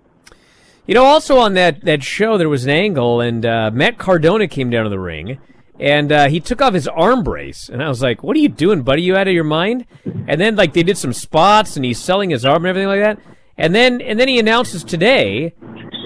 You 0.88 0.94
know, 0.94 1.06
also 1.06 1.38
on 1.38 1.54
that, 1.56 1.82
that 1.86 2.04
show, 2.04 2.38
there 2.38 2.50
was 2.50 2.64
an 2.66 2.70
angle, 2.70 3.20
and 3.20 3.44
uh, 3.44 3.72
Matt 3.74 3.98
Cardona 3.98 4.48
came 4.48 4.70
down 4.70 4.84
to 4.84 4.90
the 4.90 5.00
ring, 5.00 5.40
and 5.80 6.12
uh, 6.12 6.28
he 6.28 6.40
took 6.40 6.62
off 6.62 6.76
his 6.76 6.88
arm 6.88 7.24
brace. 7.24 7.70
And 7.70 7.82
I 7.82 7.90
was 7.90 8.04
like, 8.04 8.24
What 8.24 8.36
are 8.36 8.40
you 8.40 8.50
doing, 8.50 8.84
buddy? 8.84 9.02
You 9.02 9.16
out 9.16 9.28
of 9.28 9.34
your 9.34 9.44
mind? 9.44 9.86
And 10.28 10.40
then, 10.42 10.56
like, 10.56 10.74
they 10.74 10.84
did 10.84 10.98
some 10.98 11.14
spots, 11.14 11.76
and 11.76 11.86
he's 11.86 12.00
selling 12.00 12.30
his 12.32 12.46
arm 12.46 12.66
and 12.66 12.68
everything 12.68 12.88
like 12.88 13.02
that. 13.02 13.20
And 13.58 13.74
then, 13.74 14.02
and 14.02 14.20
then 14.20 14.28
he 14.28 14.38
announces 14.38 14.84
today 14.84 15.54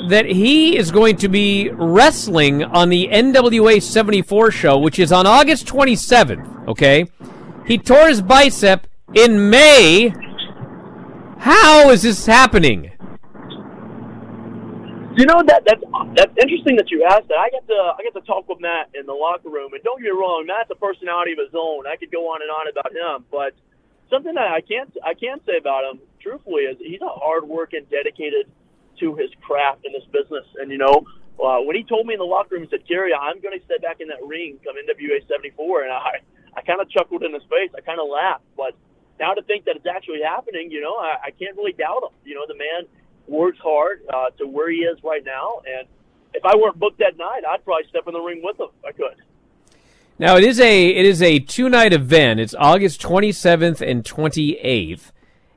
that 0.10 0.26
he 0.26 0.78
is 0.78 0.92
going 0.92 1.18
to 1.18 1.28
be 1.28 1.70
wrestling 1.72 2.64
on 2.64 2.90
the 2.90 3.10
NWA 3.12 3.82
74 3.82 4.52
show, 4.52 4.78
which 4.78 5.00
is 5.00 5.12
on 5.12 5.26
August 5.26 5.66
27th, 5.66 6.68
okay? 6.68 7.06
He 7.66 7.78
tore 7.78 8.08
his 8.08 8.22
bicep 8.22 8.88
in 9.14 9.50
May. 9.50 10.14
How 11.40 11.90
is 11.90 12.04
this 12.04 12.26
happening? 12.26 12.92
You 15.18 15.26
know 15.26 15.42
that 15.48 15.64
that's 15.66 15.84
that's 16.16 16.32
interesting 16.40 16.76
that 16.78 16.92
you 16.92 17.04
asked 17.04 17.28
that. 17.28 17.40
I 17.40 17.50
got 17.50 17.68
to 17.68 17.80
I 17.98 18.00
got 18.04 18.16
to 18.20 18.26
talk 18.26 18.48
with 18.48 18.62
Matt 18.62 18.92
in 18.94 19.06
the 19.06 19.14
locker 19.14 19.50
room, 19.50 19.74
and 19.74 19.84
don't 19.84 20.00
get 20.00 20.14
me 20.14 20.16
wrong, 20.16 20.46
Matt's 20.48 20.70
a 20.72 20.76
personality 20.76 21.34
of 21.34 21.40
his 21.40 21.56
own. 21.58 21.88
I 21.88 21.96
could 21.98 22.12
go 22.12 22.32
on 22.32 22.42
and 22.42 22.52
on 22.52 22.70
about 22.70 22.92
him, 22.94 23.26
but 23.32 23.52
something 24.10 24.34
that 24.36 24.48
I 24.48 24.62
can't 24.62 24.92
I 25.04 25.14
can't 25.16 25.44
say 25.46 25.58
about 25.58 25.84
him, 25.92 26.00
truthfully, 26.22 26.72
is 26.72 26.78
he's 26.80 27.02
a 27.02 27.10
hard 27.10 27.44
working, 27.44 27.84
dedicated 27.90 28.48
to 29.00 29.16
his 29.16 29.32
craft 29.42 29.84
in 29.84 29.92
this 29.92 30.06
business. 30.12 30.46
And 30.56 30.72
you 30.72 30.78
know, 30.78 31.04
uh, 31.36 31.60
when 31.68 31.76
he 31.76 31.84
told 31.84 32.06
me 32.06 32.14
in 32.14 32.20
the 32.20 32.30
locker 32.30 32.56
room, 32.56 32.64
he 32.64 32.70
said, 32.70 32.88
"Gary, 32.88 33.12
I'm 33.12 33.42
going 33.42 33.58
to 33.58 33.64
step 33.66 33.82
back 33.82 34.00
in 34.00 34.08
that 34.10 34.24
ring 34.24 34.60
come 34.64 34.76
NWA 34.80 35.20
'74," 35.28 35.84
and 35.84 35.92
I 35.92 36.24
I 36.56 36.62
kind 36.62 36.80
of 36.80 36.90
chuckled 36.92 37.24
in 37.24 37.34
his 37.34 37.44
face. 37.50 37.72
I 37.76 37.82
kind 37.82 38.00
of 38.00 38.08
laughed, 38.08 38.46
but 38.56 38.72
now 39.20 39.34
to 39.34 39.42
think 39.44 39.66
that 39.66 39.76
it's 39.76 39.86
actually 39.86 40.22
happening, 40.24 40.72
you 40.72 40.82
know, 40.82 40.96
I, 40.96 41.28
I 41.28 41.32
can't 41.32 41.56
really 41.58 41.74
doubt 41.74 42.04
him. 42.04 42.16
You 42.24 42.36
know, 42.36 42.46
the 42.48 42.56
man 42.56 42.88
works 43.28 43.60
hard 43.62 44.02
uh, 44.12 44.30
to 44.40 44.48
where 44.48 44.72
he 44.72 44.78
is 44.78 44.98
right 45.04 45.24
now, 45.24 45.62
and 45.68 45.88
if 46.34 46.46
I 46.46 46.56
weren't 46.56 46.80
booked 46.80 47.00
that 47.00 47.18
night, 47.18 47.42
I'd 47.50 47.64
probably 47.66 47.88
step 47.90 48.04
in 48.08 48.14
the 48.14 48.22
ring 48.22 48.42
with 48.44 48.60
him. 48.60 48.70
I 48.88 48.92
could. 48.92 49.16
Now 50.18 50.36
it 50.36 50.44
is 50.44 50.60
a 50.60 50.88
it 50.90 51.06
is 51.06 51.22
a 51.22 51.40
two 51.40 51.70
night 51.70 51.94
event. 51.94 52.40
It's 52.40 52.54
August 52.54 53.02
27th 53.02 53.80
and 53.80 54.04
28th, 54.04 55.12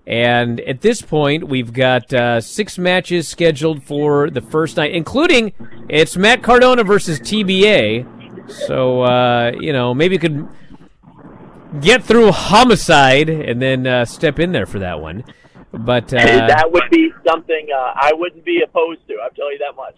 and 0.06 0.60
at 0.60 0.82
this 0.82 1.02
point 1.02 1.48
we've 1.48 1.72
got 1.72 2.12
uh, 2.12 2.40
six 2.40 2.78
matches 2.78 3.26
scheduled 3.26 3.82
for 3.82 4.30
the 4.30 4.40
first 4.40 4.76
night, 4.76 4.92
including 4.92 5.52
it's 5.88 6.16
Matt 6.16 6.44
Cardona 6.44 6.84
versus 6.84 7.18
TBA. 7.18 8.06
So 8.66 9.02
uh, 9.02 9.52
you 9.58 9.72
know 9.72 9.94
maybe 9.94 10.14
you 10.14 10.20
could 10.20 10.48
get 11.80 12.04
through 12.04 12.32
Homicide 12.32 13.28
and 13.28 13.60
then 13.60 13.86
uh, 13.86 14.04
step 14.04 14.38
in 14.38 14.52
there 14.52 14.66
for 14.66 14.78
that 14.78 15.00
one. 15.00 15.24
But 15.72 16.12
uh, 16.12 16.46
that 16.48 16.70
would 16.70 16.90
be 16.90 17.10
something 17.26 17.68
uh, 17.74 17.78
I 17.78 18.12
wouldn't 18.12 18.44
be 18.44 18.62
opposed 18.62 19.06
to. 19.08 19.14
I'll 19.22 19.30
tell 19.30 19.50
you 19.50 19.58
that 19.58 19.74
much. 19.74 19.96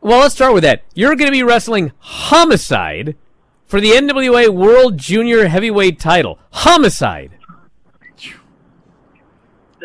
Well, 0.00 0.20
let's 0.20 0.34
start 0.34 0.52
with 0.52 0.64
that. 0.64 0.82
You're 0.94 1.14
going 1.14 1.26
to 1.26 1.32
be 1.32 1.42
wrestling 1.42 1.92
Homicide 1.98 3.16
for 3.64 3.80
the 3.80 3.90
NWA 3.90 4.48
World 4.48 4.98
Junior 4.98 5.46
Heavyweight 5.46 6.00
title. 6.00 6.38
Homicide. 6.50 7.32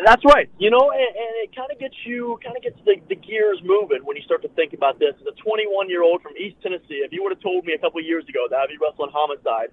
That's 0.04 0.24
right. 0.24 0.50
You 0.58 0.70
know, 0.70 0.90
and, 0.90 1.14
and 1.14 1.32
it 1.46 1.54
kind 1.54 1.70
of 1.70 1.78
gets 1.78 1.94
you, 2.04 2.38
kind 2.42 2.56
of 2.56 2.62
gets 2.62 2.78
the, 2.84 2.96
the 3.08 3.14
gears 3.14 3.60
moving 3.62 4.02
when 4.02 4.16
you 4.16 4.22
start 4.22 4.42
to 4.42 4.48
think 4.48 4.72
about 4.72 4.98
this. 4.98 5.14
As 5.20 5.26
a 5.26 5.36
21 5.38 5.88
year 5.88 6.02
old 6.02 6.22
from 6.22 6.32
East 6.36 6.56
Tennessee, 6.62 7.06
if 7.06 7.12
you 7.12 7.22
would 7.22 7.30
have 7.30 7.42
told 7.42 7.64
me 7.64 7.74
a 7.74 7.78
couple 7.78 8.02
years 8.02 8.24
ago 8.28 8.46
that 8.50 8.58
I'd 8.58 8.68
be 8.68 8.78
wrestling 8.82 9.10
Homicide 9.12 9.70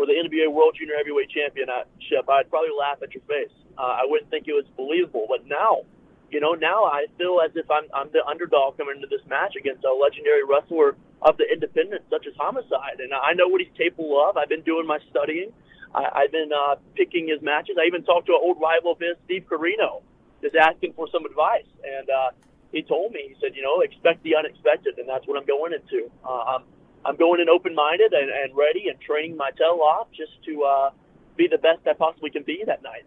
for 0.00 0.08
the 0.08 0.16
NWA 0.16 0.48
World 0.48 0.80
Junior 0.80 0.96
Heavyweight 0.96 1.28
Championship, 1.28 2.24
I'd 2.24 2.48
probably 2.48 2.72
laugh 2.72 3.04
at 3.04 3.12
your 3.12 3.20
face. 3.28 3.52
Uh, 3.76 4.00
I 4.00 4.08
wouldn't 4.08 4.32
think 4.32 4.48
it 4.48 4.56
was 4.56 4.64
believable. 4.72 5.28
But 5.28 5.44
now, 5.44 5.84
you 6.32 6.40
know, 6.40 6.56
now 6.56 6.88
I 6.88 7.04
feel 7.20 7.36
as 7.44 7.52
if 7.52 7.68
I'm, 7.68 7.84
I'm 7.92 8.08
the 8.08 8.24
underdog 8.24 8.80
coming 8.80 8.96
into 8.96 9.12
this 9.12 9.20
match 9.28 9.60
against 9.60 9.84
a 9.84 9.92
legendary 9.92 10.40
wrestler 10.48 10.96
of 11.20 11.36
the 11.36 11.44
independent 11.44 12.08
such 12.08 12.24
as 12.24 12.32
Homicide. 12.40 13.04
And 13.04 13.12
I 13.12 13.36
know 13.36 13.52
what 13.52 13.60
he's 13.60 13.76
capable 13.76 14.16
of. 14.24 14.40
I've 14.40 14.48
been 14.48 14.64
doing 14.64 14.88
my 14.88 15.04
studying. 15.12 15.52
I, 15.92 16.24
I've 16.24 16.32
been 16.32 16.48
uh, 16.48 16.80
picking 16.96 17.28
his 17.28 17.44
matches. 17.44 17.76
I 17.76 17.84
even 17.84 18.00
talked 18.00 18.32
to 18.32 18.32
an 18.32 18.40
old 18.40 18.56
rival 18.56 18.96
of 18.96 19.04
his, 19.04 19.20
Steve 19.28 19.44
Corino, 19.52 20.00
just 20.40 20.56
asking 20.56 20.96
for 20.96 21.12
some 21.12 21.28
advice. 21.28 21.68
And 21.84 22.08
uh, 22.08 22.32
he 22.72 22.80
told 22.88 23.12
me, 23.12 23.28
he 23.28 23.36
said, 23.36 23.52
you 23.52 23.60
know, 23.60 23.84
expect 23.84 24.24
the 24.24 24.40
unexpected, 24.40 24.96
and 24.96 25.04
that's 25.04 25.28
what 25.28 25.36
I'm 25.36 25.44
going 25.44 25.76
into. 25.76 26.08
Uh, 26.24 26.56
I'm, 26.56 26.64
I'm 27.04 27.16
going 27.16 27.40
in 27.40 27.48
open-minded 27.48 28.12
and, 28.12 28.30
and 28.30 28.56
ready 28.56 28.88
and 28.88 29.00
training 29.00 29.36
my 29.36 29.50
tail 29.52 29.80
off 29.82 30.08
just 30.16 30.32
to 30.44 30.62
uh, 30.62 30.90
be 31.36 31.48
the 31.48 31.58
best 31.58 31.86
I 31.86 31.94
possibly 31.94 32.30
can 32.30 32.42
be 32.42 32.62
that 32.66 32.82
night. 32.82 33.06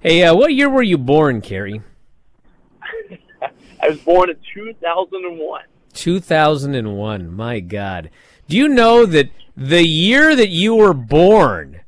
Hey, 0.00 0.24
uh, 0.24 0.34
what 0.34 0.52
year 0.52 0.68
were 0.68 0.82
you 0.82 0.98
born, 0.98 1.40
Kerry? 1.40 1.82
I 3.82 3.88
was 3.88 3.98
born 4.00 4.30
in 4.30 4.36
2001. 4.54 5.62
2001. 5.92 7.32
My 7.32 7.60
God. 7.60 8.10
Do 8.48 8.56
you 8.56 8.68
know 8.68 9.06
that 9.06 9.30
the 9.56 9.84
year 9.84 10.36
that 10.36 10.50
you 10.50 10.74
were 10.74 10.94
born, 10.94 11.80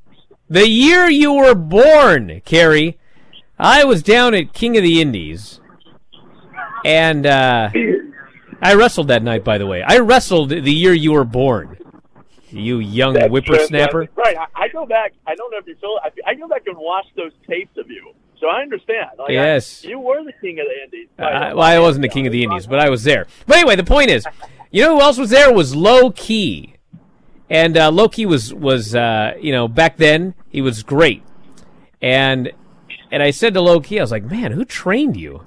the 0.49 0.69
year 0.69 1.09
you 1.09 1.33
were 1.33 1.55
born, 1.55 2.41
Kerry, 2.45 2.99
I 3.59 3.85
was 3.85 4.03
down 4.03 4.35
at 4.35 4.53
King 4.53 4.77
of 4.77 4.83
the 4.83 5.01
Indies, 5.01 5.61
and 6.85 7.27
uh, 7.27 7.71
I 8.61 8.75
wrestled 8.75 9.09
that 9.09 9.23
night. 9.23 9.45
By 9.45 9.59
the 9.59 9.67
way, 9.67 9.83
I 9.83 9.99
wrestled 9.99 10.51
the 10.51 10.73
year 10.73 10.93
you 10.93 11.13
were 11.13 11.25
born. 11.25 11.77
You 12.51 12.79
young 12.79 13.13
That's 13.15 13.29
whippersnapper. 13.31 14.09
Right. 14.17 14.37
I, 14.37 14.47
I 14.65 14.69
go 14.69 14.87
back. 14.87 15.13
I 15.27 15.35
don't 15.35 15.51
know 15.51 15.59
if 15.59 15.67
you 15.67 15.77
still. 15.77 15.99
I, 16.03 16.11
I 16.31 16.35
go 16.35 16.49
back 16.49 16.63
and 16.67 16.77
watch 16.79 17.07
those 17.15 17.33
tapes 17.49 17.77
of 17.77 17.91
you, 17.91 18.13
so 18.41 18.49
I 18.49 18.63
understand. 18.63 19.11
Like, 19.19 19.31
I- 19.31 19.33
Yes. 19.35 19.85
you 19.85 19.99
were 20.01 20.25
the 20.25 20.33
king 20.41 20.59
of 20.59 20.67
the 20.67 20.83
Indies. 20.85 21.09
Uh, 21.19 21.55
well, 21.55 21.61
I 21.61 21.79
wasn't 21.79 22.03
the 22.03 22.09
king 22.09 22.27
of 22.27 22.33
the 22.33 22.43
Indies, 22.43 22.67
but 22.67 22.79
I 22.81 22.89
was 22.89 23.05
there. 23.05 23.27
But 23.47 23.59
anyway, 23.59 23.77
the 23.77 23.85
point 23.85 24.11
is, 24.11 24.27
you 24.71 24.83
know 24.83 24.95
who 24.97 25.03
else 25.03 25.19
was 25.19 25.29
there? 25.31 25.53
Was 25.53 25.77
Low 25.77 26.11
Ki, 26.11 26.75
and 27.51 27.77
uh, 27.77 27.91
Low 27.91 28.09
Ki 28.09 28.25
was 28.25 28.55
was 28.55 28.95
uh, 28.95 29.35
you 29.39 29.53
know 29.53 29.69
back 29.69 29.99
then 29.99 30.35
he 30.49 30.63
was 30.63 30.83
great, 30.83 31.23
and 32.01 32.51
and 33.11 33.23
I 33.23 33.31
said 33.31 33.53
to 33.55 33.61
Low 33.61 33.81
Ki, 33.81 33.99
I 33.99 34.03
was 34.03 34.11
like, 34.11 34.25
man, 34.25 34.53
who 34.53 34.65
trained 34.65 35.17
you? 35.19 35.45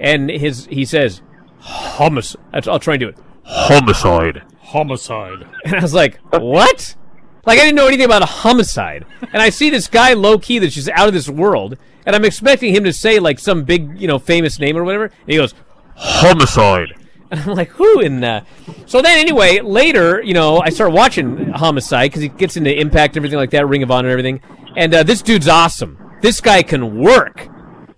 And 0.00 0.28
his 0.28 0.66
he 0.66 0.84
says, 0.84 1.22
homicide. 1.66 2.68
I'll 2.68 2.78
try 2.78 2.94
and 2.94 3.00
do 3.00 3.08
it. 3.08 3.18
Homicide. 3.44 4.42
Homicide. 4.60 5.46
And 5.64 5.74
I 5.74 5.80
was 5.80 5.94
like, 5.94 6.18
what? 6.32 6.94
Like 7.44 7.58
I 7.58 7.62
didn't 7.64 7.76
know 7.76 7.86
anything 7.86 8.06
about 8.06 8.22
a 8.22 8.26
homicide, 8.26 9.04
and 9.32 9.40
I 9.40 9.50
see 9.50 9.70
this 9.70 9.86
guy 9.86 10.14
Low 10.14 10.36
Ki 10.36 10.58
that's 10.58 10.74
just 10.74 10.88
out 10.88 11.06
of 11.06 11.14
this 11.14 11.28
world, 11.28 11.78
and 12.04 12.16
I'm 12.16 12.24
expecting 12.24 12.74
him 12.74 12.82
to 12.84 12.92
say 12.92 13.20
like 13.20 13.38
some 13.38 13.62
big, 13.62 14.00
you 14.00 14.08
know, 14.08 14.18
famous 14.18 14.58
name 14.58 14.76
or 14.76 14.82
whatever, 14.82 15.04
and 15.04 15.12
he 15.28 15.36
goes 15.36 15.54
homicide, 15.94 16.88
and 17.30 17.40
I'm 17.40 17.54
like, 17.54 17.68
who 17.70 18.00
in 18.00 18.18
the? 18.18 18.44
So 18.86 19.00
then, 19.00 19.18
anyway, 19.18 19.60
later, 19.60 20.20
you 20.22 20.34
know, 20.34 20.58
I 20.58 20.70
start 20.70 20.90
watching 20.92 21.50
Homicide 21.50 22.10
because 22.10 22.22
he 22.22 22.28
gets 22.28 22.56
into 22.56 22.76
Impact 22.76 23.14
and 23.14 23.18
everything 23.18 23.38
like 23.38 23.50
that, 23.50 23.68
Ring 23.68 23.84
of 23.84 23.92
Honor 23.92 24.08
and 24.08 24.18
everything, 24.18 24.40
and 24.76 24.92
uh, 24.92 25.02
this 25.04 25.22
dude's 25.22 25.46
awesome. 25.46 25.98
This 26.22 26.40
guy 26.40 26.64
can 26.64 26.98
work. 26.98 27.48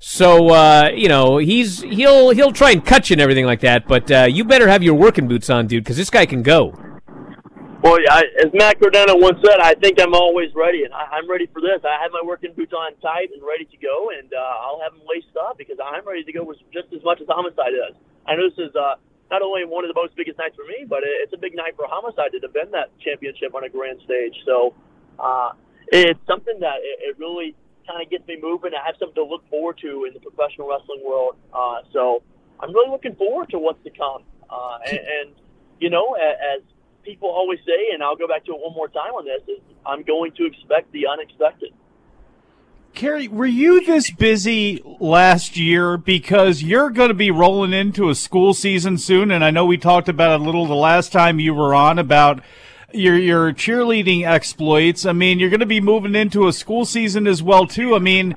So 0.01 0.51
uh, 0.51 0.91
you 0.95 1.09
know 1.09 1.39
he's 1.39 1.83
he'll 1.83 2.31
he'll 2.31 2.53
try 2.53 2.71
and 2.71 2.85
cut 2.85 3.11
you 3.11 3.15
and 3.15 3.21
everything 3.21 3.47
like 3.47 3.61
that, 3.61 3.89
but 3.89 4.11
uh, 4.11 4.27
you 4.31 4.45
better 4.45 4.69
have 4.69 4.83
your 4.83 4.95
working 4.95 5.27
boots 5.27 5.51
on, 5.51 5.67
dude, 5.67 5.85
because 5.85 5.97
this 5.97 6.11
guy 6.11 6.25
can 6.25 6.43
go. 6.43 6.73
Well, 7.83 7.99
I, 8.11 8.27
as 8.43 8.51
Matt 8.55 8.81
Cardona 8.81 9.15
once 9.15 9.39
said, 9.39 9.61
I 9.61 9.75
think 9.75 10.01
I'm 10.01 10.15
always 10.15 10.51
ready, 10.55 10.83
and 10.83 10.93
I, 10.93 11.15
I'm 11.15 11.31
ready 11.31 11.47
for 11.47 11.63
this. 11.63 11.79
I 11.87 12.03
have 12.03 12.11
my 12.11 12.23
working 12.27 12.53
boots 12.55 12.73
on 12.73 12.95
tight 12.99 13.31
and 13.33 13.43
ready 13.43 13.67
to 13.67 13.77
go, 13.79 14.11
and 14.19 14.27
uh, 14.35 14.67
I'll 14.67 14.81
have 14.83 14.99
them 14.99 15.07
laced 15.07 15.35
up 15.39 15.59
because 15.59 15.79
I'm 15.79 16.07
ready 16.07 16.25
to 16.25 16.33
go 16.33 16.43
with 16.43 16.59
just 16.75 16.93
as 16.93 17.03
much 17.05 17.21
as 17.21 17.29
Homicide 17.31 17.75
is. 17.75 17.95
I 18.27 18.35
know 18.35 18.51
this 18.51 18.59
is 18.59 18.75
uh, 18.75 18.99
not 19.31 19.43
only 19.43 19.63
one 19.65 19.85
of 19.85 19.95
the 19.95 19.99
most 19.99 20.17
biggest 20.17 20.39
nights 20.39 20.57
for 20.59 20.67
me, 20.67 20.87
but 20.91 21.07
it, 21.07 21.15
it's 21.23 21.33
a 21.33 21.39
big 21.39 21.55
night 21.55 21.77
for 21.77 21.87
Homicide 21.87 22.35
to 22.35 22.41
defend 22.43 22.75
that 22.75 22.91
championship 22.99 23.55
on 23.55 23.63
a 23.63 23.71
grand 23.71 24.03
stage. 24.03 24.35
So 24.45 24.75
uh, 25.19 25.55
it's 25.95 26.21
something 26.27 26.59
that 26.59 26.83
it, 26.83 27.15
it 27.15 27.19
really 27.19 27.55
kind 27.89 28.03
of 28.03 28.11
gets 28.11 28.27
me 28.29 28.37
moving. 28.41 28.73
I 28.75 28.85
have 28.87 28.97
something 28.99 29.15
to 29.15 29.25
look 29.25 29.49
forward 29.49 29.79
to 29.83 30.05
in 30.05 30.13
the 30.15 30.21
professional 30.21 30.69
wrestling 30.69 31.03
world. 31.05 31.37
Uh, 31.53 31.81
so 31.93 32.23
I'm 32.61 32.73
really 32.73 32.91
looking 32.91 33.15
forward 33.17 33.49
to 33.51 33.59
what's 33.59 33.83
to 33.85 33.91
come. 33.91 34.23
Uh, 34.51 34.79
and, 34.87 34.99
and 34.99 35.31
you 35.81 35.91
know, 35.91 36.17
a- 36.17 36.57
as 36.57 36.63
people 37.03 37.29
always 37.31 37.59
say, 37.65 37.95
and 37.95 38.03
I'll 38.03 38.17
go 38.17 38.29
back 38.29 38.45
to 38.45 38.53
it 38.53 38.61
one 38.61 38.75
more 38.75 38.89
time 38.89 39.13
on 39.15 39.25
this, 39.25 39.43
is 39.49 39.63
I'm 39.87 40.03
going 40.03 40.33
to 40.33 40.45
expect 40.47 40.93
the 40.93 41.07
unexpected. 41.07 41.73
Kerry, 42.95 43.29
were 43.29 43.47
you 43.47 43.85
this 43.85 44.11
busy 44.11 44.83
last 44.99 45.57
year? 45.57 45.97
Because 45.97 46.63
you're 46.63 46.91
going 46.91 47.09
to 47.09 47.15
be 47.15 47.31
rolling 47.31 47.73
into 47.73 48.09
a 48.09 48.15
school 48.15 48.55
season 48.55 48.99
soon, 48.99 49.31
and 49.31 49.45
I 49.45 49.51
know 49.51 49.65
we 49.65 49.79
talked 49.79 50.09
about 50.09 50.33
it 50.33 50.41
a 50.41 50.45
little 50.45 50.67
the 50.67 50.75
last 50.75 51.13
time 51.13 51.39
you 51.39 51.55
were 51.55 51.75
on 51.75 51.99
about 51.99 52.43
your 52.93 53.17
your 53.17 53.53
cheerleading 53.53 54.27
exploits. 54.27 55.05
I 55.05 55.13
mean, 55.13 55.39
you're 55.39 55.51
going 55.51 55.61
to 55.61 55.67
be 55.67 55.81
moving 55.81 56.15
into 56.15 56.49
a 56.49 56.53
school 56.53 56.85
season 56.85 57.27
as 57.27 57.43
well 57.43 57.67
too. 57.67 57.95
I 57.95 57.99
mean, 57.99 58.35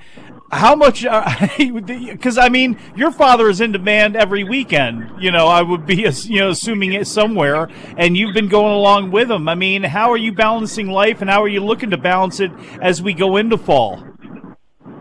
how 0.52 0.76
much? 0.76 1.06
Because 1.58 2.38
I 2.38 2.50
mean, 2.50 2.78
your 2.96 3.12
father 3.12 3.50
is 3.50 3.62
in 3.62 3.72
demand 3.72 4.16
every 4.16 4.44
weekend. 4.44 5.22
You 5.22 5.32
know, 5.32 5.48
I 5.48 5.62
would 5.62 5.86
be 5.86 6.08
you 6.24 6.40
know 6.40 6.50
assuming 6.50 6.94
it 6.94 7.08
somewhere, 7.08 7.70
and 7.98 8.18
you've 8.18 8.34
been 8.34 8.50
going 8.50 8.74
along 8.74 9.12
with 9.12 9.32
him. 9.32 9.48
I 9.48 9.56
mean, 9.56 9.84
how 9.84 10.12
are 10.12 10.18
you 10.18 10.34
balancing 10.34 10.88
life, 10.88 11.22
and 11.22 11.30
how 11.30 11.42
are 11.44 11.48
you 11.48 11.64
looking 11.64 11.92
to 11.92 11.98
balance 11.98 12.40
it 12.40 12.52
as 12.82 13.02
we 13.02 13.14
go 13.14 13.38
into 13.38 13.58
fall? 13.58 14.04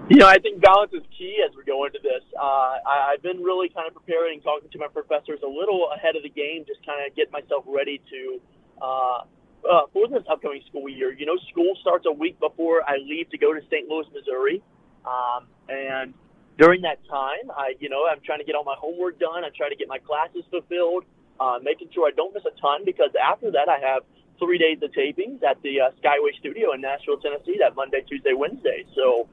You 0.08 0.16
know, 0.16 0.26
I 0.26 0.38
think 0.38 0.60
balance 0.60 0.92
is 0.92 1.02
key 1.16 1.36
as 1.48 1.54
we 1.56 1.62
go 1.64 1.84
into 1.86 2.00
this. 2.02 2.22
Uh, 2.36 2.42
I, 2.42 3.12
I've 3.14 3.22
been 3.22 3.42
really 3.42 3.68
kind 3.68 3.86
of 3.86 3.94
preparing, 3.94 4.40
talking 4.40 4.68
to 4.68 4.78
my 4.78 4.88
professors 4.88 5.38
a 5.44 5.48
little 5.48 5.86
ahead 5.94 6.16
of 6.16 6.24
the 6.24 6.28
game, 6.28 6.64
just 6.66 6.84
kind 6.84 6.98
of 7.06 7.14
get 7.14 7.30
myself 7.30 7.62
ready 7.68 8.02
to 8.10 8.40
uh, 8.82 9.22
uh, 9.68 9.86
for 9.92 10.08
this 10.08 10.22
upcoming 10.30 10.62
school 10.68 10.88
year. 10.88 11.12
You 11.12 11.26
know, 11.26 11.36
school 11.50 11.74
starts 11.80 12.06
a 12.06 12.12
week 12.12 12.38
before 12.40 12.82
I 12.86 12.96
leave 12.98 13.30
to 13.30 13.38
go 13.38 13.52
to 13.54 13.60
St. 13.70 13.88
Louis, 13.88 14.06
Missouri, 14.14 14.62
um, 15.04 15.46
and 15.68 16.14
during 16.58 16.82
that 16.82 16.98
time, 17.08 17.50
I, 17.56 17.74
you 17.80 17.88
know, 17.88 18.06
I'm 18.10 18.20
trying 18.24 18.40
to 18.40 18.44
get 18.44 18.54
all 18.54 18.64
my 18.64 18.76
homework 18.78 19.18
done. 19.18 19.44
I'm 19.44 19.52
trying 19.56 19.70
to 19.70 19.76
get 19.76 19.88
my 19.88 19.98
classes 19.98 20.44
fulfilled, 20.50 21.04
uh, 21.40 21.58
making 21.62 21.88
sure 21.94 22.06
I 22.08 22.12
don't 22.12 22.34
miss 22.34 22.44
a 22.44 22.54
ton 22.60 22.84
because 22.84 23.10
after 23.16 23.50
that 23.52 23.68
I 23.68 23.80
have 23.80 24.02
three 24.38 24.58
days 24.58 24.78
of 24.82 24.90
tapings 24.92 25.42
at 25.42 25.62
the 25.62 25.80
uh, 25.80 25.90
Skyway 26.02 26.36
Studio 26.38 26.72
in 26.74 26.80
Nashville, 26.82 27.18
Tennessee, 27.18 27.56
that 27.60 27.76
Monday, 27.76 28.02
Tuesday, 28.08 28.34
Wednesday. 28.34 28.84
So 28.94 29.28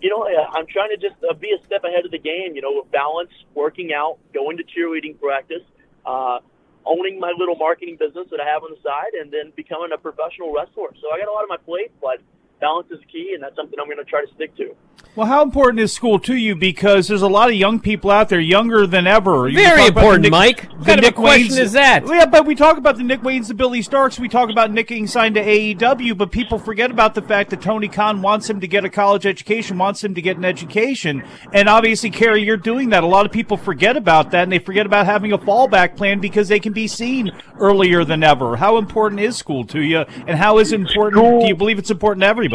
you 0.00 0.10
know, 0.10 0.24
I- 0.26 0.58
I'm 0.58 0.66
trying 0.66 0.90
to 0.90 0.96
just 0.96 1.16
uh, 1.28 1.34
be 1.34 1.52
a 1.52 1.64
step 1.66 1.84
ahead 1.84 2.04
of 2.04 2.10
the 2.10 2.18
game. 2.18 2.54
You 2.56 2.62
know, 2.62 2.82
balance, 2.92 3.30
working 3.54 3.92
out, 3.94 4.18
going 4.34 4.58
to 4.58 4.64
cheerleading 4.64 5.18
practice, 5.20 5.62
uh, 6.04 6.40
owning 6.84 7.18
my 7.20 7.32
little 7.36 7.56
marketing 7.56 7.96
business 7.98 8.26
that 8.30 8.40
I 8.40 8.46
have 8.48 8.62
on 8.62 8.70
the 8.70 8.80
side, 8.82 9.14
and 9.20 9.30
then 9.30 9.52
becoming 9.54 9.90
a 9.92 9.98
professional 9.98 10.52
wrestler. 10.52 10.90
So 11.00 11.10
I 11.12 11.18
got 11.18 11.28
a 11.28 11.32
lot 11.32 11.42
on 11.42 11.48
my 11.48 11.62
plate, 11.62 11.92
but 12.00 12.20
balance 12.62 12.86
is 12.90 13.00
key, 13.12 13.32
and 13.34 13.42
that's 13.42 13.56
something 13.56 13.78
I'm 13.78 13.86
going 13.86 13.98
to 13.98 14.04
try 14.04 14.24
to 14.24 14.32
stick 14.34 14.56
to. 14.56 14.74
Well, 15.14 15.26
how 15.26 15.42
important 15.42 15.80
is 15.80 15.92
school 15.92 16.18
to 16.20 16.34
you? 16.34 16.56
Because 16.56 17.06
there's 17.08 17.20
a 17.20 17.28
lot 17.28 17.50
of 17.50 17.54
young 17.56 17.80
people 17.80 18.10
out 18.10 18.30
there, 18.30 18.40
younger 18.40 18.86
than 18.86 19.06
ever. 19.06 19.46
You 19.46 19.56
Very 19.56 19.68
talk 19.68 19.74
about 19.74 19.82
the 19.82 19.86
important, 20.00 20.22
Nick- 20.22 20.30
Mike. 20.30 20.62
What 20.70 20.78
the 20.78 20.84
kind 20.86 20.98
of 21.00 21.04
a 21.04 21.08
Nick 21.08 21.14
question 21.16 21.56
Waynes- 21.56 21.60
is 21.60 21.72
that? 21.72 22.06
Yeah, 22.06 22.24
but 22.24 22.46
we 22.46 22.54
talk 22.54 22.78
about 22.78 22.96
the 22.96 23.02
Nick 23.02 23.20
Waynes, 23.20 23.48
the 23.48 23.54
Billy 23.54 23.80
Starz. 23.82 24.18
We 24.18 24.28
talk 24.30 24.48
about 24.48 24.70
Nick 24.70 24.86
getting 24.86 25.06
signed 25.06 25.34
to 25.34 25.42
AEW, 25.42 26.14
but 26.16 26.30
people 26.30 26.58
forget 26.58 26.90
about 26.90 27.14
the 27.14 27.20
fact 27.20 27.50
that 27.50 27.60
Tony 27.60 27.88
Khan 27.88 28.22
wants 28.22 28.48
him 28.48 28.60
to 28.60 28.66
get 28.68 28.86
a 28.86 28.88
college 28.88 29.26
education, 29.26 29.76
wants 29.76 30.02
him 30.02 30.14
to 30.14 30.22
get 30.22 30.38
an 30.38 30.46
education, 30.46 31.22
and 31.52 31.68
obviously, 31.68 32.08
Kerry, 32.08 32.42
you're 32.42 32.56
doing 32.56 32.88
that. 32.90 33.02
A 33.04 33.06
lot 33.06 33.26
of 33.26 33.32
people 33.32 33.58
forget 33.58 33.98
about 33.98 34.30
that, 34.30 34.44
and 34.44 34.52
they 34.52 34.60
forget 34.60 34.86
about 34.86 35.04
having 35.04 35.32
a 35.32 35.38
fallback 35.38 35.94
plan 35.96 36.20
because 36.20 36.48
they 36.48 36.60
can 36.60 36.72
be 36.72 36.86
seen 36.86 37.32
earlier 37.58 38.04
than 38.04 38.22
ever. 38.22 38.56
How 38.56 38.78
important 38.78 39.20
is 39.20 39.36
school 39.36 39.64
to 39.66 39.80
you, 39.80 40.04
and 40.26 40.38
how 40.38 40.56
is 40.58 40.72
it 40.72 40.80
important? 40.80 41.42
Do 41.42 41.48
you 41.48 41.56
believe 41.56 41.78
it's 41.78 41.90
important 41.90 42.22
to 42.22 42.28
everybody? 42.28 42.51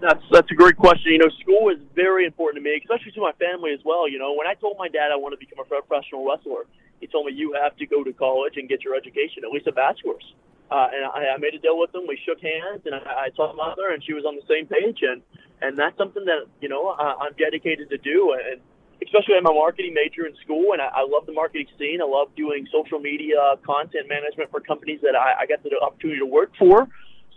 That's 0.00 0.24
that's 0.32 0.50
a 0.50 0.54
great 0.54 0.76
question. 0.76 1.12
You 1.12 1.18
know, 1.18 1.28
school 1.44 1.68
is 1.68 1.76
very 1.94 2.24
important 2.24 2.64
to 2.64 2.64
me, 2.64 2.80
especially 2.80 3.12
to 3.12 3.20
my 3.20 3.36
family 3.36 3.72
as 3.76 3.80
well. 3.84 4.08
You 4.08 4.18
know, 4.18 4.32
when 4.32 4.48
I 4.48 4.54
told 4.54 4.76
my 4.78 4.88
dad 4.88 5.12
I 5.12 5.16
want 5.20 5.36
to 5.36 5.40
become 5.40 5.60
a 5.60 5.68
professional 5.68 6.24
wrestler, 6.24 6.64
he 7.00 7.06
told 7.06 7.26
me 7.26 7.32
you 7.36 7.52
have 7.60 7.76
to 7.76 7.86
go 7.86 8.02
to 8.02 8.12
college 8.12 8.56
and 8.56 8.68
get 8.68 8.80
your 8.80 8.96
education, 8.96 9.44
at 9.44 9.52
least 9.52 9.66
a 9.68 9.72
bachelor's. 9.72 10.24
Uh, 10.70 10.88
and 10.88 11.04
I, 11.04 11.34
I 11.34 11.36
made 11.36 11.52
a 11.52 11.58
deal 11.58 11.76
with 11.76 11.92
him. 11.92 12.08
We 12.08 12.16
shook 12.24 12.40
hands, 12.40 12.86
and 12.86 12.94
I, 12.94 13.26
I 13.26 13.36
told 13.36 13.56
my 13.56 13.68
mother, 13.68 13.92
and 13.92 14.00
she 14.00 14.14
was 14.14 14.24
on 14.24 14.40
the 14.40 14.46
same 14.48 14.64
page. 14.64 15.04
And 15.04 15.20
and 15.60 15.76
that's 15.76 15.96
something 16.00 16.24
that 16.24 16.48
you 16.64 16.72
know 16.72 16.88
I, 16.96 17.28
I'm 17.28 17.36
dedicated 17.36 17.92
to 17.92 17.98
do. 18.00 18.32
And 18.32 18.64
especially 19.04 19.36
I'm 19.36 19.44
a 19.44 19.52
marketing 19.52 19.92
major 19.92 20.24
in 20.24 20.32
school, 20.40 20.72
and 20.72 20.80
I, 20.80 20.88
I 20.88 21.02
love 21.04 21.26
the 21.26 21.36
marketing 21.36 21.68
scene. 21.76 22.00
I 22.00 22.08
love 22.08 22.32
doing 22.36 22.64
social 22.72 23.00
media 23.00 23.60
content 23.66 24.08
management 24.08 24.48
for 24.48 24.60
companies 24.60 25.00
that 25.02 25.12
I, 25.12 25.44
I 25.44 25.46
got 25.46 25.60
the 25.60 25.76
opportunity 25.76 26.20
to 26.20 26.30
work 26.30 26.52
for. 26.56 26.88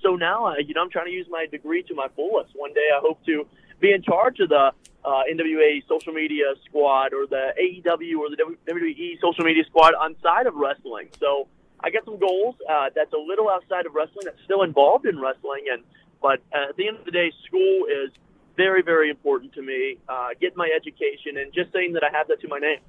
So 0.04 0.16
now, 0.16 0.48
uh, 0.48 0.56
you 0.58 0.74
know, 0.74 0.82
I'm 0.82 0.90
trying 0.90 1.06
to 1.06 1.12
use 1.12 1.28
my 1.30 1.48
degree 1.50 1.82
to 1.84 1.96
my 1.96 2.08
fullest. 2.16 2.52
One 2.56 2.74
day, 2.74 2.88
I 2.96 3.00
hope 3.00 3.26
to 3.26 3.48
be 3.80 3.92
in 3.92 4.04
charge 4.04 4.40
of 4.42 4.50
the 4.50 4.72
uh, 5.06 5.24
NWA 5.32 5.82
social 5.88 6.14
media 6.14 6.46
squad 6.66 7.14
or 7.14 7.26
the 7.26 7.54
AEW 7.60 8.20
or 8.20 8.30
the 8.30 8.56
WWE 8.68 9.20
social 9.22 9.46
media 9.46 9.64
squad 9.66 9.94
on 9.96 10.16
side 10.22 10.46
of 10.46 10.56
wrestling. 10.56 11.10
So 11.20 11.48
I 11.80 11.90
got 11.90 12.06
some 12.06 12.20
goals 12.20 12.56
uh, 12.70 12.90
that's 12.96 13.14
a 13.14 13.18
little 13.18 13.50
outside 13.50 13.86
of 13.86 13.96
wrestling, 13.96 14.26
that's 14.26 14.44
still 14.44 14.64
involved 14.64 15.06
in 15.06 15.20
wrestling, 15.20 15.66
and 15.72 15.84
but 16.22 16.40
uh, 16.54 16.70
at 16.70 16.78
the 16.78 16.88
end 16.88 16.98
of 16.98 17.06
the 17.06 17.12
day, 17.12 17.32
school 17.46 17.86
is 17.86 18.12
very, 18.56 18.82
very 18.82 19.10
important 19.10 19.54
to 19.54 19.62
me. 19.62 19.98
Uh, 20.08 20.30
get 20.40 20.56
my 20.56 20.70
education, 20.74 21.38
and 21.38 21.52
just 21.54 21.74
saying 21.74 21.94
that 21.94 22.04
I 22.04 22.16
have 22.16 22.28
that 22.30 22.40
to 22.42 22.48
my 22.48 22.60
name. 22.60 22.80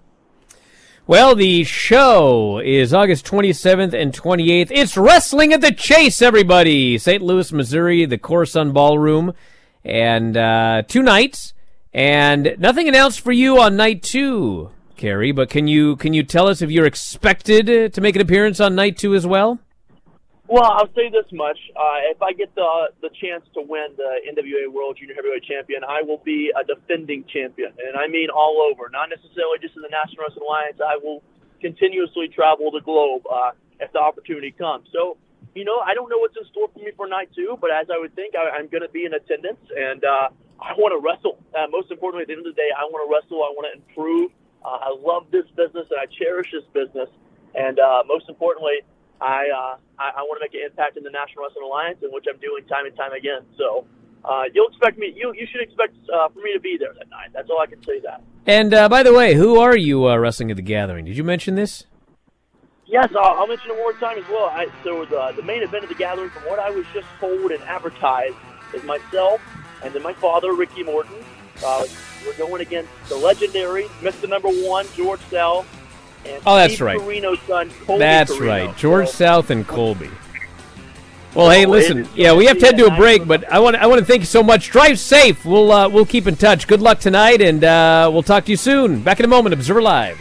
Well, 1.06 1.34
the 1.34 1.64
show 1.64 2.60
is 2.60 2.94
August 2.94 3.26
27th 3.26 3.92
and 3.92 4.10
28th. 4.10 4.70
It's 4.70 4.96
Wrestling 4.96 5.52
at 5.52 5.60
the 5.60 5.70
Chase, 5.70 6.22
everybody. 6.22 6.96
St. 6.96 7.20
Louis, 7.22 7.52
Missouri, 7.52 8.06
the 8.06 8.16
Khorassan 8.16 8.72
Ballroom. 8.72 9.34
And 9.84 10.34
uh, 10.34 10.82
two 10.88 11.02
nights. 11.02 11.52
And 11.92 12.56
nothing 12.58 12.88
announced 12.88 13.20
for 13.20 13.32
you 13.32 13.60
on 13.60 13.76
night 13.76 14.02
two, 14.02 14.70
Kerry. 14.96 15.30
But 15.30 15.50
can 15.50 15.68
you 15.68 15.96
can 15.96 16.14
you 16.14 16.22
tell 16.22 16.48
us 16.48 16.62
if 16.62 16.70
you're 16.70 16.86
expected 16.86 17.92
to 17.92 18.00
make 18.00 18.16
an 18.16 18.22
appearance 18.22 18.58
on 18.58 18.74
night 18.74 18.96
two 18.96 19.14
as 19.14 19.26
well? 19.26 19.58
Well, 20.46 20.64
I'll 20.64 20.92
say 20.92 21.08
this 21.08 21.24
much: 21.32 21.56
uh, 21.72 22.12
if 22.12 22.20
I 22.20 22.32
get 22.36 22.54
the 22.54 22.92
the 23.00 23.08
chance 23.16 23.48
to 23.56 23.64
win 23.64 23.96
the 23.96 24.20
NWA 24.28 24.68
World 24.68 25.00
Junior 25.00 25.16
Heavyweight 25.16 25.44
Champion, 25.44 25.80
I 25.84 26.02
will 26.04 26.20
be 26.20 26.52
a 26.52 26.60
defending 26.68 27.24
champion, 27.32 27.72
and 27.80 27.96
I 27.96 28.08
mean 28.08 28.28
all 28.28 28.60
over, 28.68 28.92
not 28.92 29.08
necessarily 29.08 29.56
just 29.64 29.72
in 29.72 29.80
the 29.80 29.88
National 29.88 30.28
Wrestling 30.28 30.44
Alliance. 30.44 30.78
I 30.84 31.00
will 31.00 31.24
continuously 31.64 32.28
travel 32.28 32.68
the 32.70 32.84
globe 32.84 33.24
uh, 33.24 33.56
if 33.80 33.88
the 33.96 34.00
opportunity 34.04 34.52
comes. 34.52 34.84
So, 34.92 35.16
you 35.56 35.64
know, 35.64 35.80
I 35.80 35.96
don't 35.96 36.12
know 36.12 36.20
what's 36.20 36.36
in 36.36 36.44
store 36.52 36.68
for 36.68 36.78
me 36.78 36.92
for 36.92 37.08
night 37.08 37.32
two, 37.32 37.56
but 37.56 37.72
as 37.72 37.88
I 37.88 37.96
would 37.96 38.12
think, 38.12 38.36
I, 38.36 38.60
I'm 38.60 38.68
going 38.68 38.84
to 38.84 38.92
be 38.92 39.08
in 39.08 39.16
attendance, 39.16 39.64
and 39.72 40.04
uh, 40.04 40.28
I 40.60 40.76
want 40.76 40.92
to 40.92 41.00
wrestle. 41.00 41.40
Uh, 41.56 41.72
most 41.72 41.88
importantly, 41.88 42.28
at 42.28 42.28
the 42.28 42.36
end 42.36 42.44
of 42.44 42.52
the 42.52 42.60
day, 42.60 42.68
I 42.68 42.84
want 42.92 43.00
to 43.00 43.08
wrestle. 43.08 43.40
I 43.40 43.48
want 43.56 43.64
to 43.72 43.80
improve. 43.80 44.28
Uh, 44.60 44.76
I 44.76 44.90
love 44.92 45.24
this 45.32 45.48
business, 45.56 45.88
and 45.88 45.96
I 45.96 46.04
cherish 46.04 46.52
this 46.52 46.68
business, 46.76 47.08
and 47.56 47.80
uh, 47.80 48.04
most 48.04 48.28
importantly. 48.28 48.84
I 49.20 49.46
uh, 49.48 49.76
I, 49.98 50.10
I 50.18 50.22
want 50.22 50.40
to 50.40 50.44
make 50.44 50.54
an 50.54 50.66
impact 50.66 50.96
in 50.96 51.04
the 51.04 51.10
National 51.10 51.44
Wrestling 51.44 51.64
Alliance, 51.64 51.98
in 52.02 52.10
which 52.10 52.24
I'm 52.28 52.40
doing 52.40 52.64
time 52.66 52.86
and 52.86 52.96
time 52.96 53.12
again. 53.12 53.42
So 53.56 53.86
uh, 54.24 54.44
you'll 54.52 54.68
expect 54.68 54.98
me. 54.98 55.12
You 55.14 55.32
you 55.34 55.46
should 55.50 55.62
expect 55.62 55.96
uh, 56.12 56.28
for 56.28 56.40
me 56.40 56.52
to 56.54 56.60
be 56.60 56.76
there 56.78 56.92
that 56.94 57.08
night. 57.10 57.30
That's 57.32 57.50
all 57.50 57.60
I 57.60 57.66
can 57.66 57.82
say. 57.84 58.00
That. 58.00 58.22
And 58.46 58.74
uh, 58.74 58.88
by 58.88 59.02
the 59.02 59.12
way, 59.12 59.34
who 59.34 59.58
are 59.58 59.76
you 59.76 60.08
uh, 60.08 60.16
wrestling 60.16 60.50
at 60.50 60.56
the 60.56 60.62
gathering? 60.62 61.04
Did 61.04 61.16
you 61.16 61.24
mention 61.24 61.54
this? 61.54 61.84
Yes, 62.86 63.08
I'll, 63.18 63.40
I'll 63.40 63.46
mention 63.46 63.70
it 63.70 63.74
one 63.74 63.82
more 63.82 63.92
time 63.94 64.18
as 64.18 64.28
well. 64.28 64.46
I, 64.46 64.68
so 64.82 65.04
the 65.04 65.32
the 65.36 65.42
main 65.42 65.62
event 65.62 65.84
of 65.84 65.88
the 65.88 65.96
gathering, 65.96 66.30
from 66.30 66.42
what 66.44 66.58
I 66.58 66.70
was 66.70 66.84
just 66.92 67.06
told 67.18 67.50
and 67.50 67.62
advertised, 67.64 68.36
is 68.74 68.82
myself 68.84 69.40
and 69.84 69.94
then 69.94 70.02
my 70.02 70.14
father, 70.14 70.54
Ricky 70.54 70.82
Morton. 70.82 71.14
Uh, 71.64 71.86
we're 72.26 72.36
going 72.36 72.62
against 72.62 72.90
the 73.08 73.16
legendary 73.16 73.84
Mr. 74.00 74.28
Number 74.28 74.48
One, 74.48 74.86
George 74.96 75.20
Sell, 75.30 75.64
and 76.26 76.42
Oh, 76.46 76.56
that's 76.56 76.74
Steve 76.74 76.86
right. 76.86 76.98
Corino's 77.00 77.38
son, 77.46 77.70
Colby 77.86 77.98
That's 77.98 78.32
Carino. 78.32 78.66
right, 78.66 78.76
George 78.76 79.06
So- 79.08 79.12
South 79.14 79.50
and 79.50 79.66
Colby. 79.66 80.10
Well, 81.34 81.50
hey, 81.50 81.66
listen. 81.66 81.98
it 82.02 82.08
Yeah, 82.14 82.32
we 82.34 82.46
have 82.46 82.58
to 82.60 82.66
head 82.66 82.78
to 82.78 82.86
a 82.86 82.94
break, 82.96 83.26
but 83.26 83.50
I 83.52 83.58
want 83.58 83.74
I 83.74 83.86
want 83.88 83.98
to 83.98 84.04
thank 84.04 84.20
you 84.20 84.26
so 84.26 84.40
much. 84.42 84.70
Drive 84.70 85.00
safe. 85.00 85.44
We'll 85.44 85.72
uh, 85.72 85.88
we'll 85.88 86.06
keep 86.06 86.28
in 86.28 86.36
touch. 86.36 86.68
Good 86.68 86.80
luck 86.80 87.00
tonight, 87.00 87.40
and 87.42 87.64
uh, 87.64 88.08
we'll 88.12 88.22
talk 88.22 88.44
to 88.44 88.52
you 88.52 88.56
soon. 88.56 89.00
Back 89.02 89.18
in 89.18 89.24
a 89.24 89.28
moment. 89.28 89.52
Observer 89.52 89.82
Live. 89.82 90.20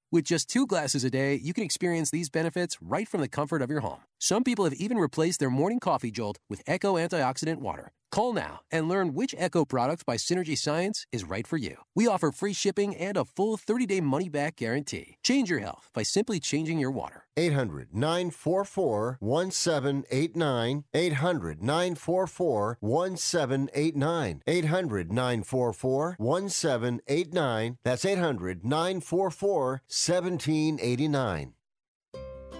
With 0.13 0.25
just 0.25 0.49
two 0.49 0.67
glasses 0.67 1.05
a 1.05 1.09
day, 1.09 1.35
you 1.35 1.53
can 1.53 1.63
experience 1.63 2.11
these 2.11 2.29
benefits 2.29 2.81
right 2.81 3.07
from 3.07 3.21
the 3.21 3.29
comfort 3.29 3.61
of 3.61 3.69
your 3.69 3.79
home. 3.79 4.01
Some 4.23 4.43
people 4.43 4.65
have 4.65 4.75
even 4.75 4.99
replaced 4.99 5.39
their 5.39 5.49
morning 5.49 5.79
coffee 5.79 6.11
jolt 6.11 6.37
with 6.47 6.61
Echo 6.67 6.93
Antioxidant 6.93 7.55
Water. 7.55 7.91
Call 8.11 8.33
now 8.33 8.59
and 8.69 8.87
learn 8.87 9.15
which 9.15 9.33
Echo 9.35 9.65
product 9.65 10.05
by 10.05 10.15
Synergy 10.15 10.55
Science 10.55 11.07
is 11.11 11.23
right 11.23 11.47
for 11.47 11.57
you. 11.57 11.77
We 11.95 12.07
offer 12.07 12.31
free 12.31 12.53
shipping 12.53 12.95
and 12.95 13.17
a 13.17 13.25
full 13.25 13.57
30 13.57 13.87
day 13.87 13.99
money 13.99 14.29
back 14.29 14.57
guarantee. 14.57 15.15
Change 15.23 15.49
your 15.49 15.57
health 15.57 15.89
by 15.95 16.03
simply 16.03 16.39
changing 16.39 16.77
your 16.77 16.91
water. 16.91 17.23
800 17.35 17.95
944 17.95 19.17
1789. 19.19 20.83
800 20.93 21.63
944 21.63 22.77
1789. 22.79 24.41
800 24.45 25.11
944 25.11 26.15
1789. 26.19 27.77
That's 27.83 28.05
800 28.05 28.63
944 28.63 29.81
1789. 29.87 31.53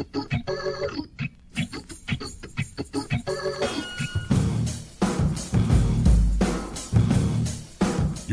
You 0.00 0.06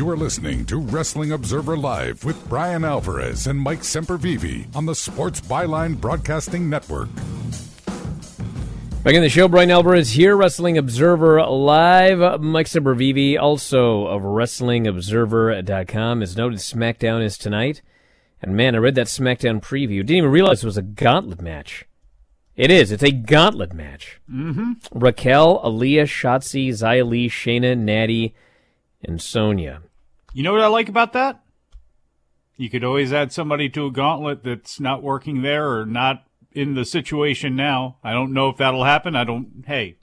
are 0.08 0.16
listening 0.16 0.64
to 0.64 0.78
Wrestling 0.78 1.32
Observer 1.32 1.76
Live 1.76 2.24
with 2.24 2.48
Bryan 2.48 2.86
Alvarez 2.86 3.46
and 3.46 3.58
Mike 3.58 3.80
Sempervive 3.80 4.74
on 4.74 4.86
the 4.86 4.94
Sports 4.94 5.42
Byline 5.42 6.00
Broadcasting 6.00 6.70
Network. 6.70 7.10
Back 9.04 9.14
in 9.14 9.20
the 9.20 9.28
show, 9.28 9.46
Bryan 9.46 9.70
Alvarez 9.70 10.12
here, 10.12 10.38
Wrestling 10.38 10.78
Observer 10.78 11.44
Live. 11.44 12.40
Mike 12.40 12.66
Sempervive, 12.66 13.38
also 13.38 14.06
of 14.06 14.22
WrestlingObserver.com, 14.22 16.20
has 16.20 16.34
noted 16.34 16.60
SmackDown 16.60 17.22
is 17.22 17.36
tonight. 17.36 17.82
And 18.40 18.56
man, 18.56 18.74
I 18.74 18.78
read 18.78 18.94
that 18.94 19.06
SmackDown 19.06 19.60
preview. 19.60 19.98
Didn't 19.98 20.18
even 20.18 20.30
realize 20.30 20.62
it 20.62 20.66
was 20.66 20.76
a 20.76 20.82
gauntlet 20.82 21.40
match. 21.40 21.84
It 22.56 22.70
is. 22.70 22.90
It's 22.90 23.02
a 23.02 23.12
gauntlet 23.12 23.72
match. 23.72 24.20
Mm-hmm. 24.30 24.72
Raquel, 24.92 25.60
Aaliyah, 25.62 26.02
Shotzi, 26.02 26.68
Xia 26.70 27.08
Li, 27.08 27.28
Shayna, 27.28 27.78
Natty, 27.78 28.34
and 29.04 29.22
Sonya. 29.22 29.82
You 30.32 30.42
know 30.42 30.52
what 30.52 30.62
I 30.62 30.66
like 30.66 30.88
about 30.88 31.12
that? 31.12 31.40
You 32.56 32.68
could 32.68 32.82
always 32.82 33.12
add 33.12 33.32
somebody 33.32 33.68
to 33.70 33.86
a 33.86 33.92
gauntlet 33.92 34.42
that's 34.42 34.80
not 34.80 35.02
working 35.02 35.42
there 35.42 35.70
or 35.70 35.86
not 35.86 36.24
in 36.52 36.74
the 36.74 36.84
situation 36.84 37.54
now. 37.54 37.96
I 38.02 38.12
don't 38.12 38.32
know 38.32 38.48
if 38.48 38.56
that'll 38.56 38.84
happen. 38.84 39.14
I 39.14 39.22
don't. 39.22 39.64
Hey, 39.66 39.96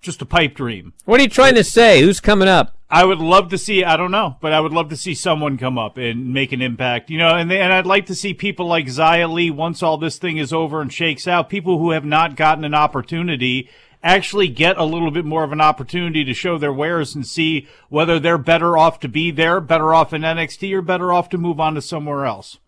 just 0.00 0.22
a 0.22 0.26
pipe 0.26 0.54
dream. 0.54 0.92
What 1.04 1.20
are 1.20 1.22
you 1.22 1.28
trying 1.28 1.54
to 1.54 1.64
say? 1.64 2.00
Who's 2.02 2.20
coming 2.20 2.48
up? 2.48 2.76
I 2.90 3.04
would 3.04 3.18
love 3.18 3.50
to 3.50 3.58
see. 3.58 3.84
I 3.84 3.96
don't 3.96 4.10
know, 4.10 4.36
but 4.40 4.52
I 4.52 4.60
would 4.60 4.72
love 4.72 4.88
to 4.90 4.96
see 4.96 5.14
someone 5.14 5.58
come 5.58 5.76
up 5.76 5.98
and 5.98 6.32
make 6.32 6.52
an 6.52 6.62
impact. 6.62 7.10
You 7.10 7.18
know, 7.18 7.34
and 7.34 7.50
they, 7.50 7.60
and 7.60 7.72
I'd 7.72 7.86
like 7.86 8.06
to 8.06 8.14
see 8.14 8.32
people 8.32 8.66
like 8.66 8.86
Xia 8.86 9.30
Li 9.30 9.50
once 9.50 9.82
all 9.82 9.98
this 9.98 10.16
thing 10.18 10.38
is 10.38 10.52
over 10.52 10.80
and 10.80 10.92
shakes 10.92 11.28
out. 11.28 11.50
People 11.50 11.78
who 11.78 11.90
have 11.90 12.04
not 12.04 12.36
gotten 12.36 12.64
an 12.64 12.74
opportunity 12.74 13.68
actually 14.02 14.48
get 14.48 14.78
a 14.78 14.84
little 14.84 15.10
bit 15.10 15.24
more 15.24 15.44
of 15.44 15.52
an 15.52 15.60
opportunity 15.60 16.24
to 16.24 16.32
show 16.32 16.56
their 16.56 16.72
wares 16.72 17.14
and 17.14 17.26
see 17.26 17.68
whether 17.88 18.18
they're 18.18 18.38
better 18.38 18.78
off 18.78 19.00
to 19.00 19.08
be 19.08 19.30
there, 19.30 19.60
better 19.60 19.92
off 19.92 20.12
in 20.14 20.22
NXT, 20.22 20.72
or 20.72 20.80
better 20.80 21.12
off 21.12 21.28
to 21.30 21.38
move 21.38 21.60
on 21.60 21.74
to 21.74 21.82
somewhere 21.82 22.24
else. 22.24 22.58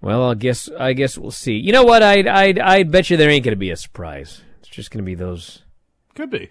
Well, 0.00 0.30
I 0.30 0.34
guess 0.34 0.68
I 0.76 0.94
guess 0.94 1.16
we'll 1.16 1.30
see. 1.30 1.54
You 1.54 1.70
know 1.70 1.84
what? 1.84 2.02
I'd 2.02 2.26
I'd 2.26 2.58
I'd 2.58 2.90
bet 2.90 3.10
you 3.10 3.16
there 3.16 3.30
ain't 3.30 3.44
going 3.44 3.52
to 3.52 3.56
be 3.56 3.70
a 3.70 3.76
surprise. 3.76 4.40
It's 4.58 4.68
just 4.68 4.90
going 4.90 5.04
to 5.04 5.06
be 5.06 5.14
those 5.14 5.61
Could 6.14 6.30
be. 6.30 6.50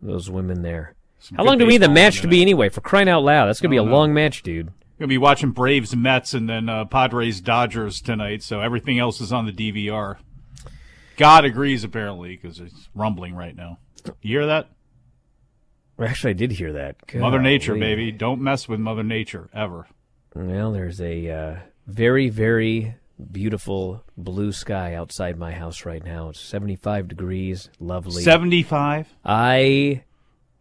those 0.00 0.30
women 0.30 0.62
there. 0.62 0.94
Some 1.18 1.36
How 1.36 1.44
long 1.44 1.58
do 1.58 1.64
we 1.66 1.72
need 1.72 1.82
the 1.82 1.88
match 1.88 2.20
to 2.20 2.28
be 2.28 2.42
anyway? 2.42 2.68
For 2.68 2.80
crying 2.80 3.08
out 3.08 3.22
loud, 3.22 3.46
that's 3.46 3.60
going 3.60 3.70
to 3.70 3.74
be 3.74 3.78
a 3.78 3.84
know. 3.84 3.92
long 3.92 4.12
match, 4.12 4.42
dude. 4.42 4.70
Gonna 4.98 5.08
be 5.08 5.18
watching 5.18 5.50
Braves 5.50 5.96
Mets 5.96 6.34
and 6.34 6.48
then 6.48 6.68
uh, 6.68 6.84
Padres 6.84 7.40
Dodgers 7.40 8.00
tonight, 8.00 8.44
so 8.44 8.60
everything 8.60 9.00
else 9.00 9.20
is 9.20 9.32
on 9.32 9.44
the 9.44 9.52
DVR. 9.52 10.18
God 11.16 11.44
agrees 11.44 11.82
apparently 11.82 12.36
because 12.36 12.60
it's 12.60 12.88
rumbling 12.94 13.34
right 13.34 13.56
now. 13.56 13.78
You 14.22 14.38
hear 14.38 14.46
that? 14.46 14.68
Actually, 15.98 16.30
I 16.30 16.34
did 16.34 16.52
hear 16.52 16.72
that. 16.74 16.96
Mother 17.14 17.40
Nature, 17.40 17.74
baby. 17.74 18.12
Don't 18.12 18.40
mess 18.40 18.68
with 18.68 18.78
Mother 18.78 19.02
Nature 19.02 19.48
ever. 19.52 19.86
Well, 20.34 20.72
there's 20.72 21.00
a 21.00 21.28
uh, 21.28 21.56
very, 21.86 22.28
very 22.28 22.96
beautiful 23.30 24.04
blue 24.16 24.52
sky 24.52 24.94
outside 24.94 25.38
my 25.38 25.52
house 25.52 25.84
right 25.84 26.04
now. 26.04 26.30
It's 26.30 26.40
75 26.40 27.08
degrees, 27.08 27.70
lovely. 27.78 28.22
75? 28.22 29.08
I. 29.24 30.04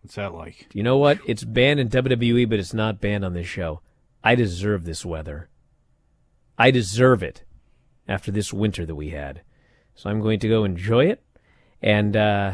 What's 0.01 0.15
that 0.15 0.33
like? 0.33 0.67
You 0.73 0.83
know 0.83 0.97
what? 0.97 1.19
It's 1.25 1.43
banned 1.43 1.79
in 1.79 1.89
WWE, 1.89 2.49
but 2.49 2.59
it's 2.59 2.73
not 2.73 2.99
banned 2.99 3.23
on 3.23 3.33
this 3.33 3.47
show. 3.47 3.81
I 4.23 4.35
deserve 4.35 4.83
this 4.83 5.05
weather. 5.05 5.49
I 6.57 6.71
deserve 6.71 7.23
it 7.23 7.43
after 8.07 8.31
this 8.31 8.53
winter 8.53 8.85
that 8.85 8.95
we 8.95 9.09
had. 9.09 9.41
So 9.95 10.09
I'm 10.09 10.21
going 10.21 10.39
to 10.39 10.49
go 10.49 10.63
enjoy 10.65 11.05
it. 11.05 11.23
And, 11.81 12.15
uh, 12.15 12.53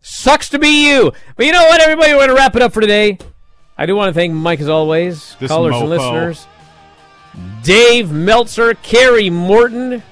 sucks 0.00 0.50
to 0.50 0.58
be 0.58 0.88
you. 0.88 1.12
But 1.36 1.46
you 1.46 1.52
know 1.52 1.64
what, 1.64 1.80
everybody? 1.80 2.12
We're 2.12 2.26
going 2.26 2.28
to 2.28 2.34
wrap 2.34 2.54
it 2.54 2.62
up 2.62 2.72
for 2.72 2.80
today. 2.80 3.18
I 3.76 3.86
do 3.86 3.96
want 3.96 4.10
to 4.10 4.14
thank 4.14 4.32
Mike 4.32 4.60
as 4.60 4.68
always, 4.68 5.34
This 5.40 5.50
callers 5.50 5.74
and 5.74 5.88
listeners. 5.88 6.46
Dave 7.62 8.10
Meltzer, 8.12 8.74
Kerry 8.74 9.30
Morton. 9.30 10.02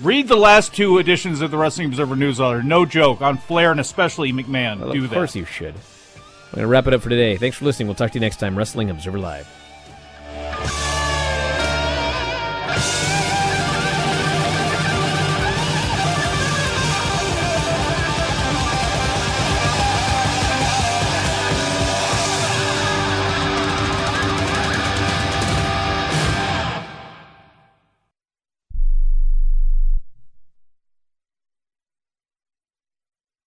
Read 0.00 0.26
the 0.28 0.36
last 0.36 0.74
two 0.74 0.98
editions 0.98 1.40
of 1.40 1.50
the 1.50 1.56
Wrestling 1.58 1.88
Observer 1.88 2.16
newsletter. 2.16 2.62
No 2.62 2.84
joke 2.86 3.20
on 3.20 3.38
Flair 3.38 3.70
and 3.70 3.80
especially 3.80 4.32
McMahon. 4.32 4.80
Well, 4.80 4.92
Do 4.92 5.04
of 5.04 5.10
that. 5.10 5.14
course 5.16 5.36
you 5.36 5.44
should. 5.44 5.74
We're 5.74 6.56
going 6.56 6.62
to 6.62 6.66
wrap 6.66 6.86
it 6.86 6.94
up 6.94 7.02
for 7.02 7.08
today. 7.08 7.36
Thanks 7.36 7.56
for 7.56 7.64
listening. 7.64 7.86
We'll 7.88 7.94
talk 7.94 8.10
to 8.12 8.14
you 8.14 8.20
next 8.20 8.36
time. 8.38 8.56
Wrestling 8.58 8.90
Observer 8.90 9.18
Live. 9.18 9.48